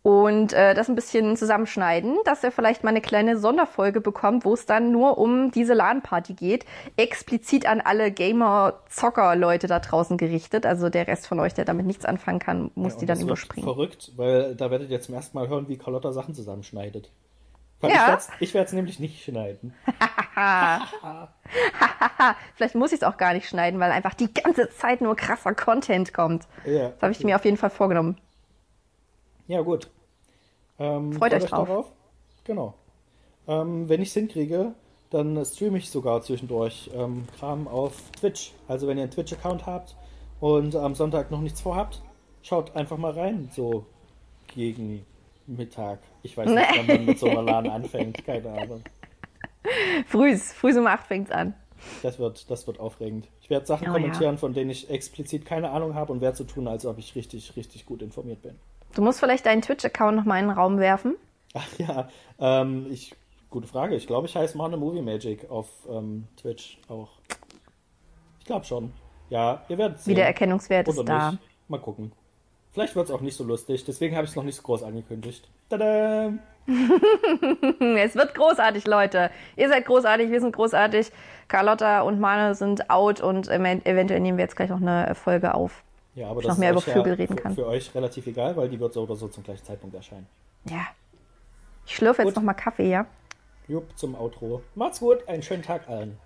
und 0.05 0.53
äh, 0.53 0.75
das 0.75 0.87
ein 0.87 0.93
bisschen 0.93 1.35
zusammenschneiden, 1.35 2.19
dass 2.25 2.43
ihr 2.43 2.51
vielleicht 2.51 2.83
mal 2.83 2.91
eine 2.91 3.01
kleine 3.01 3.39
Sonderfolge 3.39 4.01
bekommt, 4.01 4.45
wo 4.45 4.53
es 4.53 4.67
dann 4.67 4.91
nur 4.91 5.17
um 5.17 5.49
diese 5.49 5.73
LAN-Party 5.73 6.35
geht. 6.35 6.63
Explizit 6.95 7.65
an 7.65 7.81
alle 7.81 8.11
Gamer-Zocker-Leute 8.11 9.65
da 9.65 9.79
draußen 9.79 10.17
gerichtet. 10.17 10.67
Also 10.67 10.89
der 10.89 11.07
Rest 11.07 11.25
von 11.25 11.39
euch, 11.39 11.55
der 11.55 11.65
damit 11.65 11.87
nichts 11.87 12.05
anfangen 12.05 12.37
kann, 12.37 12.69
muss 12.75 12.93
Ja, 12.93 12.99
die 12.99 13.05
dann 13.07 13.19
überspringen. 13.19 13.67
Verrückt, 13.67 14.11
weil 14.15 14.53
da 14.53 14.69
werdet 14.69 14.91
ihr 14.91 15.01
zum 15.01 15.15
ersten 15.15 15.35
Mal 15.35 15.47
hören, 15.47 15.67
wie 15.69 15.77
Carlotta 15.79 16.11
Sachen 16.11 16.35
zusammenschneidet. 16.35 17.09
Weil 17.79 17.89
Ja. 17.89 18.19
Ich 18.39 18.53
werde 18.53 18.67
es 18.67 18.73
nämlich 18.73 18.99
nicht 18.99 19.23
schneiden. 19.23 19.73
Vielleicht 22.53 22.75
muss 22.75 22.91
ich 22.91 23.01
es 23.01 23.03
auch 23.03 23.17
gar 23.17 23.33
nicht 23.33 23.49
schneiden, 23.49 23.79
weil 23.79 23.91
einfach 23.91 24.13
die 24.13 24.31
ganze 24.31 24.69
Zeit 24.69 25.01
nur 25.01 25.15
krasser 25.15 25.55
Content 25.55 26.13
kommt. 26.13 26.45
Ja, 26.63 26.89
Das 26.89 27.01
habe 27.01 27.11
ich 27.11 27.23
mir 27.23 27.35
auf 27.35 27.45
jeden 27.45 27.57
Fall 27.57 27.71
vorgenommen. 27.71 28.19
Ja, 29.47 29.61
gut. 29.61 29.89
Ähm, 30.79 31.13
Freut 31.13 31.33
euch 31.33 31.45
drauf. 31.45 31.67
darauf. 31.67 31.91
Genau. 32.43 32.73
Ähm, 33.47 33.87
wenn 33.89 34.01
ich 34.01 34.09
es 34.09 34.13
hinkriege, 34.15 34.73
dann 35.09 35.43
streame 35.45 35.77
ich 35.77 35.89
sogar 35.89 36.21
zwischendurch 36.21 36.89
ähm, 36.93 37.25
Kram 37.37 37.67
auf 37.67 37.93
Twitch. 38.19 38.53
Also 38.67 38.87
wenn 38.87 38.97
ihr 38.97 39.03
einen 39.03 39.11
Twitch-Account 39.11 39.65
habt 39.65 39.95
und 40.39 40.75
am 40.75 40.95
Sonntag 40.95 41.31
noch 41.31 41.41
nichts 41.41 41.61
vorhabt, 41.61 42.01
schaut 42.41 42.75
einfach 42.75 42.97
mal 42.97 43.11
rein, 43.11 43.49
so 43.53 43.85
gegen 44.47 45.05
Mittag. 45.47 45.99
Ich 46.23 46.35
weiß 46.35 46.49
nicht, 46.49 46.67
wann 46.75 46.87
man 46.87 47.05
mit 47.05 47.19
so 47.19 47.29
einer 47.29 47.43
LAN 47.43 47.69
anfängt, 47.69 48.23
keine 48.25 48.51
Ahnung. 48.51 48.81
Frühs, 50.07 50.51
frühs 50.53 50.77
um 50.77 50.87
8 50.87 51.07
fängt's 51.07 51.31
an. 51.31 51.53
Das 52.01 52.19
wird, 52.19 52.49
das 52.49 52.65
wird 52.67 52.79
aufregend. 52.79 53.27
Ich 53.41 53.49
werde 53.49 53.65
Sachen 53.65 53.89
Oh, 53.89 53.93
kommentieren, 53.93 54.37
von 54.37 54.53
denen 54.53 54.69
ich 54.71 54.89
explizit 54.89 55.45
keine 55.45 55.69
Ahnung 55.71 55.93
habe 55.93 56.11
und 56.11 56.21
werde 56.21 56.37
so 56.37 56.43
tun, 56.43 56.67
als 56.67 56.85
ob 56.85 56.97
ich 56.97 57.15
richtig, 57.15 57.55
richtig 57.55 57.85
gut 57.85 58.01
informiert 58.01 58.41
bin. 58.41 58.55
Du 58.95 59.01
musst 59.01 59.19
vielleicht 59.19 59.45
deinen 59.45 59.61
Twitch-Account 59.61 60.15
noch 60.15 60.23
mal 60.23 60.39
in 60.39 60.47
den 60.47 60.57
Raum 60.57 60.79
werfen. 60.79 61.15
Ach 61.53 61.67
ja, 61.77 62.09
ähm, 62.39 62.87
ich, 62.89 63.13
gute 63.49 63.67
Frage. 63.67 63.95
Ich 63.95 64.07
glaube, 64.07 64.27
ich 64.27 64.35
heiße 64.35 64.57
Mane 64.57 64.77
Movie 64.77 65.01
Magic 65.01 65.49
auf 65.51 65.67
ähm, 65.89 66.27
Twitch 66.37 66.79
auch. 66.87 67.09
Ich 68.39 68.45
glaube 68.45 68.65
schon. 68.65 68.93
Ja, 69.29 69.63
ihr 69.67 69.77
werdet 69.77 69.99
sehen. 69.99 70.11
Wiedererkennungswert 70.11 70.87
Oder 70.87 70.99
ist 70.99 71.09
da. 71.09 71.31
nicht. 71.31 71.43
Mal 71.67 71.79
gucken. 71.79 72.13
Vielleicht 72.71 72.95
wird 72.95 73.07
es 73.07 73.11
auch 73.11 73.21
nicht 73.21 73.35
so 73.35 73.43
lustig, 73.43 73.85
deswegen 73.85 74.15
habe 74.15 74.25
ich 74.25 74.31
es 74.31 74.35
noch 74.35 74.43
nicht 74.43 74.55
so 74.55 74.61
groß 74.61 74.83
angekündigt. 74.83 75.49
Tada! 75.69 76.33
Es 77.97 78.15
wird 78.15 78.33
großartig, 78.33 78.85
Leute. 78.87 79.29
Ihr 79.55 79.69
seid 79.69 79.85
großartig, 79.85 80.31
wir 80.31 80.41
sind 80.41 80.55
großartig. 80.55 81.11
Carlotta 81.47 82.01
und 82.01 82.19
Mane 82.19 82.55
sind 82.55 82.89
out 82.89 83.21
und 83.21 83.49
eventuell 83.49 84.19
nehmen 84.19 84.37
wir 84.37 84.45
jetzt 84.45 84.55
gleich 84.55 84.69
noch 84.69 84.81
eine 84.81 85.13
Folge 85.15 85.53
auf. 85.53 85.83
Ja, 86.15 86.29
aber 86.29 86.41
das 86.41 86.49
noch 86.53 86.57
mehr 86.57 86.73
ist 86.73 86.83
über 86.83 86.93
Vögel 86.93 87.13
ja 87.13 87.17
reden 87.17 87.35
für, 87.35 87.43
kann. 87.43 87.55
für 87.55 87.67
euch 87.67 87.93
relativ 87.93 88.25
egal, 88.25 88.55
weil 88.55 88.69
die 88.69 88.79
wird 88.79 88.93
so 88.93 89.03
oder 89.03 89.15
so 89.15 89.27
zum 89.27 89.43
gleichen 89.43 89.65
Zeitpunkt 89.65 89.95
erscheinen. 89.95 90.27
Ja. 90.69 90.87
Ich 91.85 91.95
schlürfe 91.95 92.21
jetzt 92.23 92.29
Gut. 92.29 92.35
noch 92.37 92.43
mal 92.43 92.53
Kaffee, 92.53 92.89
ja? 92.89 93.05
Jupp, 93.67 93.97
zum 93.97 94.15
Outro. 94.15 94.61
Macht's 94.75 94.99
gut, 94.99 95.27
einen 95.27 95.43
schönen 95.43 95.61
Tag 95.61 95.89
allen. 95.89 96.17